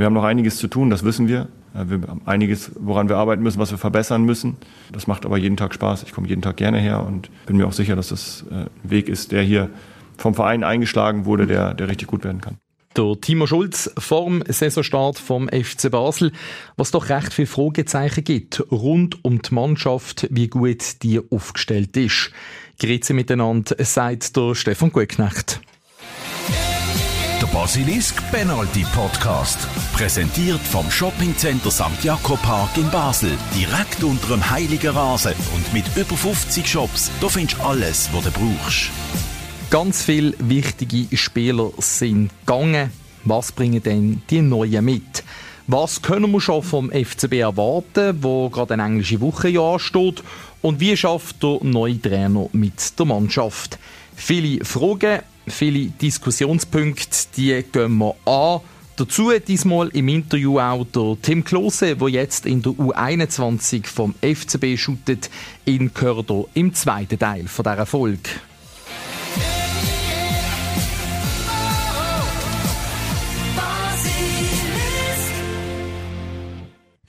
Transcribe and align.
Wir 0.00 0.06
haben 0.06 0.14
noch 0.14 0.24
einiges 0.24 0.56
zu 0.56 0.66
tun, 0.66 0.88
das 0.88 1.04
wissen 1.04 1.28
wir. 1.28 1.48
Wir 1.74 2.00
haben 2.08 2.22
einiges, 2.24 2.72
woran 2.80 3.10
wir 3.10 3.18
arbeiten 3.18 3.42
müssen, 3.42 3.58
was 3.58 3.70
wir 3.70 3.76
verbessern 3.76 4.22
müssen. 4.22 4.56
Das 4.92 5.06
macht 5.06 5.26
aber 5.26 5.36
jeden 5.36 5.58
Tag 5.58 5.74
Spaß. 5.74 6.04
Ich 6.04 6.12
komme 6.12 6.26
jeden 6.26 6.40
Tag 6.40 6.56
gerne 6.56 6.78
her 6.78 7.04
und 7.06 7.28
bin 7.44 7.58
mir 7.58 7.66
auch 7.66 7.74
sicher, 7.74 7.96
dass 7.96 8.08
das 8.08 8.46
äh, 8.50 8.54
ein 8.54 8.70
Weg 8.82 9.10
ist, 9.10 9.30
der 9.30 9.42
hier 9.42 9.68
vom 10.16 10.34
Verein 10.34 10.64
eingeschlagen 10.64 11.26
wurde, 11.26 11.46
der, 11.46 11.74
der 11.74 11.88
richtig 11.88 12.08
gut 12.08 12.24
werden 12.24 12.40
kann. 12.40 12.56
Der 12.96 13.14
Timo 13.20 13.46
Schulz 13.46 13.92
vorm 13.98 14.42
Saisonstart 14.48 15.18
vom 15.18 15.48
FC 15.48 15.90
Basel, 15.90 16.32
was 16.78 16.92
doch 16.92 17.10
recht 17.10 17.34
viele 17.34 17.46
Fragezeichen 17.46 18.24
gibt 18.24 18.64
rund 18.72 19.22
um 19.22 19.42
die 19.42 19.54
Mannschaft, 19.54 20.28
wie 20.30 20.48
gut 20.48 21.02
die 21.02 21.20
aufgestellt 21.30 21.94
ist. 21.98 22.32
Grüezi 22.80 23.12
miteinander, 23.12 23.76
sagt 23.84 24.34
der 24.34 24.54
Stefan 24.54 24.92
Gutknecht. 24.92 25.60
Der 27.40 27.46
Basilisk 27.46 28.22
Penalty 28.30 28.84
Podcast. 28.94 29.58
Präsentiert 29.94 30.60
vom 30.60 30.90
Shoppingcenter 30.90 31.70
St. 31.70 32.04
Jakob 32.04 32.42
Park 32.42 32.76
in 32.76 32.90
Basel. 32.90 33.30
Direkt 33.56 34.04
unter 34.04 34.28
dem 34.28 34.50
Heiligen 34.50 34.90
Rasen 34.90 35.32
und 35.54 35.72
mit 35.72 35.86
über 35.96 36.16
50 36.16 36.66
Shops. 36.68 37.10
Da 37.18 37.30
findest 37.30 37.58
du 37.58 37.62
alles, 37.62 38.10
was 38.12 38.24
du 38.24 38.30
brauchst. 38.32 38.90
Ganz 39.70 40.02
viele 40.02 40.34
wichtige 40.38 41.16
Spieler 41.16 41.70
sind 41.78 42.30
gegangen. 42.44 42.90
Was 43.24 43.52
bringen 43.52 43.82
denn 43.82 44.20
die 44.28 44.42
Neuen 44.42 44.84
mit? 44.84 45.24
Was 45.66 46.02
können 46.02 46.30
wir 46.32 46.42
schon 46.42 46.62
vom 46.62 46.90
FCB 46.90 47.34
erwarten, 47.40 48.22
wo 48.22 48.50
gerade 48.50 48.74
eine 48.74 48.84
englische 48.84 49.22
Woche 49.22 49.48
ja 49.48 49.62
ansteht? 49.62 50.22
Und 50.60 50.78
wie 50.80 50.94
schafft 50.94 51.42
der 51.42 51.58
neue 51.62 52.02
Trainer 52.02 52.48
mit 52.52 52.98
der 52.98 53.06
Mannschaft? 53.06 53.78
Viele 54.14 54.62
Fragen, 54.62 55.20
viele 55.46 55.86
Diskussionspunkte, 55.86 57.28
die 57.36 57.62
gehen 57.70 57.98
wir 57.98 58.14
an. 58.26 58.60
Dazu 58.96 59.30
diesmal 59.38 59.88
im 59.88 60.08
Interview 60.08 60.58
auch 60.58 60.84
der 60.84 61.16
Tim 61.22 61.42
Klose, 61.42 61.96
der 61.96 62.08
jetzt 62.08 62.44
in 62.44 62.60
der 62.60 62.72
U21 62.72 63.86
vom 63.86 64.14
FCB 64.20 64.76
shootet, 64.76 65.30
in 65.64 65.94
Körder 65.94 66.44
im 66.52 66.74
zweiten 66.74 67.18
Teil 67.18 67.48
von 67.48 67.62
dieser 67.62 67.86
Folge. 67.86 68.28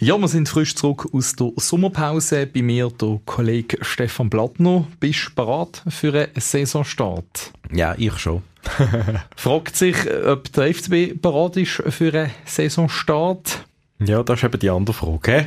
Ja, 0.03 0.17
wir 0.17 0.27
sind 0.27 0.49
frisch 0.49 0.73
zurück 0.73 1.09
aus 1.13 1.35
der 1.35 1.52
Sommerpause. 1.57 2.47
Bei 2.47 2.63
mir 2.63 2.89
der 2.89 3.19
Kollege 3.23 3.77
Stefan 3.81 4.31
Blattner. 4.31 4.88
Bist 4.99 5.27
du 5.27 5.35
bereit 5.35 5.83
für 5.89 6.11
einen 6.11 6.31
Saisonstart? 6.35 7.53
Ja, 7.71 7.93
ich 7.95 8.17
schon. 8.17 8.41
Fragt 9.35 9.75
sich, 9.75 9.95
ob 10.25 10.52
der 10.53 10.73
FCB 10.73 11.21
bereit 11.21 11.58
ist 11.58 11.83
für 11.89 12.11
einen 12.16 12.31
Saisonstart? 12.45 13.63
Ja, 13.99 14.23
das 14.23 14.39
ist 14.39 14.45
eben 14.45 14.59
die 14.59 14.71
andere 14.71 14.95
Frage. 14.95 15.45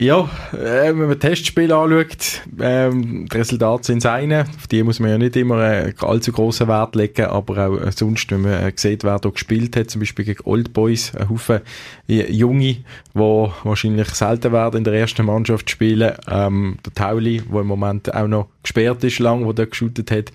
Ja, 0.00 0.30
äh, 0.54 0.88
wenn 0.96 1.08
man 1.08 1.20
Testspiele 1.20 1.76
anschaut, 1.76 2.40
ähm, 2.58 3.28
die 3.30 3.36
Resultate 3.36 3.84
sind 3.84 4.00
seine. 4.00 4.46
Auf 4.56 4.66
die 4.66 4.82
muss 4.82 4.98
man 4.98 5.10
ja 5.10 5.18
nicht 5.18 5.36
immer 5.36 5.62
äh, 5.62 5.92
allzu 6.00 6.32
grossen 6.32 6.68
Wert 6.68 6.96
legen, 6.96 7.26
aber 7.26 7.68
auch 7.68 7.76
äh, 7.76 7.92
sonst, 7.92 8.30
wenn 8.30 8.40
man 8.40 8.52
äh, 8.52 8.72
sieht, 8.74 9.04
wer 9.04 9.18
da 9.18 9.28
gespielt 9.28 9.76
hat, 9.76 9.90
zum 9.90 10.00
Beispiel 10.00 10.24
gegen 10.24 10.42
Old 10.46 10.72
Boys, 10.72 11.14
ein 11.14 11.28
Haufen 11.28 11.60
äh, 12.08 12.32
Junge, 12.32 12.76
die 12.76 12.84
wahrscheinlich 13.14 14.08
selten 14.08 14.52
werden 14.52 14.78
in 14.78 14.84
der 14.84 14.94
ersten 14.94 15.26
Mannschaft 15.26 15.68
spielen. 15.68 16.14
Ähm, 16.30 16.78
der 16.82 16.94
Tauli, 16.94 17.42
der 17.42 17.60
im 17.60 17.66
Moment 17.66 18.14
auch 18.14 18.26
noch 18.26 18.48
gesperrt 18.62 19.04
ist, 19.04 19.18
lang, 19.18 19.44
wo 19.44 19.52
der 19.52 19.66
geshootet 19.66 20.10
hat. 20.10 20.32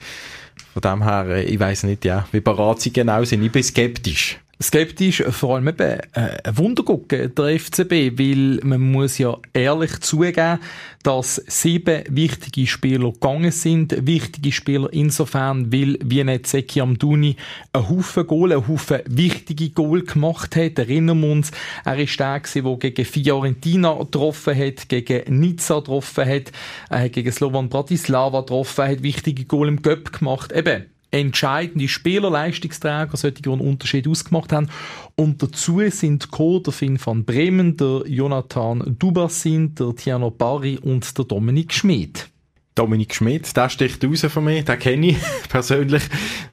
Von 0.73 0.81
dem 0.83 1.03
her, 1.03 1.25
äh, 1.27 1.43
ich 1.43 1.59
weiß 1.59 1.85
nicht, 1.85 2.05
ja, 2.05 2.27
wie 2.31 2.41
parat 2.41 2.81
sie 2.81 2.93
genau 2.93 3.23
sind. 3.23 3.41
Ich 3.41 3.51
bin 3.51 3.63
skeptisch 3.63 4.37
skeptisch, 4.61 5.23
vor 5.29 5.55
allem 5.55 5.67
eben 5.67 5.99
äh, 6.13 6.37
ein 6.43 6.57
Wunder 6.57 6.83
gucken, 6.83 7.33
der 7.35 7.59
FCB, 7.59 8.17
weil 8.17 8.59
man 8.63 8.91
muss 8.91 9.17
ja 9.17 9.37
ehrlich 9.53 9.99
zugeben, 9.99 10.59
dass 11.03 11.35
sieben 11.47 12.03
wichtige 12.09 12.65
Spieler 12.65 13.11
gegangen 13.11 13.51
sind. 13.51 14.07
Wichtige 14.07 14.51
Spieler 14.51 14.91
insofern, 14.91 15.71
weil 15.71 15.99
wie 16.03 16.23
nicht 16.23 16.47
Seki 16.47 16.81
Amduni 16.81 17.35
einen 17.73 17.89
Haufen 17.89 18.25
Goal, 18.25 18.53
einen 18.53 18.67
Haufen 18.67 19.01
wichtige 19.05 19.69
Goal 19.69 20.01
gemacht 20.01 20.55
hat. 20.55 20.79
Erinnern 20.79 21.19
wir 21.21 21.31
uns, 21.31 21.51
er 21.83 21.99
ist 21.99 22.19
der 22.19 22.39
der 22.39 22.75
gegen 22.77 23.05
Fiorentina 23.05 23.93
getroffen 23.93 24.57
hat, 24.57 24.89
gegen 24.89 25.39
Nizza 25.39 25.75
getroffen 25.79 26.25
hat, 26.27 26.51
äh, 26.89 27.09
gegen 27.09 27.31
Slovan 27.31 27.69
Bratislava 27.69 28.41
getroffen 28.41 28.87
hat, 28.87 29.03
wichtige 29.03 29.45
Goal 29.45 29.67
im 29.67 29.81
Göpp 29.81 30.17
gemacht. 30.17 30.51
Eben, 30.53 30.85
entscheidende 31.11 31.87
Spieler, 31.87 32.29
Leistungsträger, 32.29 33.15
solche, 33.15 33.41
die 33.41 33.49
einen 33.49 33.61
Unterschied 33.61 34.07
ausgemacht 34.07 34.51
haben. 34.51 34.69
Und 35.15 35.41
dazu 35.41 35.81
sind 35.89 36.31
Co. 36.31 36.59
der 36.59 36.73
Finn 36.73 36.99
van 37.03 37.23
Bremen, 37.25 37.77
der 37.77 38.03
Jonathan 38.05 38.95
Dubassin, 38.99 39.75
der 39.75 39.95
Tiano 39.95 40.31
Barry 40.31 40.77
und 40.77 41.17
der 41.17 41.25
Dominik 41.25 41.73
Schmid. 41.73 42.29
Dominik 42.75 43.15
Schmidt, 43.15 43.55
der 43.55 43.69
sticht 43.69 44.03
raus 44.03 44.25
von 44.27 44.43
mir, 44.43 44.61
den 44.61 44.77
kenne 44.77 45.07
ich 45.07 45.17
persönlich, 45.49 46.03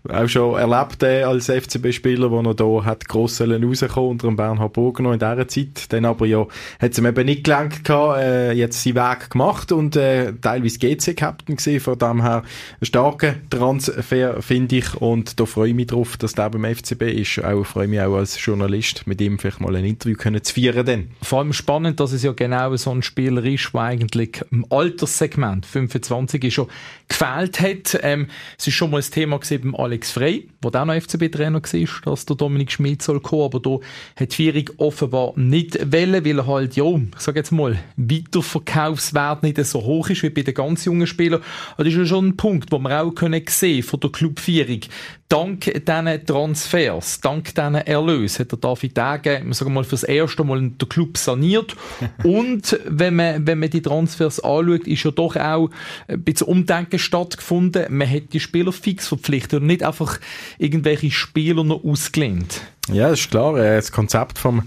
auch 0.08 0.28
schon 0.28 0.56
erlebt 0.56 1.02
äh, 1.02 1.24
als 1.24 1.50
FCB-Spieler, 1.50 2.30
wo 2.30 2.40
er 2.40 2.54
da 2.54 2.84
hat 2.84 3.08
gross 3.08 3.40
rauskommen 3.40 4.10
unter 4.10 4.28
dem 4.28 4.36
Bernhard 4.36 4.72
Burger 4.72 5.12
in 5.12 5.18
dieser 5.18 5.48
Zeit, 5.48 5.92
dann 5.92 6.04
aber 6.04 6.26
ja, 6.26 6.46
hat 6.78 6.92
es 6.92 6.98
ihm 6.98 7.06
eben 7.06 7.26
nicht 7.26 7.42
gelangt 7.42 7.82
gehabt, 7.82 8.20
äh, 8.20 8.52
jetzt 8.52 8.84
seinen 8.84 8.94
Weg 8.94 9.30
gemacht 9.30 9.72
und 9.72 9.96
äh, 9.96 10.32
teilweise 10.40 10.78
GC-Captain 10.78 11.56
gesehen, 11.56 11.80
von 11.80 11.98
dem 11.98 12.22
her 12.22 12.44
ein 12.80 12.86
starker 12.86 13.34
Transfer, 13.50 14.40
finde 14.42 14.76
ich, 14.76 14.94
und 14.94 15.40
da 15.40 15.44
freue 15.44 15.70
ich 15.70 15.74
mich 15.74 15.88
drauf, 15.88 16.16
dass 16.18 16.34
der 16.34 16.50
beim 16.50 16.72
FCB 16.72 17.02
ist, 17.02 17.42
auch 17.42 17.64
freue 17.64 17.88
mich 17.88 18.00
auch 18.00 18.14
als 18.14 18.44
Journalist, 18.44 19.08
mit 19.08 19.20
ihm 19.20 19.40
vielleicht 19.40 19.60
mal 19.60 19.74
ein 19.74 19.84
Interview 19.84 20.16
können 20.16 20.44
zu 20.44 20.54
führen 20.54 20.86
dann. 20.86 21.08
Vor 21.20 21.40
allem 21.40 21.52
spannend, 21.52 21.98
dass 21.98 22.12
es 22.12 22.22
ja 22.22 22.30
genau 22.30 22.76
so 22.76 22.92
ein 22.92 23.02
Spieler 23.02 23.42
ist, 23.42 23.70
der 23.74 23.80
eigentlich 23.80 24.40
im 24.52 24.64
Alterssegment 24.70 25.66
25 25.66 26.11
2020 26.12 26.54
schon 26.54 26.68
gefehlt 27.08 27.60
hat. 27.60 28.00
Ähm, 28.02 28.28
es 28.58 28.66
ist 28.66 28.74
schon 28.74 28.90
mal 28.90 29.00
ein 29.00 29.10
Thema 29.10 29.38
beim 29.38 29.74
Alex 29.74 30.12
Frey, 30.12 30.48
der 30.70 30.82
auch 30.82 30.86
noch 30.86 30.94
FCB-Trainer 30.94 31.62
war, 31.62 31.88
dass 32.04 32.26
der 32.26 32.36
Dominik 32.36 32.72
Schmid 32.72 33.02
soll 33.02 33.20
kommen, 33.20 33.44
aber 33.44 33.60
da 33.60 33.78
hat 34.16 34.32
Vierig 34.32 34.72
offenbar 34.78 35.32
nicht 35.36 35.92
wollen, 35.92 36.24
weil 36.24 36.38
er 36.38 36.46
halt, 36.46 36.76
ja, 36.76 36.84
ich 36.84 37.10
sag 37.18 37.36
jetzt 37.36 37.52
mal, 37.52 37.78
Weiterverkaufswert 37.96 39.42
nicht 39.42 39.64
so 39.64 39.82
hoch 39.82 40.08
ist 40.10 40.22
wie 40.22 40.30
bei 40.30 40.42
den 40.42 40.54
ganz 40.54 40.84
jungen 40.84 41.06
Spielern. 41.06 41.42
das 41.76 41.86
ist 41.86 41.96
ja 41.96 42.06
schon 42.06 42.28
ein 42.28 42.36
Punkt, 42.36 42.72
wo 42.72 42.78
wir 42.78 43.02
auch 43.02 43.12
können 43.12 43.42
sehen 43.48 43.82
von 43.82 44.00
der 44.00 44.10
Club 44.10 44.40
Vierig. 44.40 44.88
Dank 45.32 45.60
diesen 45.60 46.26
Transfers, 46.26 47.20
dank 47.22 47.54
diesen 47.54 47.76
Erlösen 47.76 48.40
hat 48.40 48.52
der 48.52 48.58
David 48.58 48.96
Degen, 48.98 49.52
sagen 49.54 49.70
wir 49.70 49.76
mal, 49.76 49.84
fürs 49.84 50.02
erste 50.02 50.44
Mal 50.44 50.60
den 50.60 50.88
Club 50.90 51.16
saniert. 51.16 51.74
Und 52.22 52.78
wenn 52.86 53.16
man, 53.16 53.46
wenn 53.46 53.58
man 53.58 53.70
die 53.70 53.80
Transfers 53.80 54.40
anschaut, 54.40 54.86
ist 54.86 55.04
ja 55.04 55.10
doch 55.10 55.36
auch 55.36 55.70
ein 56.06 56.22
bisschen 56.22 56.48
Umdenken 56.48 56.98
stattgefunden. 56.98 57.86
Man 57.96 58.10
hat 58.10 58.34
die 58.34 58.40
Spieler 58.40 58.72
fix 58.72 59.08
verpflichtet 59.08 59.62
und 59.62 59.68
nicht 59.68 59.82
einfach 59.82 60.20
irgendwelche 60.58 61.10
Spieler 61.10 61.64
noch 61.64 61.84
ausgelehnt. 61.84 62.62
Ja, 62.88 63.10
das 63.10 63.20
ist 63.20 63.30
klar. 63.30 63.56
Das 63.56 63.92
Konzept 63.92 64.38
vom 64.38 64.62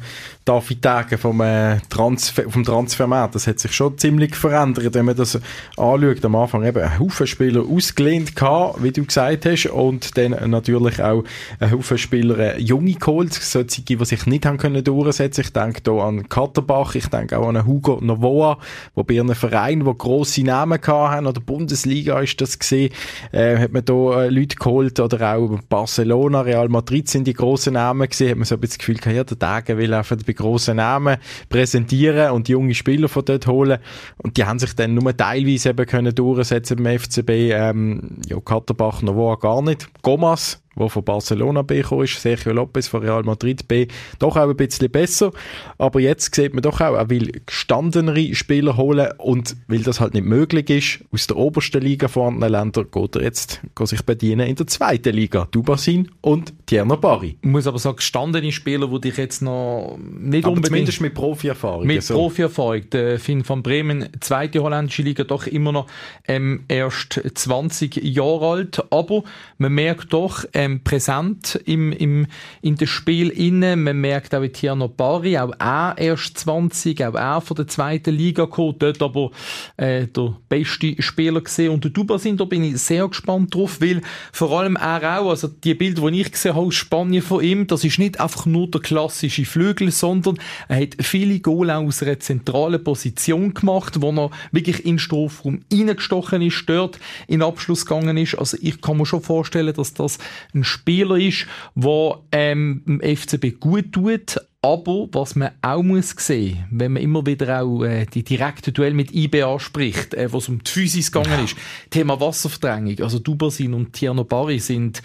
David 0.46 0.81
Tage, 0.84 1.18
vom, 1.18 1.42
äh, 1.42 1.80
Transfer, 1.90 2.44
vom 2.48 2.64
Transfermarkt, 2.64 3.34
das 3.34 3.48
hat 3.48 3.59
sich 3.59 3.74
schon 3.74 3.98
ziemlich 3.98 4.36
verändert, 4.36 4.94
wenn 4.94 5.06
man 5.06 5.16
das 5.16 5.40
anschaut. 5.76 6.24
Am 6.24 6.36
Anfang 6.36 6.64
eben 6.64 6.84
ein 6.84 7.00
Haufen 7.00 7.26
Spieler 7.26 7.64
ausgelehnt 7.68 8.36
gehabt, 8.36 8.84
wie 8.84 8.92
du 8.92 9.03
gesagt 9.03 9.48
hast, 9.48 9.66
und 9.66 10.18
dann 10.18 10.52
natürlich 10.52 11.02
auch 11.02 11.24
ein 11.59 11.72
Haufen 11.72 11.98
Spieler 11.98 12.38
äh, 12.38 12.62
junge 12.62 12.94
geholt, 12.94 13.34
solche, 13.34 13.81
die 13.81 14.06
sich 14.06 14.28
nicht 14.28 14.46
haben 14.46 14.59
können 14.59 14.84
durchsetzen. 14.84 15.42
Ich 15.42 15.52
denke 15.52 15.82
hier 15.84 16.03
an 16.03 16.30
Katterbach, 16.30 16.94
ich 16.94 17.08
denke 17.08 17.40
auch 17.40 17.50
an 17.50 17.66
Hugo 17.66 18.00
Novoa, 18.02 18.59
wo 18.94 19.03
bei 19.03 19.20
einem 19.20 19.36
Verein, 19.36 19.84
wo 19.84 19.96
grosse 19.96 20.44
Namen 20.44 20.80
haben, 20.80 21.26
oder 21.26 21.42
Bundesliga 21.42 22.20
ist 22.20 22.40
das 22.40 22.59
gesehen, 22.59 22.94
äh, 23.32 23.58
hat 23.58 23.74
man 23.74 23.84
da 23.84 24.24
äh, 24.26 24.30
Leute 24.30 24.56
geholt, 24.56 25.00
oder 25.00 25.36
auch 25.36 25.59
Barcelona, 25.68 26.42
Real 26.42 26.70
Madrid 26.70 27.09
sind 27.09 27.26
die 27.26 27.34
grossen 27.34 27.74
Namen 27.74 28.05
Namen 28.06 28.10
gesehen, 28.10 28.30
hat 28.32 28.38
man 28.38 28.46
so 28.46 28.56
ein 28.56 28.62
bisschen 28.62 28.78
das 28.78 28.78
Gefühl 28.80 28.96
gehabt, 28.96 29.16
ja, 29.16 29.24
der 29.24 29.40
Tage 29.40 29.78
will 29.78 29.94
einfach 29.94 30.18
bei 30.26 30.34
grossen 30.34 30.78
Namen 30.78 31.18
präsentieren 31.50 32.32
und 32.32 32.50
junge 32.50 32.74
Spieler 32.74 33.09
von 33.09 33.26
dort 33.26 33.47
holen. 33.47 33.79
Und 34.18 34.38
die 34.38 34.46
haben 34.46 34.59
sich 34.59 34.74
dann 34.76 34.94
nur 34.94 35.16
teilweise 35.16 35.70
eben 35.70 35.85
können 35.85 36.14
durchsetzen 36.14 36.82
beim 36.82 37.00
FCB. 37.00 37.29
Ähm, 37.29 38.18
ja, 38.28 38.40
Katterbach 38.40 39.02
noch 39.02 39.40
gar 39.40 39.62
nicht. 39.62 39.88
Gomas 40.02 40.62
der 40.78 40.90
von 40.90 41.04
Barcelona 41.04 41.62
B 41.62 41.80
ist, 41.80 42.22
Sergio 42.22 42.54
Lopez 42.54 42.88
von 42.88 43.02
Real 43.02 43.24
Madrid 43.24 43.68
B, 43.68 43.88
doch 44.20 44.36
auch 44.36 44.50
ein 44.50 44.56
bisschen 44.56 44.92
besser. 44.92 45.32
Aber 45.78 46.00
jetzt 46.00 46.36
sieht 46.36 46.54
man 46.54 46.62
doch 46.62 46.82
auch, 46.82 46.96
er 46.96 47.10
will 47.10 47.32
gestandenere 47.46 48.36
Spieler 48.36 48.78
holen 48.78 49.10
und 49.18 49.56
weil 49.68 49.84
das 49.84 50.00
halt 50.00 50.14
nicht 50.14 50.26
möglich 50.26 50.70
ist, 50.70 51.00
aus 51.12 51.28
der 51.28 51.38
obersten 51.38 51.82
Liga 51.82 52.08
vorhandenen 52.08 52.52
Ländern, 52.52 52.88
geht 52.92 53.16
er 53.16 53.24
jetzt 53.24 53.62
geht 53.76 53.88
sich 53.88 54.02
bedienen 54.04 54.48
in 54.48 54.56
der 54.56 54.68
zweiten 54.68 55.14
Liga. 55.14 55.48
Dubasin 55.52 56.12
und 56.22 56.54
Tierno 56.66 56.98
Bari. 56.98 57.38
Ich 57.42 57.50
muss 57.50 57.68
aber 57.68 57.80
sagen, 57.80 57.98
gestandene 57.98 58.52
Spieler, 58.52 58.88
die 58.88 59.02
dich 59.02 59.18
jetzt 59.18 59.42
noch 59.42 59.98
nicht 60.00 60.46
aber 60.46 60.54
unbedingt... 60.54 60.68
zumindest 60.68 61.02
mit 61.02 61.14
Profi-Erfahrung. 61.14 61.88
Mit 61.88 62.04
so. 62.04 62.16
Profi-Erfahrung. 62.16 62.90
Der 62.92 63.20
Finn 63.20 63.48
van 63.48 63.64
Bremen, 63.64 64.10
zweite 64.20 64.62
holländische 64.62 65.04
Liga, 65.04 65.24
doch 65.24 65.48
immer 65.48 65.72
noch 65.72 65.88
ähm, 66.28 66.64
erst 66.68 67.22
20 67.34 67.98
Jahre 68.04 68.48
alt. 68.48 68.84
Aber 68.92 69.24
man 69.58 69.74
merkt 69.74 70.14
doch, 70.14 70.46
äh, 70.54 70.65
ähm, 70.66 70.84
präsent 70.84 71.59
im, 71.66 71.91
im, 71.91 72.28
in 72.62 72.76
dem 72.76 72.88
Spiel 72.88 73.29
innen. 73.29 73.84
Man 73.84 74.02
merkt 74.02 74.34
auch 74.34 74.46
Tierno 74.47 74.88
Bari, 74.88 75.38
auch 75.38 75.53
er 75.59 75.96
erst 75.97 76.38
20, 76.40 77.06
auch 77.06 77.16
er 77.16 77.41
von 77.41 77.56
der 77.56 77.67
zweiten 77.67 78.14
Liga 78.14 78.46
gekommen, 78.46 78.76
dort 78.79 79.02
aber 79.02 79.32
äh, 79.78 80.08
der 80.08 80.35
beste 80.50 81.02
Spieler 81.02 81.41
gesehen. 81.41 81.72
Und 81.72 81.84
der 81.84 81.91
Dubasin, 81.91 82.38
da 82.38 82.46
bin 82.46 82.64
ich 82.64 82.78
sehr 82.78 83.08
gespannt 83.08 83.53
drauf, 83.53 83.79
weil 83.82 84.02
vor 84.32 84.59
allem 84.59 84.76
er 84.76 85.20
auch, 85.20 85.29
also 85.29 85.47
die 85.47 85.73
Bilder, 85.73 86.09
die 86.09 86.22
ich 86.22 86.32
gesehen 86.32 86.56
habe 86.56 86.66
aus 86.66 86.76
Spanien 86.76 87.22
von 87.22 87.44
ihm, 87.44 87.67
das 87.67 87.84
ist 87.84 88.00
nicht 88.00 88.20
einfach 88.20 88.46
nur 88.46 88.70
der 88.70 88.82
klassische 88.82 89.46
Flügel, 89.46 89.91
sondern 89.91 90.38
er 90.67 90.82
hat 90.82 90.97
viele 91.00 91.40
Goal 91.40 91.70
aus 91.70 92.02
einer 92.02 92.20
zentralen 92.20 92.84
Position 92.84 93.53
gemacht, 93.53 94.02
wo 94.02 94.12
er 94.12 94.32
wirklich 94.52 94.85
in 94.85 94.96
den 94.96 95.00
Strafraum 95.00 95.62
reingestochen 95.72 96.41
ist, 96.41 96.64
dort 96.67 97.00
in 97.28 97.41
Abschluss 97.41 97.85
gegangen 97.85 98.17
ist. 98.17 98.35
Also 98.35 98.58
ich 98.62 98.82
kann 98.82 98.97
mir 98.97 99.06
schon 99.06 99.22
vorstellen, 99.22 99.73
dass 99.73 99.94
das 99.94 100.17
ein 100.55 100.63
Spieler 100.63 101.17
ist, 101.17 101.46
der 101.75 102.19
ähm, 102.31 102.84
dem 102.87 103.02
FCB 103.02 103.59
gut 103.59 103.91
tut, 103.91 104.37
aber 104.61 105.07
was 105.11 105.35
man 105.35 105.52
auch 105.61 105.84
muss 105.84 106.16
sehen, 106.17 106.66
wenn 106.72 106.93
man 106.93 107.03
immer 107.03 107.25
wieder 107.25 107.61
auch 107.61 107.84
äh, 107.84 108.07
die 108.07 108.23
direkte 108.23 108.72
Duell 108.72 108.93
mit 108.93 109.13
IB 109.13 109.43
anspricht, 109.43 110.16
äh, 110.16 110.34
was 110.34 110.49
um 110.49 110.63
die 110.63 110.72
Physis 110.72 111.11
gegangen 111.11 111.46
ist, 111.46 111.55
Thema 111.91 112.19
Wasserverdrängung, 112.19 112.99
also 113.02 113.19
Dubersin 113.19 113.75
und 113.75 113.93
Tierno 113.93 114.23
Barry 114.23 114.57
sind 114.57 115.03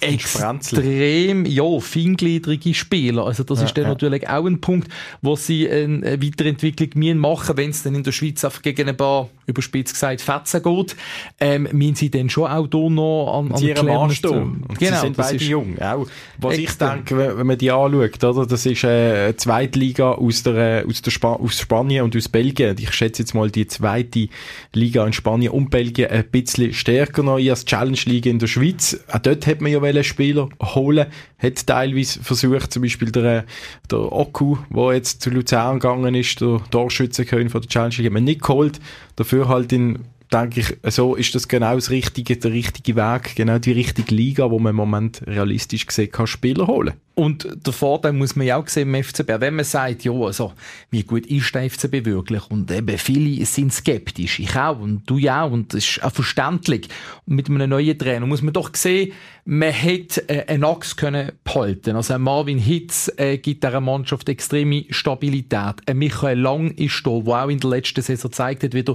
extrem, 0.00 1.44
ja, 1.46 1.80
feingliedrige 1.80 2.74
Spieler. 2.74 3.26
Also 3.26 3.44
das 3.44 3.60
ja, 3.60 3.66
ist 3.66 3.76
dann 3.76 3.84
ja. 3.84 3.90
natürlich 3.90 4.28
auch 4.28 4.44
ein 4.46 4.60
Punkt, 4.60 4.88
wo 5.22 5.36
sie 5.36 5.68
eine 5.68 6.22
Weiterentwicklung 6.22 6.90
müssen 6.94 7.18
machen, 7.18 7.56
wenn 7.56 7.70
es 7.70 7.82
dann 7.82 7.94
in 7.94 8.02
der 8.02 8.12
Schweiz 8.12 8.44
einfach 8.44 8.62
gegen 8.62 8.88
ein 8.88 8.96
paar, 8.96 9.28
überspitzt 9.46 9.94
gesagt, 9.94 10.20
Fetzen 10.20 10.62
geht, 10.62 10.96
ähm, 11.40 11.68
müssen 11.72 11.94
sie 11.94 12.10
dann 12.10 12.28
schon 12.28 12.50
auch 12.50 12.68
hier 12.70 12.90
noch 12.90 13.38
an, 13.38 13.52
an 13.52 13.58
sie. 13.58 13.74
Genau, 14.78 14.94
sie 14.94 15.00
sind 15.00 15.16
beide 15.16 15.44
jung. 15.44 15.78
Auch, 15.78 16.06
was 16.38 16.58
extrem. 16.58 16.64
ich 16.64 17.04
denke, 17.04 17.38
wenn 17.38 17.46
man 17.46 17.58
die 17.58 17.70
anschaut, 17.70 18.24
oder, 18.24 18.46
das 18.46 18.66
ist 18.66 18.84
eine 18.84 19.28
äh, 19.28 19.36
Zweitliga 19.36 20.12
aus, 20.12 20.42
der, 20.42 20.84
aus, 20.86 21.02
der 21.02 21.10
Sp 21.14 21.26
aus 21.26 21.60
Spanien 21.60 22.04
und 22.04 22.16
aus 22.16 22.28
Belgien. 22.28 22.76
Ich 22.78 22.92
schätze 22.92 23.22
jetzt 23.22 23.34
mal 23.34 23.50
die 23.50 23.66
zweite 23.66 24.28
Liga 24.72 25.06
in 25.06 25.12
Spanien 25.12 25.52
und 25.52 25.70
Belgien 25.70 26.10
ein 26.10 26.24
bisschen 26.30 26.72
stärker 26.72 27.22
noch 27.22 27.38
als 27.38 27.64
Challenge 27.64 27.98
League 28.06 28.26
in 28.26 28.38
der 28.38 28.46
Schweiz. 28.46 28.98
Auch 29.08 29.18
dort 29.18 29.46
hat 29.46 29.60
man 29.60 29.72
ja 29.72 29.80
Spieler 30.02 30.48
holen, 30.62 31.06
hat 31.38 31.66
teilweise 31.66 32.22
versucht, 32.22 32.72
zum 32.72 32.82
Beispiel 32.82 33.10
der, 33.10 33.44
der 33.90 34.12
Oku, 34.12 34.56
der 34.70 34.94
jetzt 34.94 35.22
zu 35.22 35.30
Luzern 35.30 35.78
gegangen 35.78 36.14
ist, 36.14 36.40
der 36.40 36.60
Torschützenkönig 36.70 37.52
von 37.52 37.60
der 37.62 37.68
Challenge 37.68 37.94
League, 37.96 38.06
hat 38.06 38.12
man 38.12 38.24
nicht 38.24 38.42
geholt, 38.42 38.80
dafür 39.16 39.48
halt 39.48 39.72
in 39.72 40.00
denke 40.32 40.60
ich, 40.60 40.92
so 40.92 41.14
ist 41.14 41.34
das 41.34 41.48
genau 41.48 41.74
das 41.74 41.90
richtige, 41.90 42.36
der 42.36 42.52
richtige 42.52 42.96
Weg, 42.96 43.36
genau 43.36 43.58
die 43.58 43.72
richtige 43.72 44.14
Liga, 44.14 44.50
wo 44.50 44.58
man 44.58 44.70
im 44.70 44.76
Moment 44.76 45.22
realistisch 45.26 45.86
gesehen 45.86 46.10
kann 46.10 46.26
Spieler 46.26 46.66
holen. 46.66 46.94
Und 47.18 47.48
der 47.66 47.72
Vorteil 47.72 48.12
muss 48.12 48.36
man 48.36 48.46
ja 48.46 48.58
auch 48.58 48.68
sehen 48.68 48.94
im 48.94 49.02
FCB, 49.02 49.40
wenn 49.40 49.56
man 49.56 49.64
sagt, 49.64 50.04
ja, 50.04 50.12
also, 50.12 50.52
wie 50.90 51.02
gut 51.02 51.24
ist 51.26 51.54
der 51.54 51.70
FCB 51.70 52.04
wirklich? 52.04 52.42
Und 52.50 52.70
eben 52.70 52.98
viele 52.98 53.46
sind 53.46 53.72
skeptisch. 53.72 54.38
Ich 54.38 54.54
auch 54.54 54.78
und 54.78 55.08
du 55.08 55.16
ja 55.16 55.44
auch. 55.44 55.50
Und 55.50 55.72
das 55.72 55.82
ist 55.88 56.04
auch 56.04 56.12
verständlich. 56.12 56.88
Und 57.24 57.36
mit 57.36 57.48
einem 57.48 57.70
neuen 57.70 57.98
Trainer 57.98 58.26
muss 58.26 58.42
man 58.42 58.52
doch 58.52 58.68
sehen, 58.74 59.12
man 59.46 59.70
hätte 59.70 60.28
äh, 60.28 60.44
einen 60.46 60.64
Achs 60.64 60.96
können 60.96 61.32
behalten. 61.42 61.96
Also 61.96 62.18
Marvin 62.18 62.58
Hitz 62.58 63.10
äh, 63.16 63.38
gibt 63.38 63.64
dieser 63.64 63.80
Mannschaft 63.80 64.28
extreme 64.28 64.84
Stabilität. 64.90 65.76
Ein 65.86 65.96
Michael 65.96 66.38
Lang 66.38 66.72
ist 66.72 67.00
da, 67.06 67.20
der 67.20 67.44
auch 67.44 67.48
in 67.48 67.60
der 67.60 67.70
letzten 67.70 68.02
Saison 68.02 68.30
gezeigt 68.30 68.62
hat, 68.62 68.74
wieder, 68.74 68.94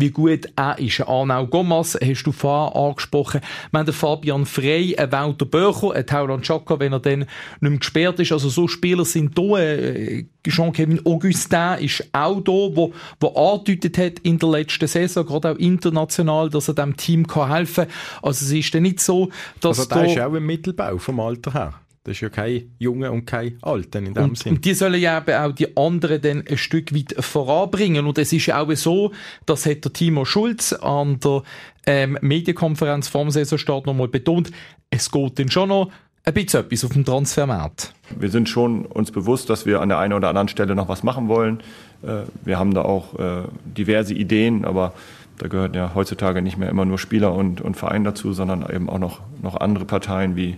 wie 0.00 0.10
gut 0.10 0.48
er 0.56 0.78
ist. 0.78 1.00
Arnau 1.00 1.46
Gomas 1.46 1.98
hast 2.02 2.24
du 2.24 2.32
vorher 2.32 2.74
angesprochen. 2.80 3.40
Wir 3.70 3.78
haben 3.78 3.86
den 3.86 3.94
Fabian 3.94 4.46
Frey, 4.46 4.96
ein 4.96 5.12
Walter 5.12 5.46
Böcher, 5.46 5.92
ein 5.92 6.06
Tauland 6.06 6.44
Chaka, 6.44 6.78
wenn 6.78 6.92
er 6.92 7.00
dann 7.00 7.20
nicht 7.20 7.28
mehr 7.60 7.78
gesperrt 7.78 8.20
ist. 8.20 8.32
Also 8.32 8.48
so 8.48 8.68
Spieler 8.68 9.04
sind 9.04 9.36
da. 9.36 9.58
Äh, 9.58 10.26
Jean-Kevin 10.48 11.04
Augustin 11.04 11.78
ist 11.80 12.08
auch 12.12 12.40
da, 12.40 12.52
wo, 12.52 12.92
wo 13.20 13.28
angedeutet 13.28 13.98
hat 13.98 14.18
in 14.20 14.38
der 14.38 14.48
letzten 14.48 14.86
Saison, 14.86 15.26
gerade 15.26 15.50
auch 15.50 15.56
international, 15.56 16.48
dass 16.48 16.68
er 16.68 16.74
dem 16.74 16.96
Team 16.96 17.26
kann 17.26 17.50
helfen 17.50 17.84
kann. 17.84 17.94
Also 18.22 18.44
es 18.46 18.52
ist 18.52 18.74
dann 18.74 18.82
nicht 18.82 19.00
so, 19.00 19.28
dass 19.60 19.78
Also 19.80 19.90
da 19.90 20.04
ist 20.04 20.18
auch 20.18 20.32
ein 20.32 20.42
Mittelbau 20.42 20.96
vom 20.98 21.20
Alter 21.20 21.52
her. 21.52 21.74
Das 22.04 22.12
ist 22.12 22.22
ja 22.22 22.30
kein 22.30 22.74
Junge 22.78 23.12
und 23.12 23.26
kein 23.26 23.58
Alter 23.60 23.98
in 23.98 24.14
dem 24.14 24.24
und, 24.24 24.38
Sinn. 24.38 24.54
Und 24.54 24.64
die 24.64 24.72
sollen 24.72 25.00
ja 25.00 25.18
eben 25.18 25.34
auch 25.34 25.52
die 25.52 25.76
anderen 25.76 26.22
dann 26.22 26.44
ein 26.48 26.56
Stück 26.56 26.94
weit 26.94 27.14
voranbringen. 27.22 28.06
Und 28.06 28.16
es 28.16 28.32
ist 28.32 28.46
ja 28.46 28.62
auch 28.62 28.72
so, 28.74 29.12
das 29.44 29.66
hat 29.66 29.84
der 29.84 29.92
Timo 29.92 30.24
Schulz 30.24 30.72
an 30.72 31.20
der 31.20 31.42
ähm, 31.86 32.16
Medienkonferenz 32.22 33.08
vom 33.08 33.30
Saisonstart 33.30 33.84
nochmal 33.86 34.08
betont, 34.08 34.50
es 34.88 35.10
geht 35.10 35.38
dann 35.38 35.50
schon 35.50 35.68
noch 35.68 35.90
ein 36.24 36.34
bisschen 36.34 36.60
etwas 36.60 36.84
auf 36.84 36.92
dem 36.92 37.04
Transfermarkt. 37.04 37.94
Wir 38.18 38.30
sind 38.30 38.48
schon 38.48 38.86
uns 38.86 39.10
bewusst, 39.10 39.50
dass 39.50 39.66
wir 39.66 39.80
an 39.80 39.88
der 39.88 39.98
einen 39.98 40.12
oder 40.12 40.28
anderen 40.28 40.48
Stelle 40.48 40.74
noch 40.74 40.88
was 40.88 41.02
machen 41.02 41.28
wollen. 41.28 41.60
Äh, 42.02 42.22
wir 42.44 42.58
haben 42.58 42.74
da 42.74 42.82
auch 42.82 43.18
äh, 43.18 43.42
diverse 43.64 44.14
Ideen, 44.14 44.64
aber 44.64 44.94
da 45.38 45.48
gehören 45.48 45.74
ja 45.74 45.92
heutzutage 45.94 46.42
nicht 46.42 46.58
mehr 46.58 46.68
immer 46.68 46.84
nur 46.84 46.98
Spieler 46.98 47.34
und, 47.34 47.60
und 47.60 47.76
Verein 47.76 48.04
dazu, 48.04 48.32
sondern 48.32 48.64
eben 48.70 48.90
auch 48.90 48.98
noch, 48.98 49.20
noch 49.42 49.56
andere 49.56 49.86
Parteien 49.86 50.36
wie 50.36 50.56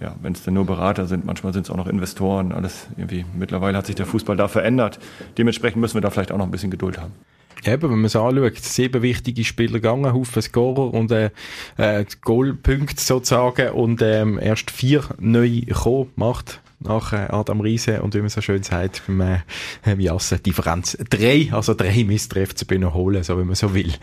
ja, 0.00 0.14
wenn 0.20 0.32
es 0.32 0.42
denn 0.42 0.54
nur 0.54 0.66
Berater 0.66 1.06
sind, 1.06 1.24
manchmal 1.24 1.52
sind 1.52 1.66
es 1.66 1.70
auch 1.70 1.76
noch 1.76 1.86
Investoren, 1.86 2.52
alles 2.52 2.86
irgendwie. 2.96 3.24
Mittlerweile 3.34 3.78
hat 3.78 3.86
sich 3.86 3.94
der 3.94 4.06
Fußball 4.06 4.36
da 4.36 4.48
verändert. 4.48 4.98
Dementsprechend 5.38 5.80
müssen 5.80 5.94
wir 5.94 6.00
da 6.00 6.10
vielleicht 6.10 6.32
auch 6.32 6.38
noch 6.38 6.44
ein 6.44 6.50
bisschen 6.50 6.70
Geduld 6.70 6.98
haben. 6.98 7.12
Eben, 7.64 7.82
wenn 7.82 7.98
man 7.98 8.04
es 8.04 8.14
anschaut, 8.14 8.58
sieben 8.58 9.02
wichtige 9.02 9.42
Spieler 9.42 9.74
gegangen, 9.74 10.12
Haufen 10.12 10.42
Scorer 10.42 10.92
und 10.92 11.10
äh, 11.10 11.30
äh, 11.78 12.04
Goalpunkte 12.20 13.00
sozusagen 13.00 13.70
und 13.70 14.02
ähm, 14.02 14.38
erst 14.40 14.70
vier 14.70 15.02
neue 15.18 15.62
gekommen, 15.62 16.10
macht 16.16 16.60
nach 16.80 17.12
äh, 17.12 17.28
Adam 17.30 17.60
Riese 17.60 18.02
und 18.02 18.14
wie 18.14 18.20
man 18.20 18.28
so 18.28 18.40
schön 18.40 18.62
sagt 18.62 19.02
beim 19.06 19.20
äh, 19.20 19.38
Jassen, 19.96 20.42
Differenz 20.42 20.96
drei, 21.10 21.48
also 21.52 21.74
drei 21.74 22.06
FCB 22.06 22.78
noch 22.78 22.94
holen, 22.94 23.22
so 23.22 23.38
wie 23.38 23.44
man 23.44 23.54
so 23.54 23.74
will. 23.74 23.94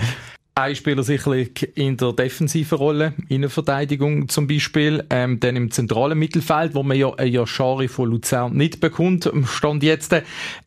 Ein 0.56 0.76
Spieler 0.76 1.02
sicherlich 1.02 1.68
in 1.74 1.98
der 1.98 2.14
defensiven 2.14 2.78
Rolle, 2.78 3.14
Innenverteidigung 3.28 4.30
zum 4.30 4.46
Beispiel, 4.46 5.04
ähm, 5.10 5.40
dann 5.40 5.56
im 5.56 5.72
zentralen 5.72 6.20
Mittelfeld, 6.20 6.76
wo 6.76 6.84
man 6.84 6.96
ja 6.96 7.12
ein 7.16 7.32
Yashari 7.32 7.88
von 7.88 8.12
Luzern 8.12 8.54
nicht 8.56 8.80
bekommt, 8.80 9.28
stand 9.48 9.82
jetzt, 9.82 10.16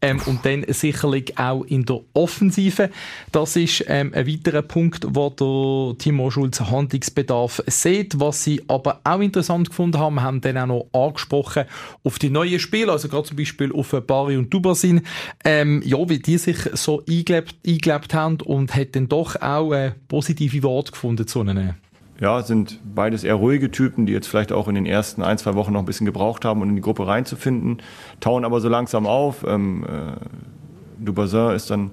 ähm, 0.03 0.21
und 0.27 0.45
dann 0.45 0.65
sicherlich 0.67 1.39
auch 1.39 1.63
in 1.63 1.85
der 1.85 2.01
Offensive. 2.15 2.91
Das 3.31 3.55
ist 3.55 3.85
ähm, 3.87 4.11
ein 4.13 4.27
weiterer 4.27 4.63
Punkt, 4.63 5.07
wo 5.09 5.31
der 5.31 5.99
Timo 5.99 6.33
Schulz 6.33 6.61
Handlungsbedarf 6.61 7.63
sieht. 7.69 8.19
Was 8.19 8.43
sie 8.43 8.65
aber 8.67 9.03
auch 9.05 9.21
interessant 9.21 9.69
gefunden 9.69 10.01
haben, 10.01 10.21
haben 10.21 10.41
dann 10.41 10.59
auch 10.59 10.67
noch 10.67 10.87
angesprochen 10.93 11.67
auf 12.03 12.19
die 12.19 12.31
neuen 12.31 12.59
Spiele, 12.59 12.91
also 12.91 13.07
gerade 13.07 13.29
zum 13.29 13.37
Beispiel 13.37 13.71
auf 13.71 13.95
Bari 14.05 14.37
und 14.37 14.53
Dubasin, 14.53 15.03
ähm, 15.45 15.81
ja, 15.85 16.09
wie 16.09 16.19
die 16.19 16.39
sich 16.39 16.59
so 16.73 17.05
eingelebt, 17.09 17.55
eingelebt 17.65 18.15
haben 18.15 18.41
und 18.41 18.75
hat 18.75 18.97
dann 18.97 19.09
doch 19.09 19.41
auch 19.41 19.76
äh, 19.77 19.93
positive 20.09 20.63
Worte 20.63 20.93
gefunden 20.93 21.27
zu 21.27 21.41
ihnen? 21.41 21.75
Ja, 22.19 22.43
sind 22.43 22.81
beides 22.95 23.25
eher 23.25 23.35
ruhige 23.35 23.71
Typen, 23.71 24.07
die 24.07 24.13
jetzt 24.13 24.27
vielleicht 24.27 24.51
auch 24.51 24.69
in 24.69 24.75
den 24.75 24.87
ersten 24.87 25.23
ein, 25.23 25.37
zwei 25.37 25.55
Wochen 25.55 25.73
noch 25.73 25.81
ein 25.81 25.87
bisschen 25.87 26.07
gebraucht 26.07 26.47
haben, 26.47 26.63
um 26.63 26.71
in 26.71 26.77
die 26.77 26.83
Gruppe 26.83 27.07
reinzufinden, 27.07 27.83
tauen 28.21 28.45
aber 28.45 28.61
so 28.61 28.71
langsam 28.71 29.07
auf. 29.07 29.45
Ähm, 29.47 29.85
äh, 29.85 31.05
Dubazin 31.05 31.51
ist 31.51 31.71
dann 31.71 31.91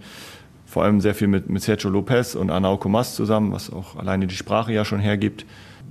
vor 0.66 0.84
allem 0.84 1.02
sehr 1.02 1.14
viel 1.14 1.28
mit, 1.28 1.50
mit 1.50 1.62
Sergio 1.62 1.90
Lopez 1.90 2.36
und 2.36 2.50
Arnau 2.50 2.78
Comas 2.78 3.16
zusammen, 3.16 3.52
was 3.52 3.72
auch 3.72 3.98
alleine 3.98 4.26
die 4.26 4.36
Sprache 4.36 4.72
ja 4.72 4.86
schon 4.86 5.00
hergibt. 5.00 5.46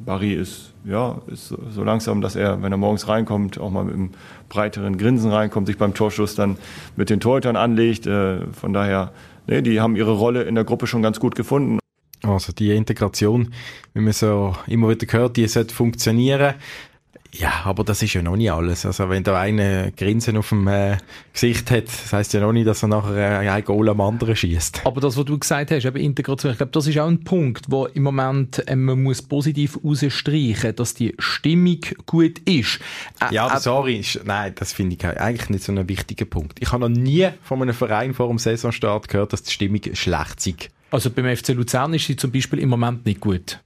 Barry 0.04 0.32
ist, 0.32 0.72
ja, 0.84 1.20
ist 1.26 1.48
so, 1.48 1.58
so 1.70 1.84
langsam, 1.84 2.22
dass 2.22 2.34
er, 2.34 2.62
wenn 2.62 2.72
er 2.72 2.78
morgens 2.78 3.08
reinkommt, 3.08 3.60
auch 3.60 3.70
mal 3.70 3.84
mit 3.84 3.94
einem 3.94 4.10
breiteren 4.48 4.96
Grinsen 4.96 5.30
reinkommt, 5.30 5.66
sich 5.66 5.78
beim 5.78 5.94
Torschuss 5.94 6.34
dann 6.34 6.56
mit 6.96 7.10
den 7.10 7.20
Torhütern 7.20 7.56
anlegt. 7.56 8.06
Äh, 8.06 8.46
von 8.52 8.72
daher, 8.72 9.12
nee, 9.46 9.60
die 9.60 9.80
haben 9.80 9.94
ihre 9.94 10.12
Rolle 10.12 10.42
in 10.42 10.54
der 10.54 10.64
Gruppe 10.64 10.86
schon 10.86 11.02
ganz 11.02 11.20
gut 11.20 11.34
gefunden. 11.34 11.81
Also 12.22 12.52
die 12.52 12.70
Integration, 12.70 13.52
wie 13.94 14.00
man 14.00 14.12
so 14.12 14.56
immer 14.66 14.88
wieder 14.88 15.06
hört, 15.12 15.36
die 15.36 15.48
sollte 15.48 15.74
funktionieren. 15.74 16.54
Ja, 17.34 17.62
aber 17.64 17.82
das 17.82 18.02
ist 18.02 18.12
ja 18.12 18.20
noch 18.20 18.36
nicht 18.36 18.52
alles. 18.52 18.84
Also 18.84 19.08
wenn 19.08 19.24
da 19.24 19.40
einer 19.40 19.90
Grinsen 19.92 20.36
auf 20.36 20.50
dem 20.50 20.68
äh, 20.68 20.98
Gesicht 21.32 21.70
hat, 21.70 21.86
das 21.86 22.12
heisst 22.12 22.34
ja 22.34 22.40
noch 22.40 22.52
nicht, 22.52 22.66
dass 22.66 22.82
er 22.82 22.88
nachher 22.88 23.42
äh, 23.42 23.48
ein 23.48 23.64
Goal 23.64 23.88
am 23.88 24.02
anderen 24.02 24.36
schießt. 24.36 24.82
Aber 24.84 25.00
das, 25.00 25.16
was 25.16 25.24
du 25.24 25.38
gesagt 25.38 25.70
hast, 25.70 25.86
eben 25.86 25.96
Integration, 25.96 26.52
ich 26.52 26.58
glaube, 26.58 26.72
das 26.72 26.86
ist 26.86 26.98
auch 26.98 27.06
ein 27.06 27.24
Punkt, 27.24 27.64
wo 27.70 27.86
im 27.86 28.02
Moment 28.02 28.62
äh, 28.68 28.76
man 28.76 29.02
muss 29.02 29.22
positiv 29.22 29.78
rausstreichen, 29.82 30.76
dass 30.76 30.92
die 30.92 31.14
Stimmung 31.18 31.80
gut 32.04 32.38
ist. 32.40 32.80
Äh, 33.20 33.34
ja, 33.34 33.46
aber 33.46 33.60
sorry, 33.60 33.96
ist, 34.00 34.20
nein, 34.26 34.52
das 34.54 34.74
finde 34.74 34.96
ich 34.96 35.04
eigentlich 35.06 35.48
nicht 35.48 35.64
so 35.64 35.72
ein 35.72 35.88
wichtiger 35.88 36.26
Punkt. 36.26 36.58
Ich 36.60 36.70
habe 36.70 36.86
noch 36.86 36.94
nie 36.94 37.30
von 37.42 37.62
einem 37.62 37.74
Verein 37.74 38.12
vor 38.12 38.28
dem 38.28 38.38
Saisonstart 38.38 39.08
gehört, 39.08 39.32
dass 39.32 39.42
die 39.42 39.52
Stimmung 39.52 39.80
schlecht 39.94 40.46
ist. 40.46 40.68
Also 40.92 41.10
beim 41.10 41.34
FC 41.36 41.48
Luzern 41.48 41.94
ist 41.94 42.06
sie 42.06 42.14
zum 42.16 42.30
Beispiel 42.30 42.60
im 42.60 42.68
Moment 42.68 43.04
nicht 43.04 43.20
gut. 43.20 43.58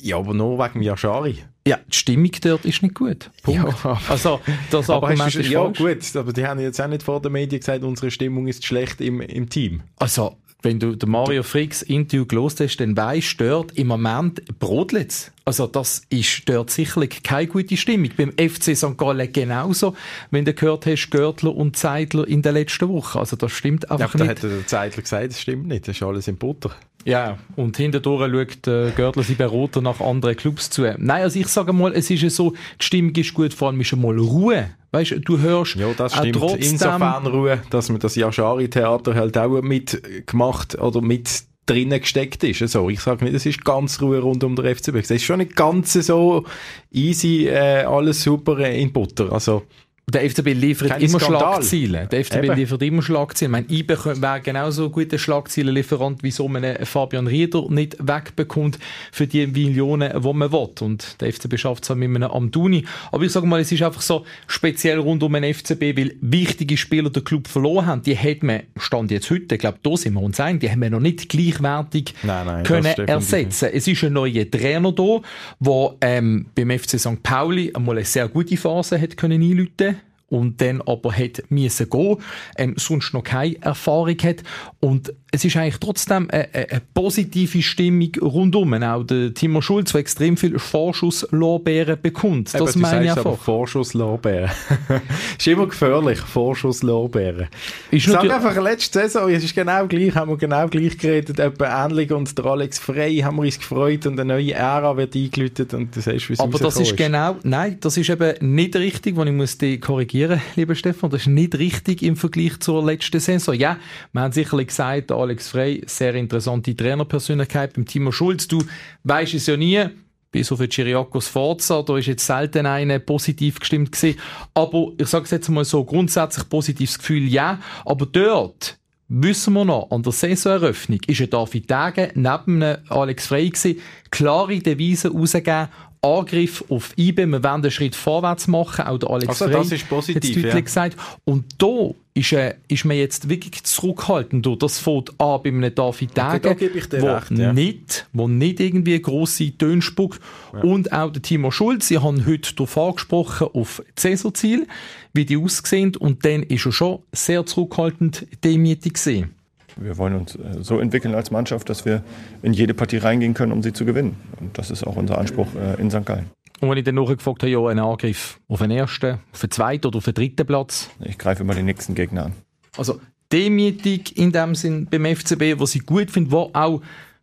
Ja, 0.00 0.18
aber 0.18 0.34
nur 0.34 0.58
wegen 0.58 0.82
Yashari. 0.82 1.38
Ja, 1.66 1.78
die 1.88 1.96
Stimmung 1.96 2.30
dort 2.42 2.66
ist 2.66 2.82
nicht 2.82 2.94
gut. 2.94 3.30
Punkt. 3.42 3.74
Ja, 3.84 3.98
also, 4.10 4.38
das 4.70 4.90
Argument 4.90 5.34
ist 5.34 5.48
Ja, 5.48 5.64
falsch. 5.64 5.78
gut, 5.78 6.16
aber 6.16 6.32
die 6.34 6.46
haben 6.46 6.60
jetzt 6.60 6.78
auch 6.78 6.88
nicht 6.88 7.02
vor 7.02 7.22
den 7.22 7.32
Medien 7.32 7.58
gesagt, 7.58 7.82
unsere 7.84 8.10
Stimmung 8.10 8.46
ist 8.46 8.66
schlecht 8.66 9.00
im, 9.00 9.22
im 9.22 9.48
Team. 9.48 9.80
Also, 9.96 10.36
wenn 10.64 10.80
du 10.80 10.96
den 10.96 11.10
Mario 11.10 11.42
Fricks 11.42 11.82
Interview 11.82 12.26
gelost 12.26 12.60
hast, 12.60 12.78
dann 12.78 12.96
weisst 12.96 13.40
dort 13.40 13.72
im 13.72 13.86
Moment 13.86 14.58
brodelt 14.58 15.32
Also 15.44 15.66
das 15.66 16.02
ist 16.08 16.48
dort 16.48 16.70
sicherlich 16.70 17.22
keine 17.22 17.46
gute 17.46 17.76
Stimmung. 17.76 18.10
Beim 18.16 18.32
FC 18.32 18.76
St. 18.76 18.96
Gallen 18.96 19.32
genauso, 19.32 19.94
wenn 20.30 20.44
du 20.44 20.54
gehört 20.54 20.86
hast, 20.86 21.10
Görtler 21.10 21.54
und 21.54 21.76
Zeidler 21.76 22.26
in 22.26 22.42
der 22.42 22.52
letzten 22.52 22.88
Woche. 22.88 23.18
Also 23.18 23.36
das 23.36 23.52
stimmt 23.52 23.90
einfach 23.90 24.14
ja, 24.14 24.24
nicht. 24.24 24.42
Da 24.42 24.48
hat 24.48 24.56
der 24.56 24.66
Zeidler 24.66 25.02
gesagt, 25.02 25.30
das 25.30 25.40
stimmt 25.40 25.66
nicht, 25.66 25.86
das 25.86 25.96
ist 25.96 26.02
alles 26.02 26.28
in 26.28 26.36
Butter. 26.36 26.74
Ja, 27.04 27.38
und 27.56 27.76
hinterdurch 27.76 28.30
schaut 28.30 28.66
äh, 28.66 28.90
Görtler 28.92 29.22
sie 29.22 29.34
Berater 29.34 29.82
nach 29.82 30.00
anderen 30.00 30.36
Clubs 30.36 30.70
zu. 30.70 30.82
Nein, 30.82 31.22
also 31.22 31.38
ich 31.38 31.48
sage 31.48 31.72
mal, 31.72 31.92
es 31.92 32.10
ist 32.10 32.22
ja 32.22 32.30
so, 32.30 32.52
die 32.80 32.84
Stimmung 32.84 33.14
ist 33.14 33.34
gut, 33.34 33.52
vor 33.52 33.68
allem 33.68 33.80
ist 33.80 33.92
einmal 33.92 34.18
Ruhe. 34.18 34.70
Weißt 34.92 35.10
du, 35.10 35.20
du 35.20 35.38
hörst 35.38 35.74
ja, 35.74 35.88
das 35.96 36.14
stimmt. 36.14 36.36
trotzdem, 36.36 36.72
Insofern 36.72 37.26
Ruhe, 37.26 37.62
dass 37.70 37.90
man 37.90 37.98
das 37.98 38.14
Yashari-Theater 38.16 39.14
halt 39.14 39.36
auch 39.36 39.60
mitgemacht 39.60 40.78
oder 40.78 41.00
mit 41.00 41.44
drinnen 41.66 42.00
gesteckt 42.00 42.44
ist. 42.44 42.62
Also, 42.62 42.88
ich 42.88 43.00
sage 43.00 43.24
nicht, 43.24 43.34
es 43.34 43.46
ist 43.46 43.64
ganz 43.64 44.00
Ruhe 44.00 44.20
rund 44.20 44.44
um 44.44 44.54
den 44.54 44.74
FCB. 44.74 44.96
Es 44.96 45.10
ist 45.10 45.24
schon 45.24 45.38
nicht 45.38 45.56
ganz 45.56 45.94
so 45.94 46.44
easy, 46.92 47.48
äh, 47.48 47.84
alles 47.84 48.22
super 48.22 48.58
in 48.58 48.92
Butter. 48.92 49.32
Also, 49.32 49.62
der 50.06 50.28
FCB 50.28 50.48
liefert 50.52 50.88
Kein 50.90 51.00
immer 51.00 51.18
Skandal. 51.18 51.40
Schlagziele. 51.40 52.08
Der 52.10 52.24
FCB 52.24 52.44
Eben. 52.44 52.56
liefert 52.56 52.82
immer 52.82 53.02
Schlagziele. 53.02 53.48
Ich 53.48 53.52
meine, 53.52 53.66
IBE 53.70 54.20
wäre 54.20 54.40
genauso 54.40 54.84
ein 54.86 54.92
guter 54.92 55.18
Schlagzielenlieferant, 55.18 56.22
wie 56.22 56.30
so 56.30 56.46
man 56.46 56.76
Fabian 56.84 57.26
Rieder 57.26 57.64
nicht 57.70 57.96
wegbekommt 57.98 58.78
für 59.12 59.26
die 59.26 59.46
Millionen, 59.46 60.22
die 60.22 60.32
man 60.32 60.52
will. 60.52 60.68
Und 60.80 61.20
der 61.20 61.32
FCB 61.32 61.58
schafft 61.58 61.84
es 61.84 61.90
auch 61.90 61.94
mit 61.94 62.08
einem 62.08 62.30
Amduni. 62.30 62.84
Aber 63.12 63.24
ich 63.24 63.32
sage 63.32 63.46
mal, 63.46 63.60
es 63.60 63.72
ist 63.72 63.82
einfach 63.82 64.02
so 64.02 64.26
speziell 64.46 64.98
rund 64.98 65.22
um 65.22 65.32
den 65.32 65.54
FCB, 65.54 65.96
weil 65.96 66.14
wichtige 66.20 66.76
Spieler 66.76 67.08
den 67.08 67.24
Club 67.24 67.48
verloren 67.48 67.86
haben. 67.86 68.02
Die 68.02 68.16
hat 68.16 68.42
man, 68.42 68.62
Stand 68.76 69.10
jetzt 69.10 69.30
heute, 69.30 69.54
ich 69.54 69.60
glaube, 69.60 69.78
da 69.82 69.96
sind 69.96 70.14
wir 70.14 70.22
uns 70.22 70.38
einig, 70.38 70.60
die 70.60 70.70
haben 70.70 70.82
wir 70.82 70.90
noch 70.90 71.00
nicht 71.00 71.30
gleichwertig 71.30 72.14
nein, 72.22 72.46
nein, 72.46 72.62
können 72.64 72.84
ersetzen. 72.84 73.70
Es 73.72 73.88
ist 73.88 74.04
ein 74.04 74.12
neuer 74.12 74.50
Trainer 74.50 74.92
da, 74.92 75.20
der 75.60 75.94
ähm, 76.02 76.46
beim 76.54 76.78
FC 76.78 77.00
St. 77.00 77.22
Pauli 77.22 77.72
einmal 77.74 77.96
eine 77.96 78.04
sehr 78.04 78.28
gute 78.28 78.56
Phase 78.56 79.00
hat 79.00 79.16
können 79.16 79.42
einläuten 79.42 79.93
und 80.34 80.60
dann 80.60 80.82
aber 80.82 81.12
hat 81.12 81.44
müssen 81.48 81.88
gehen, 81.88 82.16
ähm, 82.56 82.74
sonst 82.76 83.14
noch 83.14 83.22
keine 83.22 83.60
Erfahrung 83.62 84.18
hat 84.18 84.42
und 84.80 85.14
es 85.34 85.44
ist 85.44 85.56
eigentlich 85.56 85.78
trotzdem 85.78 86.28
eine, 86.30 86.48
eine 86.54 86.82
positive 86.92 87.60
Stimmung 87.60 88.10
rundum. 88.20 88.72
Auch 88.82 89.02
der 89.02 89.34
Timo 89.34 89.60
Schulz, 89.60 89.90
der 89.90 90.00
extrem 90.00 90.36
viel 90.36 90.58
Vorschusslorbeeren 90.58 92.00
bekommt. 92.00 92.54
Das 92.54 92.76
Eben, 92.76 92.82
meine 92.82 93.06
ich 93.06 93.10
einfach. 93.10 93.36
Vorschusslorbeeren. 93.38 94.50
ist 95.38 95.46
immer 95.46 95.66
gefährlich, 95.66 96.20
Vorschusslorbeeren. 96.20 97.48
Ich 97.90 98.04
sage 98.04 98.32
einfach, 98.32 98.56
letzte 98.62 99.00
Saison, 99.00 99.28
es 99.28 99.42
ist 99.42 99.54
genau 99.54 99.86
gleich, 99.88 100.14
haben 100.14 100.30
wir 100.30 100.36
genau 100.36 100.68
gleich 100.68 100.96
geredet, 100.98 101.40
etwa 101.40 101.84
ähnlich 101.84 102.12
und 102.12 102.36
der 102.38 102.44
Alex 102.46 102.78
Frey 102.78 103.18
haben 103.18 103.36
wir 103.36 103.42
uns 103.42 103.58
gefreut 103.58 104.06
und 104.06 104.20
eine 104.20 104.34
neue 104.34 104.52
Ära 104.52 104.96
wird 104.96 105.16
eingeläutet 105.16 105.74
und 105.74 105.96
das 105.96 106.06
heißt, 106.06 106.30
wie 106.30 106.38
Aber 106.38 106.58
das 106.58 106.76
ist, 106.76 106.92
ist 106.92 106.96
genau, 106.96 107.36
nein, 107.42 107.78
das 107.80 107.96
ist 107.96 108.08
eben 108.08 108.54
nicht 108.54 108.76
richtig, 108.76 109.16
wenn 109.16 109.28
ich 109.28 109.34
muss 109.34 109.58
dich 109.58 109.80
korrigieren, 109.80 110.23
lieber 110.56 110.74
Stefan, 110.74 111.10
das 111.10 111.22
ist 111.22 111.26
nicht 111.28 111.56
richtig 111.58 112.02
im 112.02 112.16
Vergleich 112.16 112.60
zur 112.60 112.84
letzten 112.84 113.20
Saison. 113.20 113.54
Ja, 113.54 113.78
wir 114.12 114.22
haben 114.22 114.32
sicherlich 114.32 114.68
gesagt, 114.68 115.12
Alex 115.12 115.48
Frey, 115.48 115.82
sehr 115.86 116.14
interessante 116.14 116.74
Trainerpersönlichkeit. 116.74 117.74
Beim 117.74 117.86
Timo 117.86 118.12
Schulz, 118.12 118.48
du 118.48 118.62
weißt 119.04 119.34
es 119.34 119.46
ja 119.46 119.56
nie, 119.56 119.84
bis 120.30 120.50
auf 120.50 120.60
Chiriakos 120.60 121.28
Forza, 121.28 121.82
da 121.82 121.96
ist 121.96 122.06
jetzt 122.06 122.26
selten 122.26 122.66
einer 122.66 122.98
positiv 122.98 123.60
gestimmt 123.60 123.92
gewesen. 123.92 124.18
Aber 124.52 124.92
ich 124.98 125.06
sage 125.06 125.24
es 125.24 125.30
jetzt 125.30 125.48
mal 125.48 125.64
so, 125.64 125.84
grundsätzlich 125.84 126.48
positives 126.48 126.98
Gefühl, 126.98 127.28
ja. 127.28 127.60
Aber 127.84 128.06
dort 128.06 128.76
wissen 129.08 129.54
wir 129.54 129.64
noch, 129.64 129.90
an 129.90 130.02
der 130.02 130.12
Saisoneröffnung 130.12 131.00
ist 131.06 131.20
ein 131.20 131.30
David 131.30 131.70
Degen 131.70 132.10
neben 132.14 132.62
Alex 132.88 133.28
Frey 133.28 133.48
gewesen, 133.48 133.80
klare 134.10 134.58
Devisen 134.58 135.12
rausgegeben, 135.12 135.68
Angriff 136.04 136.64
auf 136.68 136.92
IBE, 136.96 137.26
wir 137.26 137.42
werden 137.42 137.62
einen 137.62 137.70
Schritt 137.70 137.96
vorwärts 137.96 138.46
machen, 138.46 138.86
auch 138.86 138.98
der 138.98 139.10
Alex 139.10 139.42
also, 139.42 139.48
das 139.48 139.72
ist 139.72 139.88
positiv, 139.88 140.34
deutlich 140.34 140.54
ja. 140.54 140.60
gesagt. 140.60 140.96
Und 141.24 141.44
da 141.58 141.90
ist, 142.14 142.32
äh, 142.32 142.54
ist 142.68 142.84
man 142.84 142.96
jetzt 142.96 143.28
wirklich 143.28 143.64
zurückhaltend. 143.64 144.46
Das 144.62 144.78
fängt 144.78 145.18
an 145.20 145.40
bei 145.42 145.48
einem 145.48 145.74
David 145.74 146.16
Degen, 146.16 146.52
okay, 146.52 146.70
wo, 147.00 147.06
recht, 147.06 147.30
ja. 147.32 147.52
nicht, 147.52 148.06
wo 148.12 148.28
nicht 148.28 148.60
irgendwie 148.60 149.00
grosse 149.00 149.56
Töne 149.56 149.82
spuckt. 149.82 150.20
Ja. 150.52 150.60
Und 150.60 150.92
auch 150.92 151.10
der 151.10 151.22
Timo 151.22 151.50
Schulz, 151.50 151.88
sie 151.88 151.98
haben 151.98 152.24
heute 152.26 152.54
darauf 152.54 152.78
angesprochen, 152.78 153.48
auf 153.52 153.82
Cäsar-Ziel, 153.96 154.66
wie 155.12 155.24
die 155.24 155.36
aussehen. 155.36 155.96
Und 155.96 156.24
dann 156.24 156.44
ist 156.44 156.66
er 156.66 156.72
schon 156.72 156.98
sehr 157.12 157.44
zurückhaltend 157.46 158.26
demütig 158.44 158.94
gesehen. 158.94 159.34
Wir 159.76 159.98
wollen 159.98 160.14
uns 160.14 160.36
äh, 160.36 160.62
so 160.62 160.78
entwickeln 160.78 161.14
als 161.14 161.30
Mannschaft, 161.30 161.68
dass 161.68 161.84
wir 161.84 162.02
in 162.42 162.52
jede 162.52 162.74
Partie 162.74 162.98
reingehen 162.98 163.34
können, 163.34 163.52
um 163.52 163.62
sie 163.62 163.72
zu 163.72 163.84
gewinnen. 163.84 164.16
Und 164.40 164.56
das 164.58 164.70
ist 164.70 164.86
auch 164.86 164.96
unser 164.96 165.18
Anspruch 165.18 165.48
äh, 165.54 165.80
in 165.80 165.90
St. 165.90 166.04
Gallen. 166.04 166.30
Und 166.60 166.70
wenn 166.70 166.78
ich 166.78 166.84
dann 166.84 166.94
nachgefragt 166.94 167.42
habe, 167.42 167.50
ja, 167.50 167.66
ein 167.66 167.78
Angriff 167.78 168.38
auf 168.48 168.60
den 168.60 168.70
ersten, 168.70 169.18
auf 169.32 169.40
den 169.40 169.50
zweiten 169.50 169.86
oder 169.86 169.98
auf 169.98 170.04
den 170.04 170.14
dritten 170.14 170.46
Platz? 170.46 170.90
Ich 171.00 171.18
greife 171.18 171.42
immer 171.42 171.54
den 171.54 171.66
nächsten 171.66 171.94
Gegner 171.94 172.26
an. 172.26 172.32
Also 172.76 173.00
demütig 173.32 174.16
in 174.16 174.32
dem 174.32 174.54
Sinn 174.54 174.86
beim 174.90 175.04
FCB, 175.04 175.58
was 175.58 175.74
ich 175.74 175.84
gut 175.84 176.10
finde, 176.10 176.30
wo 176.30 176.50
auch 176.52 176.80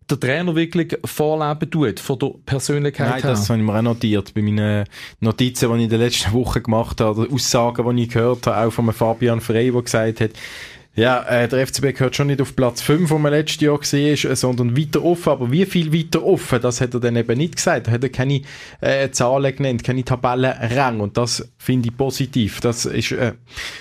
der 0.10 0.20
Trainer 0.20 0.55
wirklich 0.55 0.98
vorleben 1.05 1.70
tut, 1.70 2.00
von 2.00 2.20
der 2.20 2.31
Persönlichkeit 2.46 3.10
Nein, 3.10 3.22
her. 3.22 3.31
das 3.31 3.50
habe 3.50 3.60
ich 3.60 3.65
mir 3.65 3.77
auch 3.77 3.81
notiert. 3.81 4.34
Bei 4.34 4.41
meinen 4.41 4.86
Notizen, 5.22 5.70
die 5.70 5.77
ich 5.77 5.84
in 5.84 5.89
den 5.89 6.00
letzten 6.00 6.34
Wochen 6.34 6.62
gemacht 6.62 7.00
habe, 7.00 7.22
oder 7.22 7.34
Aussagen, 7.34 7.96
die 7.96 8.03
ich 8.03 8.10
gehört 8.10 8.48
habe, 8.48 8.67
auch 8.67 8.72
von 8.72 8.91
Fabian 8.91 9.39
Frey, 9.39 9.72
der 9.72 9.81
gesagt 9.81 10.22
hat, 10.22 10.31
ja, 10.93 11.24
äh, 11.24 11.48
der 11.48 11.65
FCB 11.65 11.93
gehört 11.93 12.17
schon 12.17 12.27
nicht 12.27 12.41
auf 12.41 12.53
Platz 12.53 12.81
5, 12.81 13.12
wo 13.12 13.17
man 13.17 13.31
letztes 13.31 13.62
Jahr 13.62 13.77
gesehen 13.77 14.13
ist, 14.13 14.41
sondern 14.41 14.75
weiter 14.75 15.03
offen. 15.03 15.29
Aber 15.29 15.50
wie 15.50 15.65
viel 15.65 15.93
weiter 15.93 16.21
offen, 16.21 16.62
das 16.62 16.81
hat 16.81 16.93
er 16.93 17.00
dann 17.00 17.15
eben 17.15 17.38
nicht 17.38 17.55
gesagt. 17.55 17.88
Er 17.88 17.93
hat 17.93 18.03
er 18.03 18.10
keine 18.10 18.41
äh, 18.81 19.10
Zahlen 19.10 19.55
genannt, 19.55 19.86
keine 19.86 20.03
Tabellenrang. 20.03 21.00
Und 21.00 21.15
das 21.15 21.50
finde 21.57 21.88
ich 21.89 21.98
positiv. 21.98 22.60
Das 22.60 22.86
ist 22.86 23.13
äh, 23.13 23.33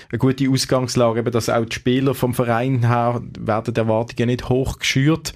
eine 0.09 0.19
gute 0.19 0.49
Ausgangslage, 0.49 1.19
eben, 1.19 1.31
dass 1.31 1.49
auch 1.49 1.65
die 1.65 1.75
Spieler 1.75 2.15
vom 2.15 2.33
Verein 2.33 2.87
her 2.87 3.21
werden 3.37 3.73
die 3.73 3.79
Erwartungen 3.79 4.29
nicht 4.29 4.47
hoch 4.47 4.79
geschürt. 4.79 5.33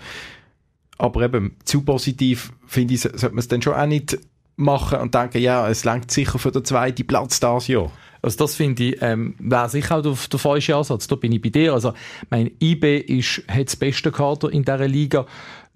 Aber 0.98 1.24
eben 1.24 1.58
zu 1.66 1.82
positiv, 1.82 2.54
finde 2.66 2.94
ich, 2.94 3.02
sollte 3.02 3.32
man 3.32 3.40
es 3.40 3.50
dann 3.50 3.62
schon 3.62 3.74
auch 3.74 3.86
nicht 3.86 4.18
machen 4.56 5.00
und 5.00 5.14
denken, 5.14 5.40
ja, 5.40 5.70
es 5.70 5.84
langt 5.84 6.12
sicher 6.12 6.40
für 6.40 6.52
den 6.52 6.66
zweiten 6.66 7.06
Platz 7.06 7.40
das 7.40 7.68
Jahr. 7.68 7.92
Also 8.22 8.38
das 8.40 8.56
finde 8.56 8.84
ich, 8.84 9.02
ähm, 9.02 9.36
wäre 9.38 9.70
sicher 9.70 9.98
auch 9.98 10.02
der, 10.02 10.16
der 10.32 10.40
falsche 10.40 10.76
Ansatz. 10.76 11.06
Da 11.06 11.16
bin 11.16 11.32
ich 11.32 11.42
bei 11.42 11.50
dir. 11.50 11.74
Also 11.74 11.94
mein 12.32 12.50
IB 12.60 12.98
ist, 12.98 13.44
hat 13.48 13.68
das 13.68 13.76
beste 13.76 14.12
Kader 14.12 14.52
in 14.52 14.64
dieser 14.66 14.88
Liga. 14.88 15.28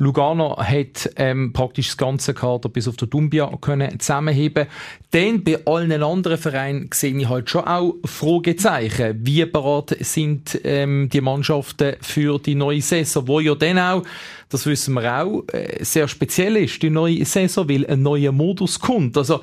Lugano 0.02 0.58
hat 0.58 1.10
ähm, 1.18 1.52
praktisch 1.52 1.88
das 1.88 1.98
ganze 1.98 2.34
Kader 2.34 2.70
bis 2.70 2.88
auf 2.88 2.96
der 2.96 3.10
Dumbia 3.10 3.52
können 3.60 4.00
zusammenheben. 4.00 4.68
Dann 5.12 5.44
bei 5.44 5.60
allen 5.66 6.02
anderen 6.02 6.38
Vereinen 6.38 6.90
sehe 6.94 7.18
ich 7.18 7.28
halt 7.28 7.50
schon 7.50 7.66
auch 7.66 7.96
Fragezeichen. 8.06 9.20
Wie 9.26 9.44
bereit 9.44 9.98
sind 10.00 10.60
ähm, 10.64 11.10
die 11.12 11.20
Mannschaften 11.20 11.98
für 12.00 12.40
die 12.40 12.56
neue 12.56 12.82
Saison, 12.82 13.28
wo 13.28 13.42
ja 13.42 13.56
dann 13.56 13.78
auch, 13.78 14.04
das 14.48 14.66
wissen 14.66 14.94
wir 14.94 15.22
auch, 15.22 15.44
äh, 15.52 15.84
sehr 15.84 16.08
speziell 16.08 16.56
ist, 16.56 16.82
die 16.82 16.90
neue 16.90 17.26
Saison, 17.26 17.68
weil 17.68 17.86
ein 17.86 18.02
neuer 18.02 18.32
Modus 18.32 18.80
kommt. 18.80 19.18
Also 19.18 19.42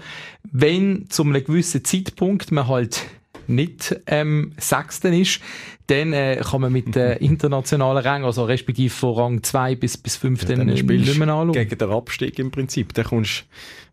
wenn 0.50 1.04
zu 1.10 1.22
einem 1.22 1.44
gewissen 1.44 1.84
Zeitpunkt 1.84 2.50
man 2.50 2.66
halt 2.66 3.04
nicht 3.48 4.00
ähm, 4.06 4.52
Sechsten 4.58 5.12
ist, 5.12 5.40
dann 5.86 6.12
äh, 6.12 6.40
kann 6.42 6.60
man 6.60 6.72
mit 6.72 6.96
äh, 6.96 7.16
internationalen 7.20 8.04
Rängen, 8.04 8.24
also 8.24 8.44
respektive 8.44 8.92
von 8.92 9.14
Rang 9.14 9.42
2 9.42 9.76
bis, 9.76 9.96
bis 9.96 10.16
5 10.16 10.42
ja, 10.42 10.48
dann, 10.48 10.58
dann 10.58 10.66
nicht 10.68 10.86
mehr 10.86 11.28
anschauen. 11.28 11.52
Gegen 11.52 11.78
den 11.78 11.90
Abstieg 11.90 12.38
im 12.38 12.50
Prinzip. 12.50 12.92
Dann 12.94 13.04
kommst 13.04 13.44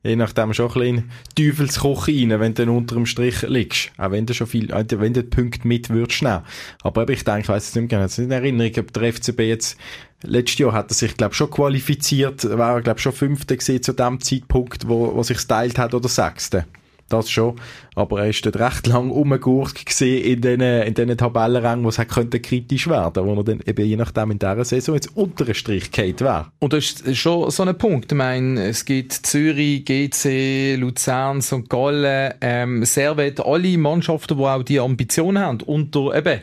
du 0.03 0.10
je 0.10 0.15
nachdem 0.15 0.53
schon 0.53 0.72
ein 0.72 0.74
bisschen 0.74 1.12
Teufelskoch 1.36 2.07
rein, 2.07 2.29
wenn 2.39 2.53
du 2.53 2.65
dann 2.65 2.75
unter 2.75 2.95
dem 2.95 3.05
Strich 3.05 3.41
liegst. 3.43 3.91
Auch 3.98 4.12
wenn 4.12 4.25
du 4.25 4.33
schon 4.33 4.48
viel, 4.48 4.72
äh, 4.72 4.86
wenn 4.89 5.13
du 5.13 5.24
die 5.24 5.29
Punkte 5.29 5.67
mit 5.67 5.89
würdest 5.89 6.22
nehmen. 6.22 6.41
Aber 6.81 7.07
ich 7.10 7.24
denke, 7.24 7.41
ich 7.41 7.50
weiss 7.50 7.69
es 7.69 7.75
nicht 7.75 7.83
mehr 7.83 7.89
genau, 7.89 8.01
jetzt 8.03 8.17
nicht 8.17 8.25
in 8.25 8.31
Erinnerung, 8.31 8.72
ob 8.79 8.93
der 8.93 9.13
FCB 9.13 9.39
jetzt 9.39 9.77
Letztes 10.25 10.60
Jahr 10.60 10.72
hat 10.72 10.89
er 10.89 10.93
sich, 10.93 11.17
glaube 11.17 11.36
schon 11.36 11.50
qualifiziert, 11.50 12.45
war 12.57 12.75
er, 12.75 12.81
glaube 12.81 13.01
schon 13.01 13.12
Fünfter 13.12 13.57
gesehen 13.57 13.83
zu 13.83 13.91
dem 13.91 14.22
Zeitpunkt, 14.22 14.88
wo, 14.88 15.13
wo 15.13 15.22
sich 15.22 15.38
stylt 15.38 15.77
hat, 15.77 15.93
oder 15.93 16.07
Sechster 16.07 16.65
das 17.10 17.29
schon. 17.29 17.55
Aber 17.95 18.22
er 18.22 18.29
ist 18.29 18.45
dort 18.45 18.57
recht 18.57 18.88
lang 18.88 19.12
umgegurkt 19.12 19.86
gesehen 19.86 20.24
in 20.24 20.41
diesen, 20.41 20.62
in 20.62 20.93
diesen 20.93 21.17
Tabellenrängen, 21.17 21.86
wo 21.86 21.89
es 21.89 21.98
könnte 21.98 22.39
kritisch 22.39 22.88
werden, 22.88 23.25
wo 23.25 23.36
er 23.36 23.43
dann 23.43 23.62
eben 23.65 23.86
je 23.86 23.95
nachdem 23.95 24.31
in 24.31 24.39
dieser 24.39 24.65
Saison 24.65 24.95
jetzt 24.95 25.15
unter 25.15 25.53
Strich 25.53 25.91
geht 25.91 26.22
wäre. 26.22 26.48
Und 26.60 26.74
das 26.74 27.01
ist 27.01 27.17
schon 27.17 27.50
so 27.51 27.63
ein 27.63 27.77
Punkt. 27.77 28.12
Ich 28.12 28.17
meine, 28.17 28.63
es 28.67 28.86
gibt 28.86 29.13
Zürich, 29.13 29.86
GC, 29.86 30.75
Luzern, 30.75 31.41
St. 31.41 31.69
Gallen, 31.69 32.33
ähm, 32.41 32.86
Servet, 32.86 33.39
alle 33.39 33.77
Mannschaften, 33.77 34.38
die 34.38 34.43
auch 34.43 34.63
die 34.63 34.79
Ambition 34.79 35.38
haben, 35.38 35.62
unter 35.62 36.15
eben 36.15 36.41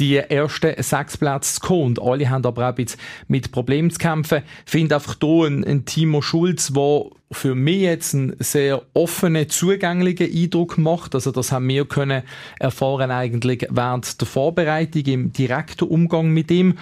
die 0.00 0.16
ersten 0.16 0.82
sechs 0.82 1.16
Plätze 1.18 1.54
zu 1.54 1.60
kommen. 1.60 1.82
Und 1.82 2.02
alle 2.02 2.28
haben 2.28 2.44
aber 2.44 2.70
auch 2.70 2.78
jetzt 2.78 2.98
mit 3.28 3.52
Problemen 3.52 3.90
zu 3.90 3.98
kämpfen. 3.98 4.42
Ich 4.64 4.70
finde 4.70 4.96
einfach 4.96 5.16
hier 5.20 5.46
ein, 5.46 5.64
ein 5.64 5.84
Timo 5.84 6.22
Schulz, 6.22 6.72
der 6.72 7.04
für 7.30 7.54
mich 7.54 7.82
jetzt 7.82 8.14
einen 8.14 8.34
sehr 8.40 8.82
offenen, 8.94 9.48
zugänglichen 9.48 10.32
Eindruck 10.32 10.78
macht. 10.78 11.14
Also 11.14 11.30
das 11.30 11.52
haben 11.52 11.68
wir 11.68 11.84
können 11.84 12.22
erfahren 12.58 13.10
eigentlich 13.10 13.66
während 13.70 14.20
der 14.20 14.26
Vorbereitung 14.26 15.04
im 15.04 15.32
direkten 15.32 15.88
Umgang 15.88 16.30
mit 16.30 16.50
ihm. 16.50 16.78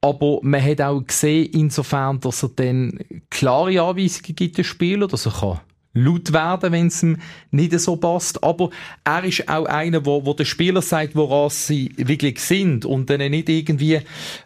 Aber 0.00 0.38
man 0.42 0.64
hat 0.64 0.80
auch 0.80 1.02
gesehen, 1.02 1.50
insofern, 1.52 2.20
dass 2.20 2.42
er 2.42 2.50
dann 2.56 2.98
klare 3.28 3.82
Anweisungen 3.82 4.34
gibt, 4.34 4.56
den 4.56 4.64
Spieler, 4.64 5.06
dass 5.08 5.26
er 5.26 5.32
kann 5.32 5.60
laut 5.92 6.32
werden, 6.32 6.72
wenn 6.72 6.86
es 6.86 7.02
ihm 7.02 7.18
nicht 7.50 7.78
so 7.80 7.96
passt. 7.96 8.44
Aber 8.44 8.70
er 9.04 9.24
ist 9.24 9.48
auch 9.48 9.66
einer, 9.66 10.06
wo, 10.06 10.24
wo 10.24 10.34
der 10.34 10.44
Spieler 10.44 10.82
sagt, 10.82 11.16
woran 11.16 11.50
sie 11.50 11.92
wirklich 11.96 12.38
sind 12.38 12.84
und 12.84 13.10
dann 13.10 13.18
nicht 13.30 13.48
irgendwie 13.48 14.00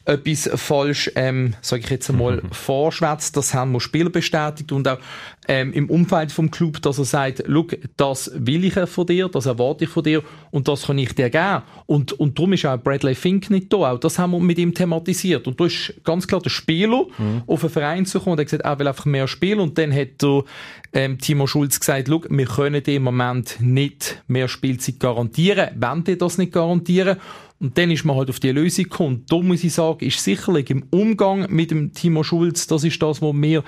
etwas 0.04 0.48
falsch, 0.54 1.10
ähm, 1.16 1.54
sage 1.60 1.82
ich 1.84 1.90
jetzt 1.90 2.08
einmal, 2.08 2.42
vorschwätzt. 2.50 3.36
Das 3.36 3.52
haben 3.52 3.72
wir 3.72 3.80
Spieler 3.80 4.10
bestätigt 4.10 4.72
und 4.72 4.88
auch 4.88 4.98
ähm, 5.46 5.72
im 5.72 5.90
Umfeld 5.90 6.32
vom 6.32 6.50
Club, 6.50 6.80
dass 6.80 6.98
er 6.98 7.04
sagt, 7.04 7.42
look, 7.46 7.76
das 7.96 8.30
will 8.34 8.64
ich 8.64 8.74
von 8.88 9.06
dir, 9.06 9.28
das 9.28 9.46
erwarte 9.46 9.84
ich 9.84 9.90
von 9.90 10.02
dir 10.02 10.22
und 10.50 10.68
das 10.68 10.86
kann 10.86 10.98
ich 10.98 11.14
dir 11.14 11.28
geben. 11.28 11.62
Und, 11.86 12.12
und 12.12 12.38
darum 12.38 12.54
ist 12.54 12.64
auch 12.64 12.78
Bradley 12.78 13.14
Fink 13.14 13.50
nicht 13.50 13.72
da. 13.72 13.92
Auch 13.92 14.00
das 14.00 14.18
haben 14.18 14.32
wir 14.32 14.40
mit 14.40 14.58
ihm 14.58 14.72
thematisiert. 14.72 15.46
Und 15.46 15.60
da 15.60 15.66
ist 15.66 15.94
ganz 16.04 16.26
klar 16.26 16.40
der 16.40 16.50
Spieler 16.50 17.04
mhm. 17.18 17.42
auf 17.46 17.62
einen 17.62 17.72
Verein 17.72 18.06
zu 18.06 18.20
kommen 18.20 18.32
und 18.32 18.38
er 18.38 18.42
hat 18.42 18.46
gesagt, 18.46 18.64
er 18.64 18.78
will 18.78 18.88
einfach 18.88 19.04
mehr 19.04 19.28
spielen 19.28 19.60
und 19.60 19.76
dann 19.76 19.92
hat 19.94 20.22
er 20.22 20.44
ähm, 20.94 21.18
Timo 21.34 21.48
Schulz 21.48 21.80
gesagt, 21.80 22.08
wir 22.08 22.46
können 22.46 22.84
im 22.84 23.02
Moment 23.02 23.56
nicht 23.58 24.22
mehr 24.28 24.46
Spielzeit 24.46 25.00
garantieren, 25.00 25.70
wenn 25.74 26.04
die 26.04 26.16
das 26.16 26.38
nicht 26.38 26.52
garantieren. 26.52 27.16
Und 27.60 27.78
dann 27.78 27.90
ist 27.90 28.04
man 28.04 28.16
halt 28.16 28.28
auf 28.30 28.40
die 28.40 28.50
Lösung 28.50 28.84
gekommen. 28.84 29.24
Da 29.28 29.38
muss 29.38 29.64
ich 29.64 29.72
sagen, 29.72 30.04
ist 30.04 30.22
sicherlich 30.22 30.70
im 30.70 30.84
Umgang 30.90 31.46
mit 31.50 31.70
dem 31.70 31.92
Timo 31.92 32.22
Schulz, 32.22 32.66
das 32.66 32.84
ist 32.84 33.00
das, 33.00 33.22
was 33.22 33.32
mir 33.32 33.62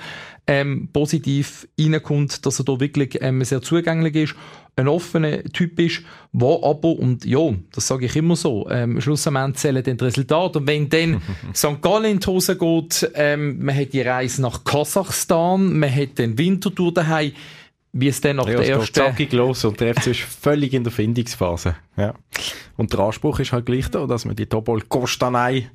ähm, 0.45 0.89
positiv 0.91 1.67
reinkommt, 1.79 2.45
dass 2.45 2.59
er 2.59 2.65
da 2.65 2.79
wirklich 2.79 3.17
ähm, 3.21 3.43
sehr 3.43 3.61
zugänglich 3.61 4.15
ist, 4.15 4.35
ein 4.75 4.87
offener 4.87 5.43
Typ 5.45 5.79
ist, 5.79 6.03
wo 6.31 6.63
aber, 6.63 6.99
und 6.99 7.25
ja, 7.25 7.53
das 7.73 7.87
sage 7.87 8.05
ich 8.05 8.15
immer 8.15 8.35
so, 8.35 8.69
ähm, 8.69 9.01
schlussendlich 9.01 9.55
zählen 9.55 9.83
dann 9.83 9.97
die 9.97 10.03
Resultate. 10.03 10.59
Und 10.59 10.67
wenn 10.67 10.89
dann 10.89 11.21
St. 11.55 11.81
Gallen 11.81 12.11
in 12.11 12.19
die 12.19 12.27
Hose 12.27 12.57
geht, 12.57 13.09
ähm, 13.15 13.65
man 13.65 13.75
hat 13.75 13.93
die 13.93 14.01
Reise 14.01 14.41
nach 14.41 14.63
Kasachstan, 14.63 15.79
man 15.79 15.93
hat 15.93 16.19
den 16.19 16.37
Wintertour 16.37 16.93
daheim, 16.93 17.31
wie 17.93 18.07
es 18.07 18.21
dann 18.21 18.37
nach 18.37 18.47
ja, 18.47 18.57
der 18.57 18.67
ersten... 18.67 18.93
zackig 18.93 19.31
los 19.33 19.65
und 19.65 19.79
der 19.79 19.95
FC 19.95 20.07
ist 20.07 20.19
völlig 20.21 20.73
in 20.73 20.83
der 20.83 20.91
Findungsphase. 20.91 21.75
Ja. 21.95 22.13
Und 22.75 22.93
der 22.93 22.99
Anspruch 22.99 23.39
ist 23.39 23.51
halt 23.51 23.65
gleich 23.65 23.89
da, 23.89 24.05
dass 24.05 24.25
man 24.25 24.35
die 24.35 24.45
Tobol 24.45 24.81
Kostanei 24.81 25.69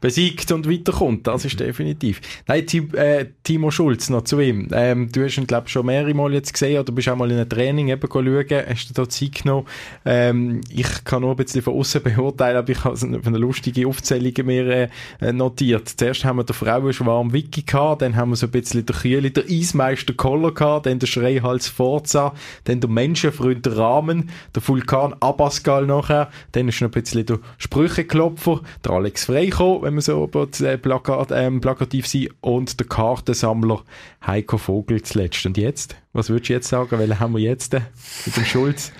besiegt 0.00 0.52
und 0.52 0.70
weiterkommt. 0.70 1.26
Das 1.26 1.44
ist 1.44 1.58
definitiv. 1.60 2.20
Nein, 2.46 2.66
äh, 2.94 3.26
Timo 3.42 3.70
Schulz, 3.70 4.10
noch 4.10 4.22
zu 4.22 4.40
ihm. 4.40 4.68
Ähm, 4.72 5.10
du 5.10 5.24
hast 5.24 5.38
ihn, 5.38 5.46
glaube 5.46 5.66
ich, 5.66 5.72
schon 5.72 5.86
mehrere 5.86 6.14
Mal 6.14 6.34
jetzt 6.34 6.52
gesehen 6.52 6.80
oder 6.80 6.92
bist 6.92 7.08
auch 7.08 7.16
mal 7.16 7.30
in 7.30 7.38
einem 7.38 7.48
Training 7.48 7.88
eben 7.88 8.08
schauen, 8.10 8.64
hast 8.68 8.90
du 8.90 8.94
da 8.94 9.08
Zeit 9.08 9.42
genommen. 9.42 9.66
Ähm, 10.04 10.60
ich 10.70 11.04
kann 11.04 11.22
nur 11.22 11.30
ein 11.30 11.36
bisschen 11.36 11.62
von 11.62 11.74
außen 11.74 12.02
beurteilen, 12.16 12.56
aber 12.56 12.70
ich 12.70 12.84
habe 12.84 12.98
eine 13.24 13.38
lustige 13.38 13.86
Aufzählung 13.86 14.32
mir 14.44 14.88
äh, 15.20 15.32
notiert. 15.32 15.88
Zuerst 15.88 16.24
haben 16.24 16.36
wir 16.36 16.44
den 16.44 16.54
Frauenschwarm 16.54 17.32
Wiki 17.32 17.62
gehabt, 17.62 18.02
dann 18.02 18.16
haben 18.16 18.30
wir 18.30 18.36
so 18.36 18.46
ein 18.46 18.52
bisschen 18.52 18.84
der 18.86 18.96
Kühle, 18.96 19.30
der 19.30 19.44
Eismeister 19.44 20.14
Koller 20.14 20.52
gehabt, 20.52 20.86
dann 20.86 20.98
der 20.98 21.06
Schreihals 21.06 21.68
Forza, 21.68 22.34
dann 22.64 22.80
der 22.80 22.90
Menschenfreund 22.90 23.66
Rahmen, 23.76 24.30
der 24.54 24.66
Vulkan 24.66 25.14
Abascal 25.20 25.86
nachher, 25.86 26.30
dann 26.52 26.68
ist 26.68 26.80
noch 26.80 26.88
ein 26.88 27.02
bisschen 27.02 27.26
der 27.26 27.38
Sprücheklopfer, 27.58 28.60
der 28.84 28.92
Alex 28.92 29.26
gekommen, 29.26 29.87
wenn 29.88 29.94
wir 29.94 30.02
so 30.02 30.28
äh, 30.64 30.76
plakat, 30.76 31.30
ähm, 31.32 31.60
plakativ 31.62 32.06
sind, 32.06 32.30
und 32.42 32.78
der 32.78 32.86
Kartensammler 32.86 33.82
Heiko 34.26 34.58
Vogel 34.58 35.02
zuletzt. 35.02 35.46
Und 35.46 35.56
jetzt? 35.56 35.96
Was 36.12 36.28
würdest 36.28 36.50
du 36.50 36.52
jetzt 36.52 36.68
sagen? 36.68 36.98
Welchen 36.98 37.18
haben 37.18 37.34
wir 37.34 37.40
jetzt? 37.40 37.72
Mit 37.72 38.36
dem 38.36 38.44
Schulz, 38.44 38.92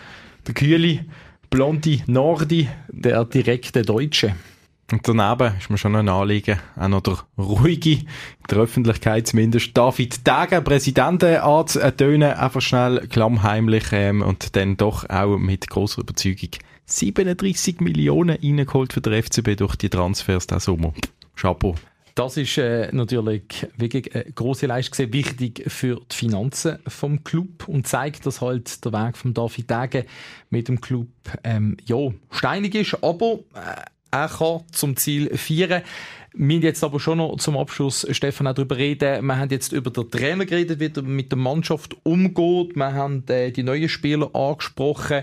der 0.47 0.54
Kühli, 0.54 1.00
Blondi, 1.50 2.02
Nordi. 2.07 2.68
Der 2.88 3.25
direkte 3.26 3.83
Deutsche. 3.83 4.35
Und 4.90 5.07
daneben 5.07 5.54
ist 5.59 5.68
mir 5.68 5.76
schon 5.76 5.95
ein 5.97 6.09
Anliegen, 6.09 6.59
auch 6.75 6.88
noch 6.88 7.02
der 7.02 7.18
ruhige, 7.37 7.90
in 7.90 8.07
der 8.49 8.59
Öffentlichkeit 8.59 9.26
zumindest, 9.26 9.76
David 9.76 10.26
Degen, 10.26 10.64
Präsidenten 10.64 11.37
anzutönen, 11.37 12.33
einfach 12.33 12.62
schnell 12.62 13.07
klammheimlich 13.09 13.85
ähm, 13.92 14.23
und 14.23 14.57
dann 14.57 14.78
doch 14.78 15.07
auch 15.11 15.37
mit 15.37 15.68
großer 15.68 16.00
Überzeugung 16.00 16.49
37 16.88 17.80
Millionen 17.80 18.38
reingeholt 18.42 18.95
für 18.95 19.02
den 19.02 19.23
FCB 19.23 19.57
durch 19.57 19.76
die 19.76 19.90
Transfers 19.90 20.47
diesen 20.47 20.61
Sommer. 20.61 20.95
Chapeau. 21.37 21.75
Das 22.14 22.37
ist 22.37 22.58
äh, 22.58 22.89
natürlich 22.91 23.69
wirklich 23.76 24.13
eine 24.13 24.25
grosse 24.32 24.67
Leistung, 24.67 25.13
wichtig 25.13 25.63
für 25.69 26.00
die 26.10 26.17
Finanzen 26.17 26.78
vom 26.89 27.23
Club 27.23 27.69
und 27.69 27.86
zeigt, 27.86 28.26
dass 28.26 28.41
halt 28.41 28.84
der 28.84 28.93
Weg 28.93 29.17
von 29.17 29.34
David 29.34 29.71
Degen 29.71 30.04
mit 30.50 30.67
dem 30.67 30.80
Club 30.80 31.06
ähm, 31.45 31.76
ja, 31.86 32.10
steinig 32.32 32.75
ist, 32.75 33.04
aber 33.04 33.39
äh, 33.54 33.84
er 34.10 34.28
kann 34.28 34.63
zum 34.73 34.97
Ziel 34.97 35.36
feiern. 35.36 35.82
Wir 36.34 36.56
haben 36.56 36.63
jetzt 36.63 36.82
aber 36.82 36.99
schon 36.99 37.19
noch 37.19 37.36
zum 37.36 37.56
Abschluss, 37.56 38.06
Stefan, 38.10 38.47
auch 38.49 38.54
darüber 38.54 38.76
reden. 38.76 39.25
Wir 39.25 39.36
haben 39.39 39.50
jetzt 39.50 39.73
über 39.73 39.91
den 39.91 40.10
Trainer 40.10 40.45
geredet, 40.45 40.80
wie 40.80 40.91
er 40.93 41.02
mit 41.02 41.30
der 41.30 41.39
Mannschaft 41.39 41.97
umgeht. 42.04 42.75
Wir 42.75 42.95
haben 42.95 43.26
äh, 43.28 43.52
die 43.52 43.63
neuen 43.63 43.89
Spieler 43.89 44.34
angesprochen 44.34 45.23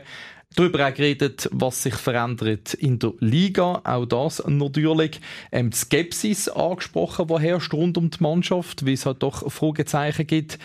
darüber 0.55 0.87
auch 0.87 0.93
geredet, 0.93 1.49
was 1.51 1.83
sich 1.83 1.95
verändert 1.95 2.73
in 2.73 2.99
der 2.99 3.13
Liga. 3.19 3.81
Auch 3.83 4.05
das 4.05 4.43
natürlich. 4.45 5.19
Ähm, 5.51 5.71
die 5.71 5.77
Skepsis 5.77 6.49
angesprochen, 6.49 7.27
die 7.27 7.39
herrscht 7.39 7.73
rund 7.73 7.97
um 7.97 8.09
die 8.09 8.21
Mannschaft, 8.21 8.85
wie 8.85 8.93
es 8.93 9.05
halt 9.05 9.23
doch 9.23 9.51
Fragezeichen 9.51 10.27
gibt. 10.27 10.59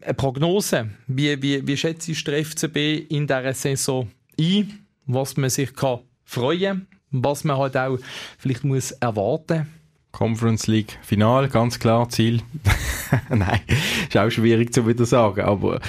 Eine 0.00 0.14
Prognose. 0.14 0.90
Wie, 1.06 1.40
wie, 1.42 1.66
wie 1.66 1.76
schätzt 1.76 2.08
du 2.08 2.12
der 2.12 2.44
FCB 2.44 3.10
in 3.10 3.26
dieser 3.26 3.54
Saison 3.54 4.10
ein? 4.38 4.86
Was 5.06 5.36
man 5.36 5.50
sich 5.50 5.74
kann 5.74 6.00
freuen 6.24 6.86
was 7.12 7.44
man 7.44 7.58
halt 7.58 7.76
auch 7.76 7.98
vielleicht 8.38 8.64
muss 8.64 8.90
erwarten 8.92 9.68
Conference 10.10 10.66
League 10.66 10.98
Final, 11.02 11.48
ganz 11.48 11.78
klar 11.78 12.08
Ziel. 12.10 12.42
Nein, 13.30 13.60
ist 14.06 14.16
auch 14.16 14.30
schwierig 14.30 14.74
zu 14.74 14.86
wieder 14.86 15.06
sagen, 15.06 15.40
aber 15.40 15.80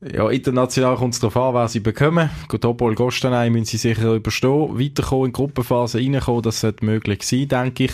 ja, 0.00 0.28
international 0.30 0.96
kommt 0.96 1.14
es 1.14 1.20
darauf 1.20 1.36
an, 1.36 1.54
wer 1.54 1.68
sie 1.68 1.80
bekommen. 1.80 2.30
Gotopol, 2.48 2.94
Gostanei 2.94 3.50
müssen 3.50 3.66
sie 3.66 3.76
sicher 3.76 4.14
überstehen, 4.14 4.78
weiterkommen, 4.78 5.26
in 5.26 5.32
die 5.32 5.36
Gruppenphase 5.36 5.98
reinkommen, 5.98 6.42
das 6.42 6.60
sollte 6.60 6.84
möglich 6.84 7.22
sein, 7.22 7.48
denke 7.48 7.84
ich. 7.84 7.92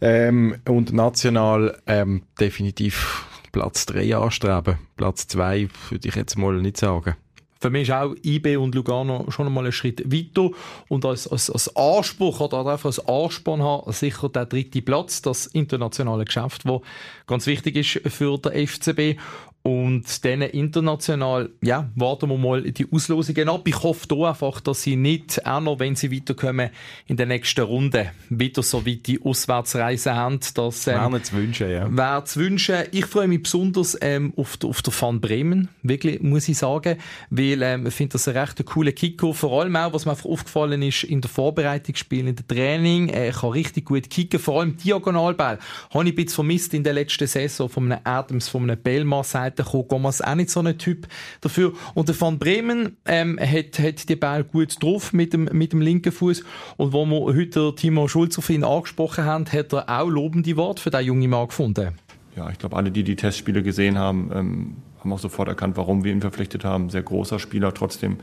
Ähm, 0.00 0.56
und 0.68 0.92
national 0.92 1.78
ähm, 1.86 2.22
definitiv 2.40 3.26
Platz 3.52 3.86
3 3.86 4.16
anstreben. 4.16 4.78
Platz 4.96 5.28
2 5.28 5.68
würde 5.90 6.08
ich 6.08 6.14
jetzt 6.14 6.36
mal 6.36 6.60
nicht 6.60 6.76
sagen. 6.76 7.14
Für 7.60 7.70
mich 7.70 7.88
ist 7.88 7.94
auch 7.94 8.14
IB 8.22 8.58
und 8.58 8.74
Lugano 8.74 9.24
schon 9.30 9.46
einmal 9.46 9.64
einen 9.64 9.72
Schritt 9.72 10.12
weiter 10.12 10.50
und 10.88 11.06
als, 11.06 11.26
als, 11.26 11.48
als 11.48 11.74
Anspruch 11.74 12.40
oder 12.40 12.58
einfach 12.58 12.84
als 12.84 13.08
Ansporn 13.08 13.62
haben, 13.62 13.90
sicher 13.90 14.28
der 14.28 14.44
dritte 14.44 14.82
Platz, 14.82 15.22
das 15.22 15.46
internationale 15.46 16.26
Geschäft, 16.26 16.66
das 16.66 16.82
ganz 17.26 17.46
wichtig 17.46 17.76
ist 17.76 18.12
für 18.12 18.36
den 18.36 18.66
FCB. 18.66 19.18
Und 19.66 20.22
dann 20.26 20.42
international, 20.42 21.48
ja, 21.62 21.88
warten 21.94 22.28
wir 22.28 22.36
mal 22.36 22.70
die 22.70 22.86
Auslosungen 22.92 23.48
ab. 23.48 23.66
Ich 23.66 23.82
hoffe 23.82 24.06
da 24.06 24.28
einfach, 24.28 24.60
dass 24.60 24.82
sie 24.82 24.94
nicht, 24.94 25.46
auch 25.46 25.62
noch, 25.62 25.78
wenn 25.78 25.96
sie 25.96 26.14
weiterkommen, 26.14 26.68
in 27.06 27.16
der 27.16 27.24
nächsten 27.24 27.62
Runde 27.62 28.10
wieder 28.28 28.62
so 28.62 28.84
weit 28.84 29.06
die 29.06 29.22
Auswärtsreise 29.22 30.14
haben. 30.14 30.38
Das 30.52 30.86
ähm, 30.86 30.96
wäre 30.96 31.22
zu 31.22 31.36
wünschen, 31.36 31.70
ja. 31.70 31.96
Wäre 31.96 32.24
zu 32.24 32.40
wünschen. 32.40 32.76
Ich 32.90 33.06
freue 33.06 33.26
mich 33.26 33.42
besonders 33.42 33.96
ähm, 34.02 34.34
auf, 34.36 34.58
auf 34.62 34.82
der 34.82 34.92
Van 35.00 35.22
Bremen, 35.22 35.70
wirklich, 35.82 36.20
muss 36.20 36.46
ich 36.46 36.58
sagen, 36.58 36.98
weil 37.30 37.62
ähm, 37.62 37.86
ich 37.86 37.94
finde 37.94 38.12
das 38.12 38.28
ein 38.28 38.36
recht 38.36 38.62
cooler 38.66 38.92
Kicker. 38.92 39.32
Vor 39.32 39.62
allem 39.62 39.76
auch, 39.76 39.94
was 39.94 40.04
mir 40.04 40.10
einfach 40.10 40.26
aufgefallen 40.28 40.82
ist, 40.82 41.04
in 41.04 41.22
der 41.22 41.30
Vorbereitungsspiel, 41.30 42.28
in 42.28 42.36
der 42.36 42.46
Training, 42.46 43.08
er 43.08 43.32
kann 43.32 43.52
richtig 43.52 43.86
gut 43.86 44.10
kicken, 44.10 44.40
vor 44.40 44.60
allem 44.60 44.76
Diagonalball. 44.76 45.58
Habe 45.88 46.04
ich 46.04 46.12
ein 46.12 46.16
bisschen 46.16 46.34
vermisst 46.34 46.74
in 46.74 46.84
der 46.84 46.92
letzten 46.92 47.26
Saison 47.26 47.70
von 47.70 47.90
einem 47.90 48.02
Adams, 48.04 48.48
von 48.48 48.64
einem 48.64 48.78
Bellmar, 48.78 49.24
Seite 49.54 49.62
gekommen. 49.62 49.88
Gomas 49.88 50.20
auch 50.20 50.34
nicht 50.34 50.50
so 50.50 50.60
ein 50.60 50.76
Typ 50.78 51.06
dafür. 51.40 51.72
Und 51.94 52.08
der 52.08 52.20
Van 52.20 52.38
Bremen 52.38 52.96
ähm, 53.06 53.38
hat, 53.40 53.78
hat 53.78 54.08
die 54.08 54.16
Ball 54.16 54.44
gut 54.44 54.82
drauf 54.82 55.12
mit 55.12 55.32
dem, 55.32 55.48
mit 55.52 55.72
dem 55.72 55.80
linken 55.80 56.12
Fuß. 56.12 56.44
Und 56.76 56.92
wo 56.92 57.04
wir 57.06 57.20
heute 57.34 57.74
Timo 57.74 58.08
Schulz 58.08 58.38
auf 58.38 58.50
ihn 58.50 58.64
angesprochen 58.64 59.24
haben, 59.24 59.46
hat 59.46 59.72
er 59.72 59.88
auch 59.88 60.08
lobende 60.08 60.56
Worte 60.56 60.82
für 60.82 60.90
den 60.90 61.04
jungen 61.04 61.30
Mann 61.30 61.48
gefunden. 61.48 61.94
Ja, 62.36 62.50
ich 62.50 62.58
glaube, 62.58 62.76
alle, 62.76 62.90
die 62.90 63.04
die 63.04 63.16
Testspiele 63.16 63.62
gesehen 63.62 63.96
haben, 63.96 64.30
ähm, 64.34 64.76
haben 65.00 65.12
auch 65.12 65.18
sofort 65.18 65.48
erkannt, 65.48 65.76
warum 65.76 66.02
wir 66.02 66.12
ihn 66.12 66.20
verpflichtet 66.20 66.64
haben. 66.64 66.90
Sehr 66.90 67.02
großer 67.02 67.38
Spieler, 67.38 67.72
trotzdem 67.74 68.18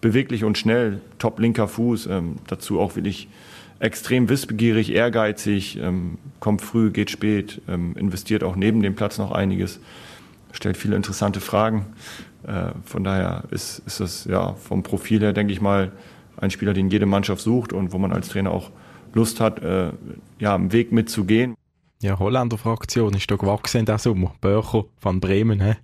beweglich 0.00 0.44
und 0.44 0.56
schnell, 0.56 1.02
top 1.18 1.38
linker 1.40 1.68
Fuß, 1.68 2.06
ähm, 2.06 2.36
dazu 2.46 2.80
auch 2.80 2.96
wirklich 2.96 3.28
extrem 3.80 4.28
wissbegierig, 4.28 4.92
ehrgeizig, 4.92 5.78
ähm, 5.78 6.16
kommt 6.38 6.62
früh, 6.62 6.90
geht 6.90 7.10
spät, 7.10 7.60
ähm, 7.68 7.94
investiert 7.98 8.44
auch 8.44 8.56
neben 8.56 8.82
dem 8.82 8.94
Platz 8.94 9.18
noch 9.18 9.32
einiges 9.32 9.80
stellt 10.52 10.76
viele 10.76 10.96
interessante 10.96 11.40
Fragen. 11.40 11.86
Äh, 12.46 12.72
von 12.84 13.04
daher 13.04 13.44
ist, 13.50 13.80
ist 13.86 14.00
das 14.00 14.24
ja 14.24 14.54
vom 14.54 14.82
Profil 14.82 15.20
her, 15.20 15.32
denke 15.32 15.52
ich 15.52 15.60
mal, 15.60 15.92
ein 16.36 16.50
Spieler, 16.50 16.72
den 16.72 16.90
jede 16.90 17.06
Mannschaft 17.06 17.42
sucht 17.42 17.72
und 17.72 17.92
wo 17.92 17.98
man 17.98 18.12
als 18.12 18.28
Trainer 18.28 18.50
auch 18.50 18.70
Lust 19.12 19.40
hat, 19.40 19.62
äh, 19.62 19.90
ja, 20.38 20.54
am 20.54 20.72
Weg 20.72 20.92
mitzugehen. 20.92 21.54
Ja, 22.02 22.18
Holländer 22.18 22.56
Fraktion 22.56 23.12
ist 23.12 23.30
da 23.30 23.36
gewachsen 23.36 23.80
in 23.80 23.86
diesem 23.86 23.98
Sommer. 23.98 24.34
Börcher 24.40 24.84
von 24.96 25.20
Bremen. 25.20 25.60
He? 25.60 25.74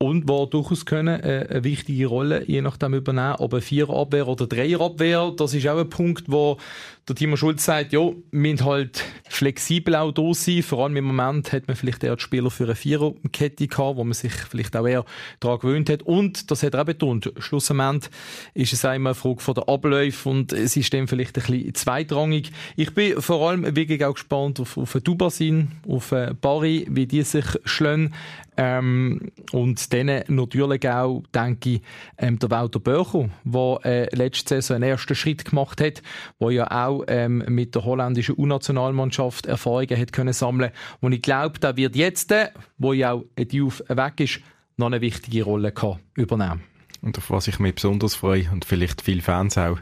Und 0.00 0.28
wo 0.28 0.46
durchaus 0.46 0.86
können 0.86 1.20
äh, 1.20 1.46
eine 1.50 1.64
wichtige 1.64 2.06
Rolle, 2.06 2.44
je 2.46 2.62
nachdem 2.62 2.94
übernehmen, 2.94 3.34
ob 3.38 3.52
eine 3.52 3.60
Viererabwehr 3.60 4.28
oder 4.28 4.46
Dreierabwehr. 4.46 5.32
Das 5.36 5.52
ist 5.52 5.66
auch 5.66 5.78
ein 5.78 5.90
Punkt, 5.90 6.24
wo 6.28 6.56
der 7.08 7.16
Timo 7.16 7.36
Schulz 7.36 7.64
sagt, 7.64 7.92
ja, 7.92 8.00
wir 8.00 8.14
müssen 8.30 8.64
halt 8.64 9.02
flexibel 9.28 9.96
auch 9.96 10.12
da 10.12 10.34
sein. 10.34 10.62
Vor 10.62 10.84
allem 10.84 10.96
im 10.96 11.06
Moment 11.06 11.52
hat 11.52 11.66
man 11.66 11.76
vielleicht 11.76 12.04
eher 12.04 12.16
die 12.16 12.22
Spieler 12.22 12.50
für 12.50 12.64
eine 12.64 12.74
Viererkette 12.74 13.66
gehabt, 13.66 13.96
wo 13.96 14.04
man 14.04 14.12
sich 14.12 14.32
vielleicht 14.32 14.76
auch 14.76 14.86
eher 14.86 15.04
daran 15.40 15.58
gewöhnt 15.58 15.90
hat. 15.90 16.02
Und, 16.02 16.50
das 16.50 16.62
hat 16.62 16.74
er 16.74 16.82
auch 16.82 16.86
betont, 16.86 17.32
schlussendlich 17.38 18.10
ist 18.54 18.72
es 18.72 18.84
einmal 18.84 19.12
eine 19.12 19.20
Frage 19.20 19.40
von 19.40 19.54
der 19.54 19.68
Abläufe 19.68 20.28
und 20.28 20.52
es 20.52 20.76
ist 20.76 20.92
dann 20.92 21.08
vielleicht 21.08 21.38
ein 21.38 21.42
bisschen 21.42 21.74
zweitrangig. 21.74 22.52
Ich 22.76 22.92
bin 22.92 23.20
vor 23.22 23.48
allem 23.48 23.74
wirklich 23.74 24.04
auch 24.04 24.14
gespannt 24.14 24.60
auf, 24.60 24.76
auf 24.76 24.92
Dubasin, 25.02 25.72
auf 25.88 26.14
Barry, 26.40 26.86
wie 26.90 27.06
die 27.06 27.22
sich 27.22 27.46
schlagen. 27.64 28.14
Ähm, 28.58 29.30
und 29.52 29.92
dann 29.92 30.24
natürlich 30.26 30.88
auch, 30.88 31.22
denke 31.32 31.70
ich, 31.70 31.82
ähm, 32.18 32.40
der 32.40 32.50
Walter 32.50 32.80
Böcher, 32.80 33.30
der 33.44 33.78
äh, 33.84 34.16
letzte 34.16 34.56
Saison 34.56 34.76
einen 34.76 34.90
ersten 34.90 35.14
Schritt 35.14 35.44
gemacht 35.44 35.80
hat, 35.80 36.02
der 36.40 36.50
ja 36.50 36.68
auch 36.68 36.97
ähm, 37.06 37.44
mit 37.48 37.74
der 37.74 37.84
holländischen 37.84 38.36
U-Nationalmannschaft 38.36 39.46
Erfahrungen 39.46 39.98
hat 39.98 40.12
können 40.12 40.32
sammeln 40.32 40.72
Und 41.00 41.12
ich 41.12 41.22
glaube, 41.22 41.58
da 41.58 41.76
wird 41.76 41.96
jetzt, 41.96 42.32
äh, 42.32 42.50
wo 42.78 42.92
ja 42.92 43.12
auch 43.12 43.24
Diouf 43.36 43.82
weg 43.88 44.20
ist, 44.20 44.40
noch 44.76 44.86
eine 44.86 45.00
wichtige 45.00 45.44
Rolle 45.44 45.72
übernehmen. 46.16 46.62
Und 47.02 47.18
auf 47.18 47.30
was 47.30 47.48
ich 47.48 47.58
mich 47.58 47.74
besonders 47.74 48.14
freue 48.14 48.50
und 48.50 48.64
vielleicht 48.64 49.02
viele 49.02 49.22
Fans 49.22 49.56
auch, 49.56 49.78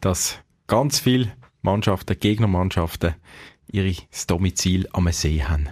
dass 0.00 0.38
ganz 0.66 1.00
viele 1.00 1.32
Mannschaften, 1.62 2.18
Gegnermannschaften, 2.18 3.14
ihre 3.70 3.94
Domizil 4.26 4.88
am 4.92 5.10
See 5.12 5.42
haben. 5.42 5.68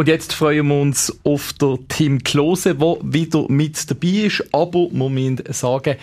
Und 0.00 0.06
jetzt 0.06 0.32
freuen 0.32 0.68
wir 0.68 0.80
uns 0.80 1.12
auf 1.24 1.54
den 1.54 1.88
Tim 1.88 2.22
Klose, 2.22 2.76
der 2.76 2.98
wieder 3.02 3.46
mit 3.48 3.90
dabei 3.90 4.26
ist. 4.26 4.44
Aber 4.52 4.88
müssen 4.90 5.42
sagen, 5.50 5.96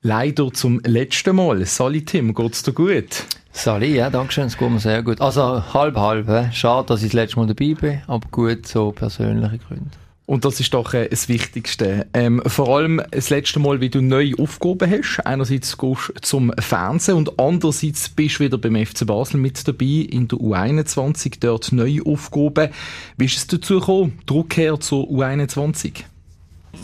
leider 0.00 0.50
zum 0.54 0.80
letzten 0.86 1.36
Mal. 1.36 1.66
Sali 1.66 2.02
Tim, 2.02 2.34
geht's 2.34 2.62
dir 2.62 2.72
gut? 2.72 3.26
Sali, 3.52 3.94
ja, 3.94 4.08
danke 4.08 4.32
schön, 4.32 4.46
es 4.46 4.56
geht 4.56 4.70
mir 4.70 4.80
sehr 4.80 5.02
gut. 5.02 5.20
Also 5.20 5.62
halb, 5.74 5.96
halb. 5.96 6.54
Schade, 6.54 6.86
dass 6.86 7.02
ich 7.02 7.10
das 7.10 7.12
letzte 7.12 7.40
Mal 7.40 7.46
dabei 7.46 7.74
bin, 7.74 8.00
aber 8.06 8.26
gut, 8.30 8.66
so 8.66 8.90
persönliche 8.90 9.58
Gründe. 9.58 10.01
Und 10.24 10.44
das 10.44 10.60
ist 10.60 10.72
doch 10.72 10.94
äh, 10.94 11.08
das 11.08 11.28
Wichtigste. 11.28 12.06
Ähm, 12.14 12.40
vor 12.46 12.68
allem 12.68 13.02
das 13.10 13.30
letzte 13.30 13.58
Mal, 13.58 13.80
wie 13.80 13.90
du 13.90 14.00
neue 14.00 14.38
Aufgaben 14.38 14.90
hast. 14.90 15.20
Einerseits 15.24 15.76
gehst 15.76 16.08
du 16.08 16.20
zum 16.20 16.52
Fernsehen 16.58 17.16
und 17.16 17.38
andererseits 17.40 18.08
bist 18.08 18.38
du 18.38 18.44
wieder 18.44 18.58
beim 18.58 18.76
FC 18.76 19.06
Basel 19.06 19.40
mit 19.40 19.66
dabei 19.66 20.06
in 20.08 20.28
der 20.28 20.38
U21, 20.38 21.34
dort 21.40 21.72
neue 21.72 22.04
Aufgaben. 22.06 22.70
Wie 23.16 23.24
ist 23.24 23.36
es 23.36 23.46
dazu 23.48 23.80
gekommen, 23.80 24.18
die 24.28 24.32
Rückkehr 24.32 24.78
zur 24.78 25.04
U21? 25.08 26.04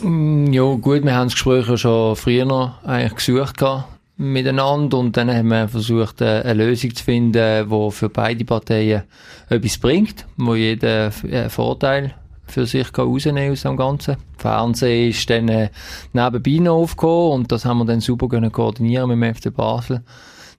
Mm, 0.01 0.51
ja, 0.51 0.73
gut, 0.75 1.03
wir 1.03 1.15
haben 1.15 1.27
das 1.27 1.33
Gespräch 1.33 1.79
schon 1.79 2.15
früher 2.15 2.77
eigentlich 2.83 3.15
gesucht 3.15 3.57
gehabt 3.57 3.85
miteinander 4.19 4.97
und 4.97 5.15
dann 5.15 5.33
haben 5.33 5.47
wir 5.47 5.69
versucht, 5.69 6.19
äh, 6.19 6.41
eine 6.41 6.65
Lösung 6.65 6.93
zu 6.93 7.05
finden, 7.05 7.69
die 7.69 7.91
für 7.91 8.09
beide 8.09 8.43
Parteien 8.43 9.03
etwas 9.47 9.77
bringt, 9.77 10.25
wo 10.35 10.55
jeder 10.55 11.11
einen 11.23 11.33
äh, 11.33 11.49
Vorteil 11.49 12.13
für 12.49 12.65
sich 12.65 12.97
rausnehmen 12.97 13.51
aus 13.51 13.61
dem 13.61 13.77
Ganzen. 13.77 14.17
Fernsehen 14.37 15.09
ist 15.09 15.29
dann 15.29 15.47
äh, 15.49 15.69
nebenbei 16.13 16.63
noch 16.63 16.75
aufgekommen 16.75 17.31
und 17.33 17.51
das 17.51 17.65
haben 17.65 17.79
wir 17.79 17.85
dann 17.85 18.01
super 18.01 18.27
können 18.27 18.51
koordinieren 18.51 19.09
mit 19.09 19.21
dem 19.21 19.35
FC 19.35 19.55
Basel 19.55 20.03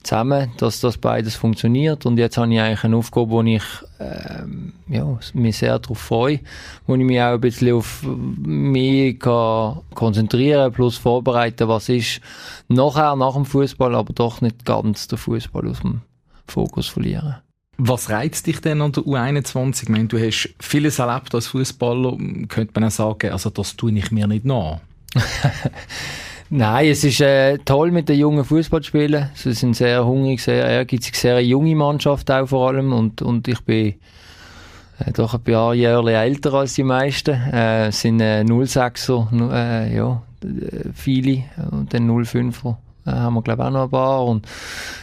zusammen, 0.03 0.51
dass 0.57 0.81
das 0.81 0.97
beides 0.97 1.35
funktioniert 1.35 2.07
und 2.07 2.19
jetzt 2.19 2.39
habe 2.39 2.53
ich 2.53 2.61
eigentlich 2.61 2.85
eine 2.85 2.97
Aufgabe, 2.97 3.31
wo 3.31 3.43
ich 3.43 3.63
ähm, 3.99 4.73
ja, 4.89 5.19
mich 5.35 5.59
sehr 5.59 5.79
darauf 5.79 5.99
freue, 5.99 6.41
wo 6.87 6.95
ich 6.95 7.05
mich 7.05 7.21
auch 7.21 7.35
ein 7.35 7.41
bisschen 7.41 7.75
auf 7.75 8.03
mich 8.03 9.19
kann 9.19 9.81
konzentrieren 9.95 10.73
plus 10.73 10.97
vorbereiten, 10.97 11.69
was 11.69 11.89
ist 11.89 12.21
nachher, 12.69 13.15
nach 13.17 13.35
dem 13.35 13.45
Fußball, 13.45 13.95
aber 13.95 14.13
doch 14.15 14.41
nicht 14.41 14.65
ganz 14.65 15.07
den 15.09 15.19
Fußball 15.19 15.69
aus 15.69 15.81
dem 15.81 16.01
Fokus 16.47 16.89
verlieren. 16.89 17.37
Was 17.83 18.11
reizt 18.11 18.47
dich 18.47 18.61
denn 18.61 18.83
an 18.83 18.93
der 18.93 19.05
U21? 19.05 19.85
Ich 19.85 19.89
meine, 19.89 20.05
du 20.05 20.19
hast 20.19 20.51
vieles 20.61 20.99
erlebt 20.99 21.35
als 21.35 21.47
Fußballer, 21.47 22.19
könnte 22.49 22.73
man 22.75 22.85
auch 22.85 22.91
sagen, 22.91 23.33
also 23.33 23.49
das 23.49 23.75
tue 23.75 23.91
ich 23.93 24.11
mir 24.11 24.27
nicht 24.27 24.45
nach. 24.45 24.81
Nein, 26.51 26.89
es 26.89 27.05
ist 27.05 27.23
äh, 27.23 27.57
toll 27.65 27.91
mit 27.91 28.11
den 28.11 28.19
jungen 28.19 28.45
Fußballspielern. 28.45 29.31
Sie 29.35 29.55
sind 29.55 29.77
sehr 29.77 30.05
hungrig, 30.05 30.43
sehr 30.43 30.67
ehrgeizig, 30.67 31.15
sehr 31.15 31.43
junge 31.43 31.75
Mannschaft 31.75 32.31
auch 32.31 32.49
vor 32.49 32.69
allem 32.69 32.93
und, 32.93 33.23
und 33.23 33.49
ich 33.49 33.61
bin 33.61 33.95
äh, 34.99 35.13
doch 35.15 35.33
ein 35.33 35.43
paar 35.43 35.75
Jahre 35.75 36.13
älter 36.13 36.53
als 36.53 36.75
die 36.75 36.85
meisten. 36.85 37.33
Äh, 37.33 37.91
sind 37.93 38.21
äh, 38.21 38.45
06er, 38.47 39.53
äh, 39.55 39.97
ja, 39.97 40.23
viele 40.93 41.45
und 41.71 41.95
dann 41.95 42.11
05er 42.11 42.77
äh, 43.07 43.11
haben 43.11 43.35
wir 43.35 43.43
glaube 43.43 43.65
auch 43.65 43.71
noch 43.71 43.85
ein 43.85 43.91
paar. 43.91 44.25
Und 44.25 44.47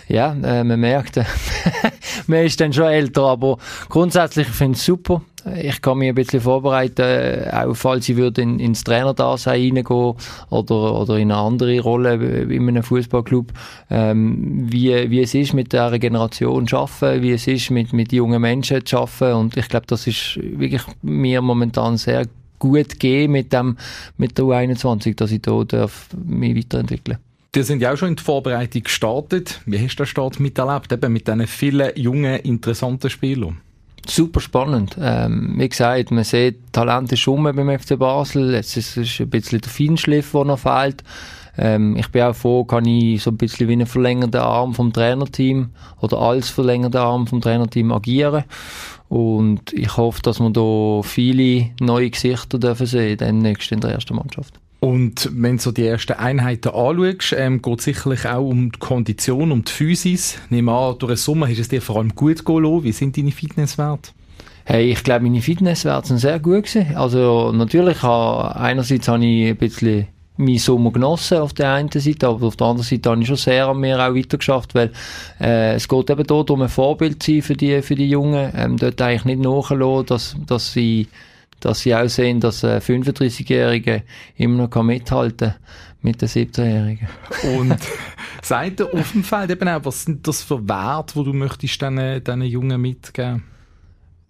ja, 0.08 0.32
äh, 0.32 0.64
man 0.64 0.80
merkt, 0.80 1.20
man 2.28 2.46
ist 2.46 2.60
dann 2.60 2.74
schon 2.74 2.86
älter, 2.86 3.24
aber 3.24 3.58
grundsätzlich 3.90 4.48
finde 4.48 4.74
ich 4.74 4.80
es 4.80 4.86
super. 4.86 5.22
Ich 5.56 5.82
kann 5.82 6.00
mich 6.00 6.10
ein 6.10 6.16
bisschen 6.16 6.42
vorbereiten, 6.42 7.02
äh, 7.02 7.50
auch 7.54 7.74
falls 7.74 8.10
ich 8.10 8.18
würde 8.18 8.42
in, 8.42 8.60
ins 8.60 8.84
Trainerdasein 8.84 9.62
reingehen 9.62 10.16
oder, 10.50 11.00
oder 11.00 11.18
in 11.18 11.32
eine 11.32 11.40
andere 11.40 11.80
Rolle 11.80 12.16
in 12.16 12.68
einem 12.68 12.84
Fußballclub, 12.84 13.54
ähm, 13.90 14.66
wie, 14.70 15.10
wie 15.10 15.22
es 15.22 15.34
ist, 15.34 15.54
mit 15.54 15.72
dieser 15.72 16.00
Generation 16.00 16.68
zu 16.68 16.78
arbeiten, 16.78 17.22
wie 17.22 17.32
es 17.32 17.48
ist, 17.48 17.72
mit, 17.72 17.94
mit 17.94 18.12
jungen 18.12 18.42
Menschen 18.42 18.86
zu 18.86 18.98
arbeiten. 18.98 19.38
Und 19.38 19.58
ich 19.58 19.70
glaube, 19.70 19.86
das 19.88 20.08
ist 20.08 20.38
wirklich 20.42 20.82
mir 21.02 21.42
momentan 21.42 21.98
sehr 21.98 22.26
gut 22.60 22.90
gegeben 22.90 23.34
mit 23.34 23.54
dem, 23.54 23.78
mit 24.18 24.38
der 24.38 24.46
U21, 24.46 25.16
dass 25.16 25.32
ich 25.32 25.42
da 25.42 25.64
darf 25.64 26.10
mich 26.26 26.58
weiterentwickeln 26.58 27.20
die 27.56 27.64
sind 27.64 27.82
ja 27.82 27.94
auch 27.94 27.98
schon 27.98 28.10
in 28.10 28.16
die 28.16 28.24
Vorbereitung 28.24 28.84
gestartet. 28.84 29.62
Wie 29.66 29.80
hast 29.80 29.96
du 29.96 30.04
den 30.04 30.08
Start 30.08 30.40
miterlebt, 30.40 30.92
eben 30.92 31.14
mit 31.14 31.28
diesen 31.28 31.48
vielen 31.48 31.92
jungen, 31.96 32.40
interessanten 32.42 33.10
Spielern? 33.10 33.62
Super 34.10 34.40
spannend. 34.40 34.98
Ähm, 35.00 35.56
wie 35.58 35.68
gesagt, 35.68 36.12
man 36.12 36.24
sieht, 36.24 36.72
Talent 36.72 37.12
ist 37.12 37.28
rum 37.28 37.44
beim 37.44 37.80
FC 37.80 38.00
Basel. 38.00 38.54
Jetzt 38.54 38.78
ist 38.78 38.96
es 38.96 39.20
ein 39.20 39.30
bisschen 39.30 39.60
der 39.60 39.70
Feinschliff, 39.70 40.32
der 40.32 40.46
noch 40.46 40.60
fehlt. 40.60 41.04
Ähm, 41.58 41.98
ich 41.98 42.10
bin 42.10 42.22
auch 42.22 42.36
froh, 42.36 42.64
kann 42.64 42.86
ich 42.86 43.22
so 43.22 43.32
ein 43.32 43.38
bisschen 43.38 43.68
wie 43.68 43.74
ein 43.74 43.86
verlängerter 43.86 44.44
Arm 44.44 44.74
vom 44.74 44.94
Trainerteam 44.94 45.72
oder 46.00 46.20
als 46.20 46.50
verlängerter 46.50 47.02
Arm 47.02 47.28
vom 47.28 47.42
Trainerteam 47.42 47.92
agieren. 47.92 48.46
Und 49.10 49.74
ich 49.74 49.98
hoffe, 49.98 50.22
dass 50.22 50.40
wir 50.40 50.52
da 50.52 51.02
viele 51.02 51.72
neue 51.80 52.10
Gesichter 52.10 52.60
dürfen 52.60 52.86
sehen, 52.86 53.18
dann 53.18 53.40
nächst 53.40 53.72
in 53.72 53.80
der 53.82 53.92
ersten 53.92 54.16
Mannschaft. 54.16 54.60
Und 54.80 55.30
wenn 55.34 55.58
du 55.58 55.64
so 55.64 55.72
die 55.72 55.86
ersten 55.86 56.14
Einheiten 56.14 56.70
anschaust, 56.70 57.34
ähm, 57.36 57.62
geht 57.62 57.80
es 57.80 57.86
sicherlich 57.86 58.28
auch 58.28 58.48
um 58.48 58.72
die 58.72 58.80
Kondition, 58.80 59.52
um 59.52 59.64
die 59.64 59.72
Physis. 59.72 60.38
Nimm 60.50 60.70
an, 60.70 60.98
durch 61.00 61.14
den 61.14 61.18
Sommer 61.18 61.50
ist 61.50 61.60
es 61.60 61.70
dir 61.70 61.82
vor 61.82 61.98
allem 61.98 62.14
gut 62.14 62.46
gegangen. 62.46 62.84
Wie 62.84 62.92
sind 62.92 63.18
deine 63.18 63.32
Fitnesswerte? 63.32 64.12
Hey, 64.66 64.92
ich 64.92 65.04
glaube, 65.04 65.24
meine 65.24 65.42
Fitnesswerte 65.42 66.10
sind 66.10 66.20
sehr 66.20 66.40
gut 66.40 66.66
gewesen. 66.66 66.96
Also, 66.96 67.52
natürlich, 67.54 68.04
einerseits 68.04 69.08
habe 69.08 69.26
ich 69.26 69.50
ein 69.50 69.58
bisschen 69.58 70.08
meinen 70.38 70.60
Sommer 70.60 70.92
genossen 70.92 71.40
auf 71.40 71.54
der 71.54 71.74
einen 71.74 71.90
Seite, 71.90 72.28
aber 72.28 72.48
auf 72.48 72.56
der 72.56 72.68
anderen 72.68 72.88
Seite 72.88 73.10
habe 73.10 73.22
ich 73.22 73.28
schon 73.28 73.38
sehr 73.38 73.68
an 73.68 73.80
mir 73.80 73.98
auch 74.00 74.14
weitergeschafft, 74.14 74.76
weil 74.76 74.92
äh, 75.42 75.74
es 75.74 75.88
geht 75.88 76.10
eben 76.10 76.28
dort 76.28 76.52
um 76.52 76.62
ein 76.62 76.70
Vorbild 76.70 77.24
zu 77.24 77.32
sein 77.32 77.42
für 77.42 77.56
die, 77.56 77.82
für 77.82 77.96
die 77.96 78.10
Jungen, 78.10 78.52
ähm, 78.56 78.78
dort 78.78 79.02
eigentlich 79.02 79.26
nicht 79.26 79.42
nachlassen, 79.42 80.06
dass, 80.06 80.36
dass 80.46 80.74
sie 80.74 81.08
dass 81.60 81.82
sie 81.82 81.96
auch 81.96 82.08
sehen, 82.08 82.40
dass 82.40 82.64
ein 82.64 82.82
35-Jährige 82.82 84.04
immer 84.36 84.68
noch 84.68 84.84
mithalten 84.84 85.50
kann 85.50 85.60
mit 86.02 86.22
den 86.22 86.30
17-Jährigen. 86.30 87.08
Und 87.58 87.78
seid 88.42 88.80
ihr 88.80 89.04
Feld 89.04 89.52
eben 89.52 89.68
auch, 89.68 89.86
was 89.86 90.04
sind 90.04 90.28
das 90.28 90.44
für 90.44 90.68
Werte, 90.68 91.16
die 91.20 91.26
du 91.26 91.34
möchtest 91.34 91.82
diesen, 91.82 92.24
diesen 92.24 92.42
Jungen 92.44 92.82
mitgeben? 92.82 93.44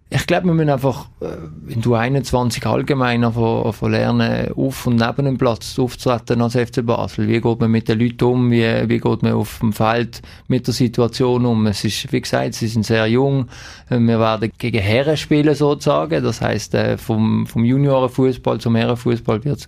Ich 0.09 0.25
glaube, 0.25 0.45
wir 0.45 0.53
müssen 0.53 0.69
einfach 0.69 1.07
äh, 1.19 1.73
in 1.73 1.81
du 1.81 1.93
21 1.93 2.65
allgemein 2.65 3.25
einfach, 3.25 3.81
lernen, 3.81 4.53
auf 4.55 4.87
und 4.87 4.95
neben 4.95 5.25
dem 5.25 5.37
Platz 5.37 5.77
aufzutreten 5.77 6.41
als 6.41 6.55
FC 6.55 6.85
Basel. 6.85 7.27
Wie 7.27 7.41
geht 7.41 7.59
man 7.59 7.69
mit 7.69 7.89
den 7.89 7.99
Leuten 7.99 8.23
um? 8.23 8.49
Wie, 8.49 8.63
wie 8.87 8.99
geht 8.99 9.21
man 9.21 9.33
auf 9.33 9.59
dem 9.59 9.73
Feld 9.73 10.21
mit 10.47 10.65
der 10.65 10.73
Situation 10.73 11.45
um? 11.45 11.67
Es 11.67 11.83
ist, 11.83 12.09
wie 12.13 12.21
gesagt, 12.21 12.53
sie 12.53 12.67
sind 12.67 12.85
sehr 12.85 13.05
jung. 13.07 13.49
Wir 13.89 14.19
werden 14.19 14.51
gegen 14.57 14.81
Herren 14.81 15.17
spielen 15.17 15.55
sozusagen. 15.55 16.23
Das 16.23 16.39
heißt, 16.39 16.73
äh, 16.75 16.97
vom, 16.97 17.45
vom 17.45 17.65
Juniorenfußball 17.65 18.59
zum 18.59 18.75
Herrenfußball 18.75 19.43
wird 19.43 19.59
es 19.59 19.67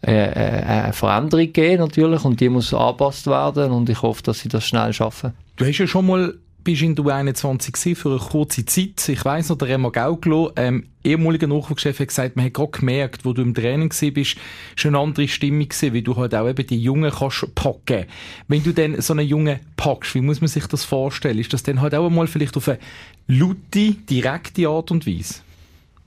äh, 0.00 0.12
eine 0.12 0.92
Veränderung 0.92 1.52
geben 1.52 1.82
natürlich 1.82 2.24
und 2.24 2.40
die 2.40 2.48
muss 2.48 2.74
angepasst 2.74 3.28
werden 3.28 3.70
und 3.72 3.88
ich 3.88 4.02
hoffe, 4.02 4.22
dass 4.24 4.40
sie 4.40 4.48
das 4.48 4.64
schnell 4.64 4.92
schaffen. 4.92 5.32
Du 5.56 5.64
hast 5.64 5.78
ja 5.78 5.86
schon 5.86 6.06
mal 6.06 6.34
bist 6.68 6.82
in 6.82 6.94
der 6.94 7.04
U21 7.06 7.96
für 7.96 8.10
eine 8.10 8.18
kurze 8.18 8.66
Zeit. 8.66 9.08
Ich 9.08 9.24
weiss 9.24 9.48
noch, 9.48 9.56
der 9.56 9.68
Remo 9.68 9.90
Gauglo, 9.90 10.52
ähm, 10.54 10.84
ehemaliger 11.02 11.46
Nachwuchschef, 11.46 11.98
hat 11.98 12.08
gesagt, 12.08 12.36
man 12.36 12.44
hat 12.44 12.52
gerade 12.52 12.72
gemerkt, 12.72 13.24
wo 13.24 13.32
du 13.32 13.40
im 13.40 13.54
Training 13.54 13.88
warst, 13.88 14.12
bist, 14.12 14.36
schon 14.76 14.94
eine 14.94 15.02
andere 15.02 15.28
Stimmung 15.28 15.66
gewesen, 15.66 15.94
weil 15.94 16.02
du 16.02 16.14
halt 16.14 16.34
auch 16.34 16.46
eben 16.46 16.66
die 16.66 16.78
Jungen 16.78 17.10
kannst 17.10 17.54
packen. 17.54 18.04
Wenn 18.48 18.62
du 18.62 18.74
dann 18.74 19.00
so 19.00 19.14
einen 19.14 19.26
Jungen 19.26 19.60
packst, 19.78 20.14
wie 20.14 20.20
muss 20.20 20.42
man 20.42 20.48
sich 20.48 20.66
das 20.66 20.84
vorstellen? 20.84 21.38
Ist 21.38 21.54
das 21.54 21.62
dann 21.62 21.80
halt 21.80 21.94
auch 21.94 22.04
einmal 22.04 22.26
vielleicht 22.26 22.58
auf 22.58 22.68
eine 22.68 22.78
laute, 23.28 23.92
direkte 23.92 24.68
Art 24.68 24.90
und 24.90 25.06
Weise? 25.06 25.36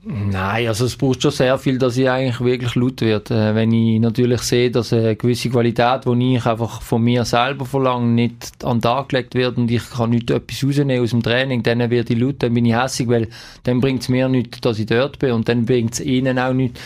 Nein, 0.04 0.66
also 0.66 0.86
es 0.86 0.96
braucht 0.96 1.22
schon 1.22 1.30
sehr 1.30 1.56
viel, 1.58 1.78
dass 1.78 1.96
ich 1.96 2.10
eigentlich 2.10 2.40
wirklich 2.40 2.74
laut 2.74 3.00
werde. 3.02 3.34
Äh, 3.34 3.54
wenn 3.54 3.70
ich 3.70 4.00
natürlich 4.00 4.40
sehe, 4.42 4.68
dass 4.68 4.92
eine 4.92 5.14
gewisse 5.14 5.48
Qualität, 5.48 6.06
die 6.06 6.34
ich 6.36 6.44
einfach 6.44 6.82
von 6.82 7.02
mir 7.02 7.24
selber 7.24 7.66
verlange, 7.66 8.08
nicht 8.08 8.64
an 8.64 8.78
den 8.78 8.82
Tag 8.82 9.10
gelegt 9.10 9.36
wird 9.36 9.58
und 9.58 9.70
ich 9.70 9.88
kann 9.90 10.10
nicht 10.10 10.28
etwas 10.30 10.64
rausnehmen 10.64 11.00
aus 11.00 11.10
dem 11.10 11.22
Training, 11.22 11.62
dann 11.62 11.78
werde 11.88 12.12
ich 12.12 12.18
laut, 12.18 12.42
dann 12.42 12.52
bin 12.52 12.66
ich 12.66 12.74
hässig, 12.74 13.06
weil 13.06 13.28
dann 13.62 13.80
bringt 13.80 14.02
es 14.02 14.08
mir 14.08 14.28
nichts, 14.28 14.60
dass 14.60 14.80
ich 14.80 14.86
dort 14.86 15.20
bin 15.20 15.32
und 15.32 15.48
dann 15.48 15.66
bringt 15.66 15.94
es 15.94 16.00
ihnen 16.00 16.36
auch 16.36 16.52
nichts. 16.52 16.80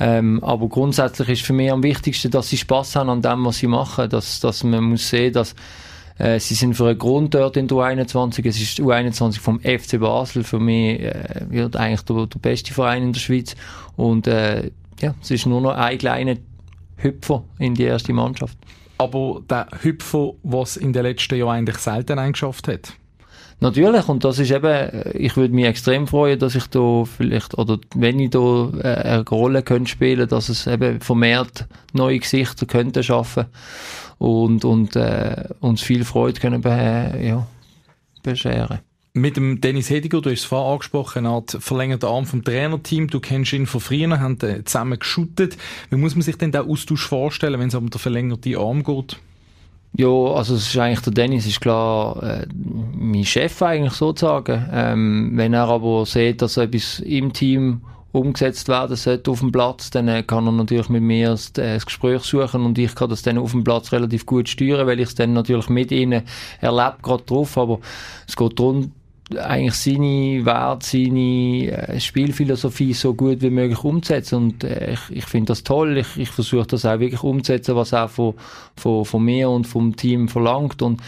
Ähm, 0.00 0.42
aber 0.42 0.68
grundsätzlich 0.68 1.28
ist 1.28 1.42
für 1.42 1.52
mich 1.52 1.70
am 1.70 1.82
wichtigsten, 1.82 2.30
dass 2.30 2.48
sie 2.48 2.56
Spaß 2.56 2.96
haben 2.96 3.10
an 3.10 3.20
dem, 3.20 3.44
was 3.44 3.58
sie 3.58 3.66
machen. 3.66 4.08
Dass, 4.08 4.40
dass 4.40 4.64
man 4.64 4.84
muss 4.84 5.08
sehen, 5.08 5.34
dass 5.34 5.54
äh, 6.18 6.38
sie 6.38 6.54
sind 6.54 6.74
für 6.74 6.88
einen 6.88 6.98
Grund 6.98 7.34
dort 7.34 7.56
in 7.56 7.66
der 7.66 7.76
U21. 7.76 8.46
Es 8.46 8.60
ist 8.60 8.78
die 8.78 8.82
U21 8.82 9.40
vom 9.40 9.60
FC 9.60 9.98
Basel. 9.98 10.44
Für 10.44 10.60
mich 10.60 11.00
äh, 11.00 11.46
wird 11.48 11.76
eigentlich 11.76 12.02
der, 12.02 12.26
der 12.26 12.38
beste 12.38 12.72
Verein 12.72 13.02
in 13.02 13.12
der 13.12 13.20
Schweiz. 13.20 13.56
Und 13.96 14.26
äh, 14.26 14.70
ja, 15.00 15.14
es 15.20 15.30
ist 15.30 15.46
nur 15.46 15.60
noch 15.60 15.74
ein 15.74 15.98
kleiner 15.98 16.36
Hüpfer 16.96 17.44
in 17.58 17.74
die 17.74 17.84
erste 17.84 18.12
Mannschaft. 18.12 18.56
Aber 18.98 19.42
der 19.50 19.66
Hüpfer, 19.82 20.34
was 20.44 20.76
in 20.76 20.92
den 20.92 21.02
letzten 21.02 21.36
Jahren 21.36 21.58
eigentlich 21.58 21.78
selten 21.78 22.18
eingeschafft 22.18 22.68
hat. 22.68 22.92
Natürlich, 23.60 24.08
und 24.08 24.24
das 24.24 24.38
ist 24.38 24.50
eben, 24.50 25.12
ich 25.14 25.36
würde 25.36 25.54
mich 25.54 25.64
extrem 25.64 26.06
freuen, 26.06 26.38
dass 26.38 26.54
ich 26.54 26.66
da 26.66 27.04
vielleicht, 27.04 27.56
oder 27.56 27.78
wenn 27.94 28.18
ich 28.20 28.30
da 28.30 28.70
äh, 28.78 28.82
eine 28.82 29.24
Rolle 29.28 29.62
könnte 29.62 29.90
spielen, 29.90 30.28
dass 30.28 30.48
es 30.48 30.66
eben 30.66 31.00
vermehrt 31.00 31.66
neue 31.92 32.18
Gesichter 32.18 32.66
könnte 32.66 33.02
schaffen 33.02 33.46
und, 34.18 34.64
und 34.64 34.96
äh, 34.96 35.48
uns 35.60 35.82
viel 35.82 36.04
Freude 36.04 36.40
können 36.40 36.60
be 36.60 37.18
ja, 37.22 37.46
bescheren. 38.22 38.80
Mit 39.16 39.36
dem 39.36 39.60
Dennis 39.60 39.90
Hediger, 39.90 40.20
du 40.20 40.30
hast 40.30 40.40
es 40.40 40.44
vorhin 40.44 40.72
angesprochen, 40.72 41.18
eine 41.18 41.28
Art 41.28 41.56
verlängerter 41.60 42.08
Arm 42.08 42.26
vom 42.26 42.42
Trainerteam. 42.42 43.06
Du 43.06 43.20
kennst 43.20 43.52
ihn 43.52 43.66
von 43.66 43.80
früher, 43.80 44.18
haben 44.18 44.38
zusammen 44.64 44.98
geschuttet. 44.98 45.56
Wie 45.88 45.96
muss 45.96 46.16
man 46.16 46.22
sich 46.22 46.36
denn 46.36 46.50
den 46.50 46.68
Austausch 46.68 47.06
vorstellen, 47.06 47.60
wenn 47.60 47.68
es 47.68 47.76
um 47.76 47.90
den 47.90 47.98
verlängerten 48.00 48.56
Arm 48.56 48.82
geht? 48.82 49.18
Ja, 49.96 50.08
also 50.08 50.56
es 50.56 50.66
ist 50.66 50.76
eigentlich 50.76 51.02
der 51.02 51.12
Dennis 51.12 51.46
ist 51.46 51.60
klar 51.60 52.20
äh, 52.20 52.46
mein 52.52 53.24
Chef 53.24 53.62
eigentlich 53.62 53.92
sozusagen. 53.92 54.68
Ähm, 54.72 55.30
wenn 55.34 55.54
er 55.54 55.68
aber 55.68 56.04
sieht, 56.04 56.42
dass 56.42 56.56
etwas 56.56 56.98
im 56.98 57.32
Team 57.32 57.82
umgesetzt 58.14 58.68
werden 58.68 58.96
sollte 58.96 59.30
auf 59.30 59.40
dem 59.40 59.50
Platz, 59.50 59.90
dann 59.90 60.08
äh, 60.08 60.22
kann 60.22 60.46
er 60.46 60.52
natürlich 60.52 60.88
mit 60.88 61.02
mir 61.02 61.30
das, 61.30 61.52
äh, 61.58 61.78
Gespräch 61.84 62.22
suchen 62.22 62.64
und 62.64 62.78
ich 62.78 62.94
kann 62.94 63.10
das 63.10 63.22
dann 63.22 63.38
auf 63.38 63.50
dem 63.50 63.64
Platz 63.64 63.92
relativ 63.92 64.24
gut 64.24 64.48
steuern, 64.48 64.86
weil 64.86 65.00
ich 65.00 65.08
es 65.08 65.14
dann 65.14 65.32
natürlich 65.32 65.68
mit 65.68 65.90
ihnen 65.90 66.22
erlebe 66.60 66.96
gerade 67.02 67.24
drauf, 67.24 67.58
aber 67.58 67.80
es 68.28 68.36
geht 68.36 68.58
darum, 68.58 68.92
eigentlich 69.36 69.74
seine 69.74 70.44
Werte, 70.44 70.86
seine 70.86 71.70
äh, 71.70 72.00
Spielphilosophie 72.00 72.92
so 72.92 73.14
gut 73.14 73.40
wie 73.40 73.50
möglich 73.50 73.82
umzusetzen. 73.82 74.36
Und 74.36 74.64
ich, 74.64 75.00
ich 75.10 75.24
finde 75.24 75.46
das 75.46 75.64
toll, 75.64 75.96
ich, 75.96 76.16
ich 76.16 76.28
versuche 76.28 76.66
das 76.66 76.84
auch 76.84 77.00
wirklich 77.00 77.22
umzusetzen, 77.22 77.74
was 77.74 77.92
er 77.92 78.08
von, 78.08 78.34
von, 78.76 79.04
von 79.04 79.24
mir 79.24 79.48
und 79.48 79.66
vom 79.66 79.96
Team 79.96 80.28
verlangt. 80.28 80.82
Und 80.82 81.00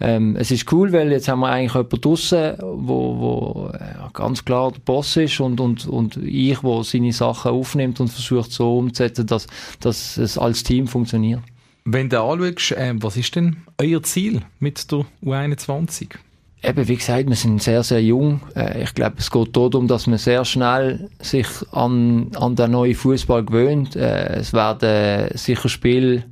ähm, 0.00 0.36
es 0.36 0.50
ist 0.50 0.70
cool, 0.72 0.92
weil 0.92 1.12
jetzt 1.12 1.28
haben 1.28 1.40
wir 1.40 1.48
eigentlich 1.48 1.74
jemanden 1.74 2.00
draussen, 2.00 2.54
wo, 2.60 3.18
wo 3.18 3.70
äh, 3.72 3.78
ganz 4.12 4.44
klar 4.44 4.72
der 4.72 4.80
Boss 4.80 5.16
ist 5.16 5.40
und, 5.40 5.60
und, 5.60 5.86
und 5.86 6.16
ich, 6.16 6.62
wo 6.62 6.82
seine 6.82 7.12
Sachen 7.12 7.52
aufnimmt 7.52 8.00
und 8.00 8.08
versucht 8.08 8.52
so 8.52 8.78
umzusetzen, 8.78 9.26
dass, 9.26 9.46
dass 9.80 10.16
es 10.16 10.36
als 10.36 10.62
Team 10.62 10.86
funktioniert. 10.86 11.40
Wenn 11.84 12.08
du 12.08 12.20
anschaust, 12.20 12.72
äh, 12.72 12.94
was 12.96 13.16
ist 13.16 13.36
denn 13.36 13.58
euer 13.78 14.02
Ziel 14.02 14.42
mit 14.58 14.90
der 14.90 15.04
U21? 15.22 16.08
Eben, 16.62 16.88
wie 16.88 16.96
gesagt, 16.96 17.28
wir 17.28 17.36
sind 17.36 17.62
sehr, 17.62 17.82
sehr 17.82 18.02
jung. 18.02 18.40
Äh, 18.56 18.84
ich 18.84 18.94
glaube, 18.94 19.16
es 19.18 19.30
geht 19.30 19.54
darum, 19.54 19.86
dass 19.86 20.06
man 20.06 20.18
sehr 20.18 20.46
schnell 20.46 21.10
sich 21.20 21.46
an, 21.72 22.30
an 22.36 22.56
den 22.56 22.70
neuen 22.70 22.94
Fußball 22.94 23.44
gewöhnt. 23.44 23.96
Äh, 23.96 24.38
es 24.38 24.54
werden 24.54 25.36
sicher 25.36 25.68
Spiele 25.68 26.24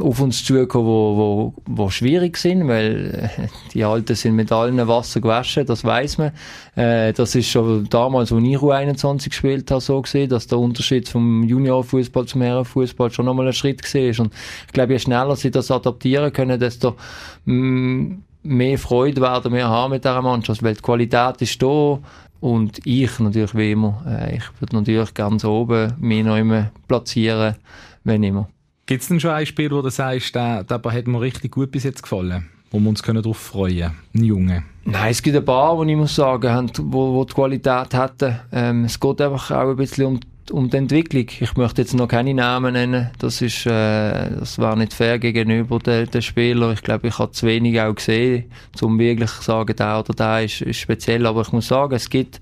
auf 0.00 0.20
uns 0.20 0.44
zukommen, 0.44 0.86
wo, 0.86 1.16
wo, 1.16 1.54
wo 1.66 1.90
schwierig 1.90 2.36
sind, 2.36 2.68
weil 2.68 3.30
äh, 3.38 3.48
die 3.74 3.84
Alten 3.84 4.14
sind 4.14 4.34
mit 4.34 4.52
allen 4.52 4.86
Wasser 4.88 5.20
gewaschen, 5.20 5.66
das 5.66 5.84
weiß 5.84 6.18
man. 6.18 6.32
Äh, 6.76 7.12
das 7.12 7.34
ist 7.34 7.48
schon 7.48 7.88
damals, 7.88 8.32
als 8.32 8.42
ich 8.42 8.56
U21 8.56 9.28
gespielt 9.28 9.70
habe, 9.70 9.80
so 9.80 10.00
gesehen, 10.02 10.28
dass 10.28 10.46
der 10.46 10.58
Unterschied 10.58 11.08
vom 11.08 11.44
Juniorfußball 11.44 12.26
zum 12.26 12.42
Herrenfußball 12.42 13.10
schon 13.10 13.26
nochmal 13.26 13.48
ein 13.48 13.52
Schritt 13.52 13.82
gesehen 13.82 14.10
ist. 14.10 14.20
Und 14.20 14.32
ich 14.66 14.72
glaube, 14.72 14.92
je 14.92 14.98
schneller 14.98 15.36
sie 15.36 15.50
das 15.50 15.70
adaptieren 15.70 16.32
können, 16.32 16.58
desto 16.58 16.96
mh, 17.44 17.54
mm, 17.54 18.22
mehr 18.42 18.78
Freude 18.78 19.20
werden 19.20 19.52
wir 19.52 19.68
haben 19.68 19.90
mit 19.90 20.04
dieser 20.04 20.22
Mannschaft, 20.22 20.62
weil 20.62 20.74
die 20.74 20.82
Qualität 20.82 21.42
ist 21.42 21.62
da 21.62 21.98
und 22.40 22.86
ich 22.86 23.18
natürlich 23.18 23.54
wie 23.54 23.72
immer, 23.72 24.02
äh, 24.06 24.36
ich 24.36 24.44
würde 24.60 24.76
natürlich 24.76 25.12
ganz 25.14 25.44
oben 25.44 25.94
mich 25.98 26.24
noch 26.24 26.36
immer 26.36 26.70
platzieren, 26.86 27.56
wenn 28.04 28.22
immer. 28.22 28.48
Gibt 28.88 29.02
es 29.02 29.08
denn 29.08 29.20
schon 29.20 29.32
ein 29.32 29.44
Spiel, 29.44 29.70
wo 29.70 29.82
du 29.82 29.90
sagst, 29.90 30.34
der, 30.34 30.64
der 30.64 30.80
hat 30.82 31.06
mir 31.06 31.20
richtig 31.20 31.52
gut 31.52 31.70
bis 31.70 31.84
jetzt 31.84 32.02
gefallen? 32.02 32.48
Wo 32.70 32.80
wir 32.80 32.88
uns 32.88 33.02
darauf 33.02 33.36
freuen 33.36 33.80
können? 33.80 33.96
Ein 34.14 34.24
Junge? 34.24 34.64
Nein, 34.86 35.10
es 35.10 35.22
gibt 35.22 35.36
ein 35.36 35.44
paar, 35.44 35.76
wo 35.76 35.84
ich 35.84 35.94
muss 35.94 36.14
sagen, 36.14 36.50
haben, 36.50 36.70
wo, 36.84 37.12
wo 37.12 37.22
die 37.26 37.34
Qualität 37.34 37.92
hatten. 37.92 38.40
Ähm, 38.50 38.86
es 38.86 38.98
geht 38.98 39.20
einfach 39.20 39.50
auch 39.50 39.68
ein 39.68 39.76
bisschen 39.76 40.06
um, 40.06 40.20
um 40.52 40.70
die 40.70 40.78
Entwicklung. 40.78 41.26
Ich 41.38 41.54
möchte 41.54 41.82
jetzt 41.82 41.92
noch 41.92 42.08
keine 42.08 42.32
Namen 42.32 42.72
nennen. 42.72 43.10
Das 43.18 43.42
ist, 43.42 43.66
äh, 43.66 44.30
das 44.38 44.58
war 44.58 44.74
nicht 44.74 44.94
fair 44.94 45.18
gegenüber 45.18 45.80
den, 45.80 46.08
den 46.10 46.22
Spielern. 46.22 46.72
Ich 46.72 46.80
glaube, 46.80 47.08
ich 47.08 47.18
habe 47.18 47.32
zu 47.32 47.46
wenig 47.46 47.78
auch 47.82 47.94
gesehen, 47.94 48.44
um 48.80 48.98
wirklich 48.98 49.32
zu 49.32 49.42
sagen, 49.42 49.76
der 49.76 49.98
oder 49.98 50.14
der 50.14 50.44
ist, 50.46 50.62
ist 50.62 50.78
speziell. 50.78 51.26
Aber 51.26 51.42
ich 51.42 51.52
muss 51.52 51.68
sagen, 51.68 51.94
es 51.94 52.08
gibt 52.08 52.40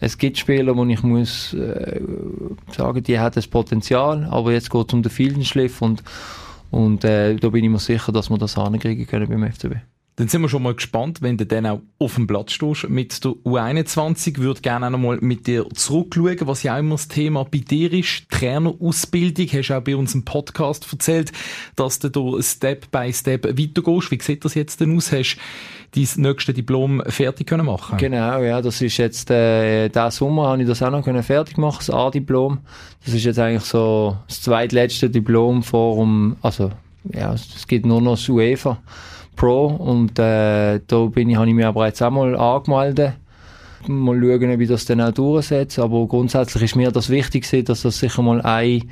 es 0.00 0.18
gibt 0.18 0.38
Spieler, 0.38 0.76
wo 0.76 0.84
ich 0.84 1.02
muss 1.02 1.54
äh, 1.54 2.00
sagen, 2.70 3.02
die 3.02 3.18
haben 3.18 3.34
das 3.34 3.46
Potenzial, 3.46 4.26
aber 4.30 4.52
jetzt 4.52 4.70
geht 4.70 4.88
es 4.88 4.94
um 4.94 5.02
den 5.02 5.10
Fildenschliff 5.10 5.82
und, 5.82 6.02
und 6.70 7.04
äh, 7.04 7.36
da 7.36 7.48
bin 7.48 7.64
ich 7.64 7.70
mir 7.70 7.78
sicher, 7.78 8.12
dass 8.12 8.30
wir 8.30 8.38
das 8.38 8.56
ankriegen 8.56 9.06
können 9.06 9.28
beim 9.28 9.50
FCB. 9.50 9.76
Dann 10.18 10.26
sind 10.26 10.42
wir 10.42 10.48
schon 10.48 10.64
mal 10.64 10.74
gespannt, 10.74 11.22
wenn 11.22 11.36
du 11.36 11.46
dann 11.46 11.64
auch 11.64 11.80
auf 12.00 12.16
dem 12.16 12.26
Platz 12.26 12.50
stehst 12.50 12.88
mit 12.88 13.24
der 13.24 13.30
U21. 13.30 14.38
Würde 14.38 14.60
gerne 14.60 14.86
auch 14.86 14.90
noch 14.90 14.98
mal 14.98 15.18
mit 15.20 15.46
dir 15.46 15.64
zurückschauen, 15.72 16.40
was 16.40 16.64
ja 16.64 16.74
auch 16.74 16.80
immer 16.80 16.96
das 16.96 17.06
Thema 17.06 17.44
bei 17.44 17.58
dir 17.58 17.92
ist. 17.92 18.28
Trainerausbildung. 18.28 19.46
Hast 19.46 19.68
du 19.68 19.78
auch 19.78 19.80
bei 19.80 19.94
uns 19.94 20.16
im 20.16 20.24
Podcast 20.24 20.88
erzählt, 20.90 21.30
dass 21.76 22.00
du 22.00 22.08
da 22.08 22.42
Step 22.42 22.90
by 22.90 23.12
Step 23.12 23.44
weitergehst. 23.44 24.10
Wie 24.10 24.20
sieht 24.20 24.44
das 24.44 24.56
jetzt 24.56 24.80
denn 24.80 24.96
aus? 24.96 25.12
Hast 25.12 25.36
dein 25.94 26.08
nächste 26.16 26.52
Diplom 26.52 27.00
fertig 27.06 27.46
können 27.46 27.66
machen 27.66 27.96
Genau, 27.96 28.42
ja, 28.42 28.60
das 28.60 28.82
ist 28.82 28.96
jetzt, 28.96 29.30
äh, 29.30 29.88
diesen 29.88 30.10
Sommer 30.10 30.48
habe 30.48 30.62
ich 30.62 30.68
das 30.68 30.82
auch 30.82 30.90
noch 30.90 31.04
können 31.04 31.22
fertig 31.22 31.58
machen, 31.58 31.78
das 31.78 31.90
A-Diplom. 31.90 32.58
Das 33.04 33.14
ist 33.14 33.24
jetzt 33.24 33.38
eigentlich 33.38 33.62
so 33.62 34.16
das 34.26 34.42
zweitletzte 34.42 35.08
Diplom 35.08 35.62
vor 35.62 35.96
um, 35.96 36.36
also, 36.42 36.72
ja, 37.04 37.32
es 37.32 37.68
gibt 37.68 37.86
nur 37.86 38.02
noch 38.02 38.16
das 38.16 38.28
UEFA 38.28 38.78
Pro 39.38 39.66
und 39.66 40.18
äh, 40.18 40.80
da 40.84 41.04
bin 41.06 41.30
ich, 41.30 41.36
habe 41.36 41.48
ich 41.48 41.54
mich 41.54 41.64
aber 41.64 41.86
jetzt 41.86 42.02
auch 42.02 42.10
mal 42.10 42.36
angemeldet. 42.36 43.14
Mal 43.86 44.20
schauen, 44.20 44.52
ob 44.52 44.60
ich 44.60 44.68
das 44.68 44.84
dann 44.84 45.00
auch 45.00 45.12
durchsetze, 45.12 45.80
aber 45.80 46.06
grundsätzlich 46.08 46.64
ist 46.64 46.76
mir 46.76 46.90
das 46.90 47.08
wichtig, 47.08 47.48
dass 47.64 47.82
das 47.82 48.00
sicher 48.00 48.20
mal 48.20 48.42
ein 48.42 48.90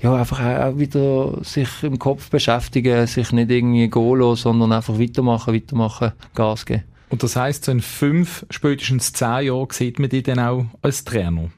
ja, 0.00 0.14
einfach 0.14 0.40
auch 0.40 0.78
wieder 0.78 1.44
sich 1.44 1.68
im 1.82 1.98
Kopf 1.98 2.30
beschäftigen, 2.30 3.06
sich 3.06 3.32
nicht 3.32 3.50
irgendwie 3.50 3.90
gehen 3.90 4.18
lassen, 4.18 4.42
sondern 4.42 4.72
einfach 4.72 4.98
weitermachen, 4.98 5.54
weitermachen, 5.54 6.12
Gas 6.34 6.64
geben. 6.64 6.84
Und 7.10 7.22
das 7.24 7.36
heisst, 7.36 7.64
so 7.64 7.72
in 7.72 7.80
fünf, 7.80 8.46
spätestens 8.48 9.12
zehn 9.12 9.46
Jahren 9.46 9.66
sieht 9.70 9.98
man 9.98 10.08
dich 10.08 10.22
dann 10.22 10.38
auch 10.38 10.64
als 10.80 11.04
Trainer? 11.04 11.50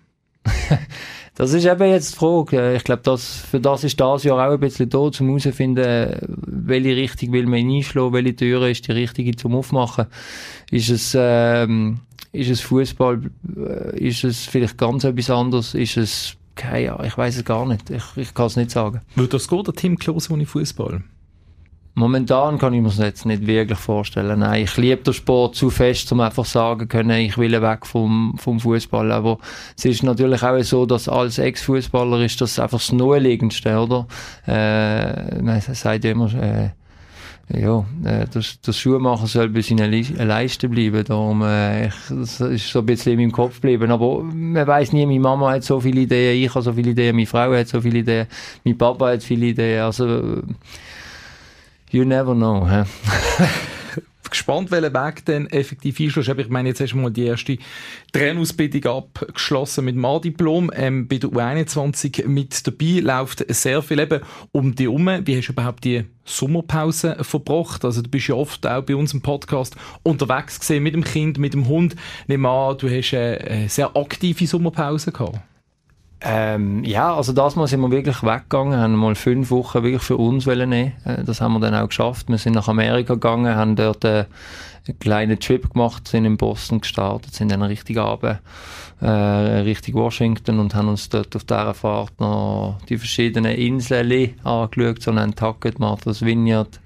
das 1.35 1.53
ist 1.55 1.65
eben 1.65 1.89
jetzt 1.89 2.13
die 2.13 2.19
Frage. 2.19 2.75
Ich 2.75 2.85
glaube, 2.85 3.03
das, 3.03 3.37
für 3.37 3.61
das 3.61 3.85
ist 3.85 3.99
das 3.99 4.25
Jahr 4.25 4.47
auch 4.47 4.53
ein 4.53 4.61
bisschen 4.61 4.91
da, 4.91 4.99
um 4.99 5.13
herauszufinden, 5.13 6.19
welche 6.47 6.97
Richtung 6.97 7.33
will 7.33 7.47
man 7.47 7.71
einschlagen, 7.71 8.13
welche 8.13 8.37
Tür 8.37 8.69
ist 8.69 8.87
die 8.87 8.93
richtige 8.93 9.35
zum 9.35 9.55
Aufmachen. 9.55 10.07
Ist 10.71 10.91
es, 10.91 11.17
ähm, 11.19 12.01
ist 12.33 12.51
es 12.51 12.61
Fußball? 12.61 13.31
Äh, 13.57 14.09
ist 14.09 14.25
es 14.25 14.45
vielleicht 14.45 14.77
ganz 14.77 15.05
etwas 15.05 15.31
anderes? 15.31 15.75
Ist 15.75 15.97
es 15.97 16.37
keine 16.55 16.93
Ahnung, 16.93 17.07
ich 17.07 17.17
weiß 17.17 17.37
es 17.37 17.45
gar 17.45 17.67
nicht. 17.67 17.89
Ich, 17.89 18.05
ich 18.17 18.35
kann 18.35 18.47
es 18.47 18.57
nicht 18.57 18.71
sagen. 18.71 19.01
Würde 19.15 19.31
das 19.31 19.49
gut, 19.49 19.67
der 19.67 19.75
Team 19.75 19.99
Klose 19.99 20.33
ohne 20.33 20.45
Fußball? 20.45 21.03
Momentan 21.95 22.59
kann 22.59 22.73
ich 22.73 22.81
mir 22.81 22.89
das 22.89 22.99
jetzt 22.99 23.27
nicht 23.27 23.47
wirklich 23.47 23.79
vorstellen. 23.79 24.39
Nein, 24.39 24.65
ich 24.65 24.77
liebe 24.79 25.03
den 25.03 25.13
Sport 25.13 25.57
zu 25.57 25.69
fest, 25.69 26.11
um 26.13 26.21
einfach 26.21 26.47
sagen 26.47 26.89
können, 26.89 27.21
ich 27.21 27.37
will 27.37 27.61
weg 27.61 27.85
vom, 27.85 28.35
vom 28.39 28.61
Fußball. 28.61 29.13
Aber 29.13 29.39
es 29.77 29.85
ist 29.85 30.03
natürlich 30.03 30.43
auch 30.43 30.63
so, 30.63 30.87
dass 30.87 31.09
als 31.09 31.39
Ex-Fußballer 31.39 32.25
ist 32.25 32.41
das 32.41 32.59
einfach 32.59 32.79
das 32.79 32.93
Naheliegendste, 32.93 33.77
oder? 33.79 34.07
Äh, 34.47 35.43
man 35.43 35.61
sagt 35.61 36.07
immer, 36.07 36.33
äh, 36.33 36.71
ja, 37.55 37.85
äh, 38.05 38.27
das, 38.33 38.59
das 38.63 38.79
Schuhmacher 38.79 39.27
soll 39.27 39.51
bei 39.51 39.61
seinen 39.61 39.93
Leisten 39.93 40.71
bleiben. 40.71 41.05
Darum, 41.05 41.43
äh, 41.43 41.89
ich, 41.89 41.95
das 42.09 42.41
ist 42.41 42.71
so 42.71 42.79
ein 42.79 42.87
bisschen 42.87 43.13
in 43.13 43.19
meinem 43.19 43.33
Kopf 43.33 43.57
geblieben. 43.57 43.91
Aber 43.91 44.23
man 44.23 44.67
weiß 44.67 44.93
nie, 44.93 45.05
meine 45.05 45.21
Mama 45.21 45.51
hat 45.53 45.65
so 45.65 45.81
viele 45.81 46.01
Ideen, 46.03 46.43
ich 46.43 46.55
habe 46.55 46.63
so 46.63 46.73
viele 46.73 46.93
Ideen, 46.93 47.15
meine 47.15 47.27
Frau 47.27 47.53
hat 47.53 47.69
so 47.69 47.81
viele 47.81 47.99
Ideen, 47.99 48.27
mein 48.65 48.79
Papa 48.79 49.11
hat 49.11 49.23
viele 49.23 49.47
Ideen. 49.47 49.83
Also, 49.83 50.43
you 51.93 52.05
never 52.05 52.35
know. 52.35 52.69
Hä? 52.69 52.85
gespannt, 54.33 54.71
welchen 54.71 54.95
Weg 54.95 55.25
denn 55.27 55.47
effektiv 55.49 56.01
einschlägt. 56.01 56.41
Ich 56.41 56.49
meine, 56.49 56.71
jetzt 56.71 56.81
hast 56.81 56.93
du 56.93 56.97
mal 56.97 57.11
die 57.11 57.27
erste 57.27 57.59
Trainausbildung 58.13 58.85
abgeschlossen 58.91 59.85
mit 59.85 59.95
dem 59.95 60.05
A-Diplom. 60.05 60.71
Ähm, 60.75 61.07
bei 61.07 61.19
der 61.19 61.31
U21 61.31 62.27
mit 62.27 62.67
dabei 62.67 63.01
läuft 63.01 63.45
sehr 63.55 63.83
viel 63.83 64.01
eben 64.01 64.21
um 64.51 64.75
dich 64.75 64.87
herum. 64.87 65.07
Wie 65.25 65.37
hast 65.37 65.49
du 65.49 65.53
überhaupt 65.53 65.85
die 65.85 66.05
Sommerpause 66.25 67.19
verbracht? 67.21 67.85
Also 67.85 68.03
du 68.03 68.09
bist 68.09 68.29
ja 68.29 68.35
oft 68.35 68.67
auch 68.67 68.83
bei 68.83 68.97
uns 68.97 69.13
im 69.13 69.21
Podcast 69.21 69.77
unterwegs 70.03 70.59
gesehen 70.59 70.83
mit 70.83 70.95
dem 70.95 71.05
Kind, 71.05 71.39
mit 71.39 71.53
dem 71.53 71.69
Hund. 71.69 71.95
Nimm 72.27 72.47
an, 72.47 72.79
du 72.79 72.89
hast 72.89 73.15
eine 73.15 73.69
sehr 73.69 73.95
aktive 73.95 74.47
Sommerpause 74.47 75.13
gehabt. 75.13 75.41
Ähm, 76.25 76.85
ja, 76.85 77.15
also 77.15 77.33
das 77.33 77.57
Mal 77.57 77.67
sind 77.67 77.81
wir 77.81 77.91
wirklich 77.91 78.23
weggegangen, 78.23 78.79
haben 78.79 78.95
mal 78.95 79.17
fünf 79.17 79.51
Wochen 79.51 79.83
wirklich 79.83 80.03
für 80.03 80.17
uns 80.17 80.47
nehmen. 80.47 80.93
Äh, 81.05 81.25
das 81.25 81.41
haben 81.41 81.55
wir 81.55 81.61
dann 81.61 81.75
auch 81.75 81.89
geschafft. 81.89 82.29
Wir 82.29 82.39
sind 82.39 82.55
nach 82.55 82.69
Amerika 82.69 83.15
gegangen, 83.15 83.57
haben 83.57 83.75
dort 83.75 84.05
äh, 84.05 84.27
einen 84.87 84.99
kleinen 85.01 85.41
Trip 85.41 85.73
gemacht, 85.73 86.07
sind 86.07 86.25
in 86.25 86.37
Boston 86.37 86.81
gestartet, 86.81 87.35
sind 87.35 87.51
dann 87.51 87.63
richtig 87.63 87.99
Abend 87.99 88.39
äh, 89.01 89.07
Richtung 89.07 89.95
Washington 89.95 90.61
und 90.61 90.75
haben 90.75 90.89
uns 90.89 91.09
dort 91.09 91.35
auf 91.35 91.45
dieser 91.45 91.75
Fahrt 91.75 92.21
noch 92.21 92.79
die 92.89 92.99
verschiedenen 92.99 93.57
Inseln 93.57 94.35
angeschaut, 94.45 95.03
so 95.03 95.11
Nantucket, 95.11 95.81
Martha's 95.81 96.25
Vineyard, 96.25 96.81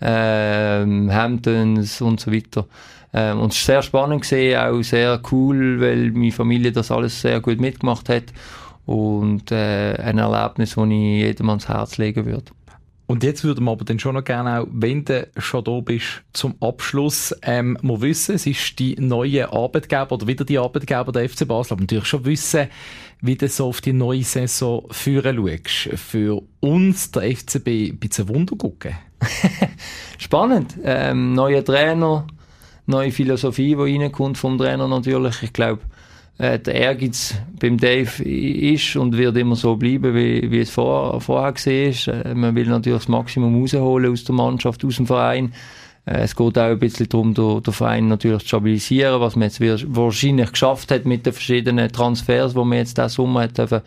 ähm, 0.00 1.10
Hamptons 1.10 2.02
und 2.02 2.20
so 2.20 2.32
weiter. 2.32 2.66
Ähm, 3.14 3.40
und 3.40 3.54
es 3.54 3.66
war 3.66 3.76
sehr 3.76 3.82
spannend 3.82 4.22
gesehen, 4.22 4.58
auch 4.58 4.82
sehr 4.82 5.20
cool, 5.32 5.80
weil 5.80 6.10
meine 6.10 6.32
Familie 6.32 6.72
das 6.72 6.90
alles 6.90 7.20
sehr 7.20 7.40
gut 7.40 7.60
mitgemacht 7.60 8.10
hat 8.10 8.24
und 8.86 9.50
äh, 9.50 9.96
ein 9.96 10.18
Erlebnis, 10.18 10.74
das 10.74 10.84
ich 10.84 10.90
jedem 10.90 11.48
ans 11.48 11.68
Herz 11.68 11.98
legen 11.98 12.26
würde. 12.26 12.52
Und 13.06 13.22
jetzt 13.22 13.44
würden 13.44 13.64
wir 13.64 13.72
aber 13.72 13.84
dann 13.84 13.98
schon 13.98 14.14
noch 14.14 14.24
gerne 14.24 14.60
auch, 14.60 14.66
wenn 14.70 15.04
du 15.04 15.28
schon 15.36 15.62
da 15.62 15.80
bist, 15.80 16.22
zum 16.32 16.54
Abschluss 16.60 17.34
ähm, 17.42 17.76
mal 17.82 18.00
wissen, 18.00 18.34
es 18.34 18.46
ist 18.46 18.78
die 18.78 18.96
neue 18.98 19.52
Arbeitgeber 19.52 20.12
oder 20.12 20.26
wieder 20.26 20.44
die 20.46 20.58
Arbeitgeber 20.58 21.12
der 21.12 21.28
FC 21.28 21.46
Basel, 21.46 21.74
aber 21.74 21.82
natürlich 21.82 22.06
schon 22.06 22.24
wissen, 22.24 22.68
wie 23.20 23.36
du 23.36 23.46
so 23.48 23.68
auf 23.68 23.82
die 23.82 23.92
neue 23.92 24.22
Saison 24.22 24.86
führen 24.90 25.36
schaust. 25.36 25.98
Für 26.00 26.42
uns, 26.60 27.10
der 27.10 27.36
FCB, 27.36 27.90
ein 27.92 27.98
bisschen 27.98 28.28
Wunder 28.28 28.56
gucken. 28.56 28.94
Spannend. 30.18 30.74
Ähm, 30.82 31.34
neuer 31.34 31.64
Trainer, 31.64 32.26
neue 32.86 33.12
Philosophie, 33.12 33.76
die 33.76 33.96
reinkommt 33.96 34.38
vom 34.38 34.56
Trainer 34.56 34.88
natürlich. 34.88 35.42
Ich 35.42 35.52
glaube, 35.52 35.82
äh, 36.38 36.58
der 36.58 36.74
Ehrgeiz 36.74 37.34
beim 37.60 37.78
Dave 37.78 38.22
ist 38.22 38.96
und 38.96 39.16
wird 39.16 39.36
immer 39.36 39.56
so 39.56 39.76
bleiben, 39.76 40.14
wie, 40.14 40.50
wie 40.50 40.60
es 40.60 40.70
vor, 40.70 41.20
vorher 41.20 41.54
war. 41.54 42.26
Äh, 42.26 42.34
man 42.34 42.54
will 42.54 42.66
natürlich 42.66 43.00
das 43.00 43.08
Maximum 43.08 43.60
rausholen 43.60 44.12
aus 44.12 44.24
der 44.24 44.34
Mannschaft, 44.34 44.84
aus 44.84 44.96
dem 44.96 45.06
Verein. 45.06 45.52
Äh, 46.06 46.22
es 46.22 46.34
geht 46.34 46.58
auch 46.58 46.62
ein 46.62 46.78
bisschen 46.78 47.08
darum, 47.08 47.34
den, 47.34 47.62
den 47.62 47.72
Verein 47.72 48.08
natürlich 48.08 48.42
zu 48.42 48.48
stabilisieren, 48.48 49.20
was 49.20 49.36
man 49.36 49.48
jetzt 49.48 49.60
wahrscheinlich 49.60 50.50
geschafft 50.50 50.90
hat 50.90 51.04
mit 51.04 51.24
den 51.24 51.32
verschiedenen 51.32 51.90
Transfers, 51.90 52.52
die 52.54 52.58
man 52.58 52.78
jetzt 52.78 52.98
diesen 52.98 53.08
Sommer 53.10 53.42
hat 53.42 53.56
dürfen, 53.56 53.80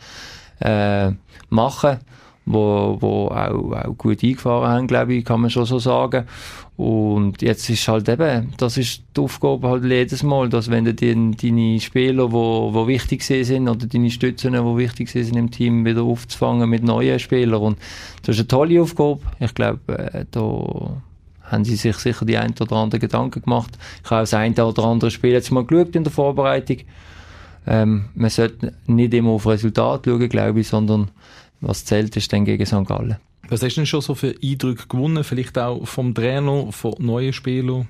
äh, 0.60 1.12
machen 1.50 2.00
wo, 2.48 2.98
wo 3.00 3.28
auch, 3.28 3.74
auch 3.74 3.98
gut 3.98 4.24
eingefahren 4.24 4.70
haben, 4.70 4.88
glaube 4.88 5.16
ich, 5.16 5.26
kann 5.26 5.42
man 5.42 5.50
schon 5.50 5.66
so 5.66 5.80
sagen. 5.80 6.26
Und 6.78 7.42
jetzt 7.42 7.70
ist 7.70 7.88
halt 7.88 8.08
eben, 8.08 8.54
das 8.58 8.78
ist 8.78 9.04
die 9.16 9.22
Aufgabe 9.22 9.68
halt 9.68 9.84
jedes 9.84 10.24
Mal, 10.24 10.48
dass 10.48 10.70
wenn 10.70 10.86
du 10.86 10.94
den, 10.94 11.36
deine 11.36 11.80
Spieler, 11.80 12.32
wo, 12.32 12.74
wo 12.74 12.88
wichtig 12.88 13.24
sind, 13.24 13.68
oder 13.68 13.86
deine 13.86 14.10
Stützen, 14.10 14.54
die 14.54 14.78
wichtig 14.78 15.10
sind 15.10 15.36
im 15.36 15.52
Team, 15.52 15.86
wieder 15.86 16.04
aufzufangen 16.04 16.70
mit 16.70 16.84
neuen 16.84 17.20
Spielern. 17.20 17.62
Und 17.62 17.78
das 18.22 18.36
ist 18.36 18.42
eine 18.42 18.48
tolle 18.48 18.82
Aufgabe. 18.82 19.20
Ich 19.40 19.54
glaube, 19.54 19.98
äh, 20.14 20.26
da 20.32 21.02
haben 21.44 21.66
sie 21.66 21.76
sich 21.76 21.96
sicher 21.98 22.26
die 22.26 22.38
ein 22.38 22.54
oder 22.60 22.76
andere 22.78 23.00
Gedanken 23.00 23.42
gemacht. 23.42 23.78
Ich 24.04 24.10
habe 24.10 24.22
das 24.22 24.34
ein 24.34 24.54
oder 24.54 24.84
andere 24.86 25.12
Spiel 25.12 25.32
jetzt 25.32 25.52
mal 25.52 25.66
geschaut 25.66 25.96
in 25.96 26.04
der 26.04 26.14
Vorbereitung. 26.14 26.78
Ähm, 27.66 28.06
man 28.16 28.30
sollte 28.30 28.74
nicht 28.86 29.14
immer 29.14 29.32
auf 29.32 29.46
Resultat 29.46 30.06
schauen, 30.06 30.30
glaube 30.30 30.62
ich, 30.62 30.68
sondern 30.68 31.10
was 31.62 31.86
zählt, 31.86 32.16
ist 32.16 32.32
dann 32.32 32.46
gegen 32.46 32.66
St. 32.66 32.86
Gallen. 32.86 33.18
Was 33.50 33.62
hast 33.62 33.76
du 33.76 33.82
denn 33.82 33.86
schon 33.86 34.02
so 34.02 34.16
für 34.16 34.36
Eindrücke 34.44 34.88
gewonnen? 34.88 35.24
Vielleicht 35.24 35.58
auch 35.58 35.86
vom 35.88 36.14
Trainer, 36.14 36.72
von 36.72 36.96
neuen 37.00 37.34
Spielern? 37.34 37.88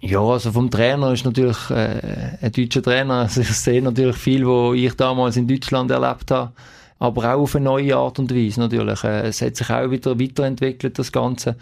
Ja, 0.00 0.20
also 0.20 0.52
vom 0.52 0.70
Trainer 0.70 1.12
ist 1.12 1.24
natürlich 1.24 1.70
äh, 1.70 2.36
ein 2.40 2.52
deutscher 2.52 2.82
Trainer. 2.82 3.14
Also 3.22 3.40
ich 3.40 3.52
sehe 3.52 3.82
natürlich 3.82 4.16
viel, 4.16 4.46
was 4.46 4.76
ich 4.76 4.94
damals 4.94 5.36
in 5.36 5.48
Deutschland 5.48 5.90
erlebt 5.90 6.30
habe. 6.30 6.52
Aber 7.00 7.34
auch 7.34 7.42
auf 7.42 7.56
eine 7.56 7.64
neue 7.64 7.96
Art 7.96 8.18
und 8.18 8.34
Weise 8.34 8.60
natürlich. 8.60 9.04
Äh, 9.04 9.28
es 9.28 9.42
hat 9.42 9.56
sich 9.56 9.70
auch 9.70 9.90
wieder 9.90 10.18
weiterentwickelt, 10.18 10.98
das 10.98 11.12
Ganze. 11.12 11.56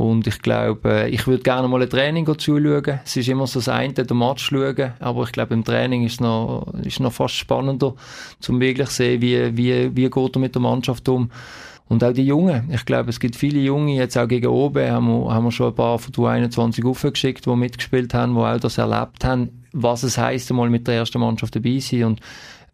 Und 0.00 0.26
ich 0.26 0.40
glaube, 0.40 1.10
ich 1.10 1.26
würde 1.26 1.42
gerne 1.42 1.68
mal 1.68 1.82
ein 1.82 1.90
Training 1.90 2.26
zuschauen. 2.38 3.00
Es 3.04 3.16
ist 3.16 3.28
immer 3.28 3.46
so 3.46 3.58
das 3.58 3.68
eine, 3.68 3.92
den 3.92 4.16
Match 4.16 4.46
schauen. 4.46 4.94
Aber 4.98 5.24
ich 5.24 5.32
glaube, 5.32 5.52
im 5.52 5.62
Training 5.62 6.06
ist 6.06 6.14
es 6.14 6.20
noch, 6.20 6.72
ist 6.82 7.00
noch 7.00 7.12
fast 7.12 7.34
spannender, 7.34 7.94
zum 8.38 8.60
wirklich 8.60 8.88
sehen, 8.88 9.20
wie, 9.20 9.54
wie, 9.58 9.94
wie 9.94 10.08
geht 10.08 10.36
er 10.36 10.40
mit 10.40 10.54
der 10.54 10.62
Mannschaft 10.62 11.06
um. 11.10 11.30
Und 11.86 12.02
auch 12.02 12.14
die 12.14 12.24
Jungen. 12.24 12.70
Ich 12.72 12.86
glaube, 12.86 13.10
es 13.10 13.20
gibt 13.20 13.36
viele 13.36 13.60
Junge, 13.60 13.94
jetzt 13.94 14.16
auch 14.16 14.26
gegen 14.26 14.46
oben, 14.46 14.90
haben 14.90 15.06
wir, 15.06 15.34
haben 15.34 15.44
wir 15.44 15.52
schon 15.52 15.68
ein 15.68 15.74
paar 15.74 15.98
von 15.98 16.12
der 16.12 16.24
21 16.24 16.82
aufgeschickt, 16.82 17.44
die 17.44 17.54
mitgespielt 17.54 18.14
haben, 18.14 18.36
die 18.36 18.40
auch 18.40 18.58
das 18.58 18.78
erlebt 18.78 19.22
haben, 19.22 19.66
was 19.72 20.02
es 20.02 20.16
heisst, 20.16 20.50
einmal 20.50 20.70
mit 20.70 20.88
der 20.88 20.94
ersten 20.94 21.20
Mannschaft 21.20 21.56
dabei 21.56 21.78
sein. 21.78 22.04
Und 22.04 22.20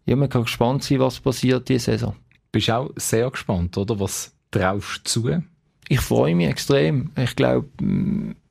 ja, 0.05 0.15
man 0.15 0.29
kann 0.29 0.43
gespannt 0.43 0.85
sein, 0.85 1.01
was 1.01 1.19
passiert 1.19 1.67
diese 1.67 1.91
Saison. 1.91 2.15
Bist 2.53 2.71
auch 2.71 2.89
sehr 2.95 3.29
gespannt, 3.29 3.77
oder? 3.77 3.99
Was 3.99 4.33
traust 4.49 5.01
du 5.03 5.23
zu? 5.23 5.43
Ich 5.89 5.99
freue 5.99 6.35
mich 6.35 6.47
extrem. 6.47 7.11
Ich 7.17 7.35
glaube, 7.35 7.67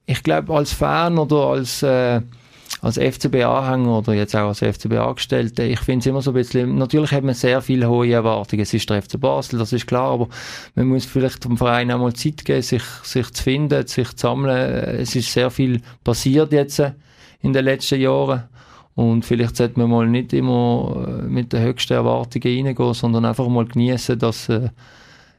ich 0.07 0.23
glaube 0.23 0.55
als 0.55 0.73
Fan 0.73 1.19
oder 1.19 1.37
als 1.49 1.83
äh, 1.83 2.21
als 2.83 2.99
FCB-Anhänger 2.99 3.99
oder 3.99 4.15
jetzt 4.15 4.37
auch 4.37 4.49
als 4.49 4.59
FCB-Angestellter, 4.61 5.65
ich 5.65 5.81
finde 5.81 6.01
es 6.01 6.07
immer 6.07 6.23
so 6.23 6.31
ein 6.31 6.35
bisschen, 6.35 6.77
natürlich 6.77 7.13
hat 7.13 7.25
man 7.25 7.35
sehr 7.35 7.61
viele 7.63 7.89
hohe 7.89 8.11
Erwartungen. 8.11 8.63
Es 8.63 8.75
ist 8.75 8.89
der 8.91 9.03
FC 9.03 9.19
Basel, 9.19 9.59
das 9.59 9.73
ist 9.73 9.87
klar, 9.87 10.13
aber 10.13 10.29
man 10.75 10.89
muss 10.89 11.05
vielleicht 11.05 11.45
dem 11.45 11.57
Verein 11.57 11.91
auch 11.91 11.99
mal 11.99 12.13
Zeit 12.13 12.45
geben, 12.45 12.63
sich, 12.63 12.83
sich 13.03 13.33
zu 13.33 13.43
finden, 13.43 13.87
sich 13.87 14.09
zu 14.11 14.27
sammeln. 14.27 14.57
Es 14.57 15.17
ist 15.17 15.33
sehr 15.33 15.51
viel 15.51 15.81
passiert 16.05 16.53
jetzt 16.53 16.83
in 17.41 17.53
den 17.53 17.65
letzten 17.65 18.01
Jahren. 18.01 18.45
Und 18.95 19.25
vielleicht 19.25 19.57
sollte 19.57 19.79
man 19.79 19.91
mal 19.91 20.07
nicht 20.07 20.33
immer 20.33 21.07
äh, 21.07 21.23
mit 21.23 21.53
den 21.53 21.63
höchsten 21.63 21.93
Erwartungen 21.93 22.67
reingehen, 22.67 22.95
sondern 22.95 23.27
einfach 23.27 23.47
mal 23.49 23.67
genießen, 23.67 24.19
dass, 24.19 24.49
äh, 24.49 24.71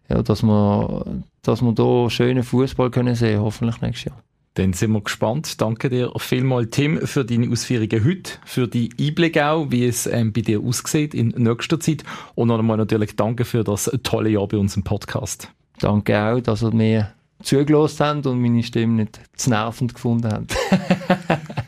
ja, 0.10 0.22
dass 0.22 0.44
wir, 0.44 1.06
dass 1.48 1.62
wir 1.62 1.72
da 1.72 2.10
schönen 2.10 2.44
Fußball 2.44 2.92
können 2.92 3.16
sehen, 3.16 3.42
hoffentlich 3.42 3.82
nächstes 3.82 4.06
Jahr. 4.12 4.24
Dann 4.56 4.74
sind 4.74 4.92
wir 4.92 5.02
gespannt. 5.02 5.62
Danke 5.62 5.90
dir 5.90 6.12
vielmals, 6.18 6.72
Tim, 6.72 7.06
für 7.06 7.24
deine 7.24 7.52
Ausführungen 7.52 8.04
heute, 8.04 8.32
für 8.44 8.68
die 8.68 8.90
Einblicke 9.00 9.46
auch, 9.46 9.68
wie 9.70 9.86
es 9.86 10.08
ähm, 10.08 10.34
bei 10.34 10.42
dir 10.42 10.62
aussieht 10.62 11.14
in 11.14 11.30
nächster 11.38 11.80
Zeit. 11.80 12.04
Und 12.34 12.48
noch 12.48 12.58
einmal 12.58 12.78
natürlich 12.78 13.16
danke 13.16 13.46
für 13.46 13.64
das 13.64 13.92
tolle 14.02 14.30
Jahr 14.30 14.48
bei 14.48 14.58
uns 14.58 14.76
im 14.76 14.84
Podcast. 14.84 15.52
Danke 15.80 16.20
auch, 16.20 16.42
dass 16.42 16.64
ihr 16.64 16.74
mir 16.74 17.14
zugelassen 17.44 18.06
habt 18.06 18.26
und 18.26 18.42
meine 18.42 18.64
Stimme 18.64 18.94
nicht 18.94 19.22
zu 19.36 19.52
nervend 19.52 19.94
gefunden 19.94 20.34
habt. 20.34 20.56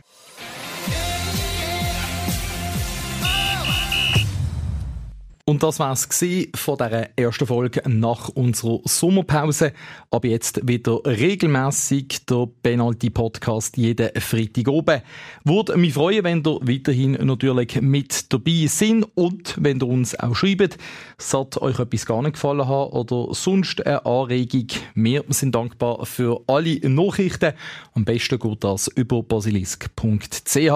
Und 5.50 5.64
das 5.64 5.80
war 5.80 5.94
es 5.94 6.06
von 6.54 6.78
dieser 6.78 7.18
ersten 7.18 7.48
Folge 7.48 7.82
nach 7.90 8.30
unserer 8.30 8.82
Sommerpause. 8.86 9.74
Aber 10.12 10.28
jetzt 10.28 10.68
wieder 10.68 11.02
regelmäßig 11.04 12.28
der 12.28 12.48
Penalty 12.62 13.10
Podcast 13.10 13.76
jeden 13.76 14.12
Freitag 14.22 14.68
oben. 14.68 15.02
Würde 15.46 15.76
mich 15.76 15.96
freuen, 15.96 16.24
wenn 16.24 16.44
ihr 16.46 16.60
weiterhin 16.62 17.14
natürlich 17.14 17.82
mit 17.82 18.32
dabei 18.32 18.68
sind 18.68 19.08
und 19.16 19.56
wenn 19.60 19.80
ihr 19.80 19.88
uns 19.88 20.14
auch 20.20 20.36
schreibt, 20.36 20.78
sollte 21.18 21.64
euch 21.64 21.80
etwas 21.80 22.06
gar 22.06 22.22
nicht 22.22 22.34
gefallen 22.34 22.68
haben 22.68 22.92
oder 22.92 23.34
sonst 23.34 23.84
eine 23.88 24.06
Anregung. 24.06 24.68
Wir 24.94 25.24
sind 25.30 25.56
dankbar 25.56 26.06
für 26.06 26.44
alle 26.46 26.80
Nachrichten. 26.88 27.54
Am 27.96 28.06
besten 28.06 28.38
geht 28.38 28.64
das 28.64 28.88
über 28.90 29.24
basilisk.ch. 29.24 30.56
Ich 30.56 30.70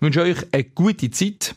wünsche 0.00 0.22
euch 0.22 0.46
eine 0.50 0.64
gute 0.64 1.10
Zeit 1.10 1.56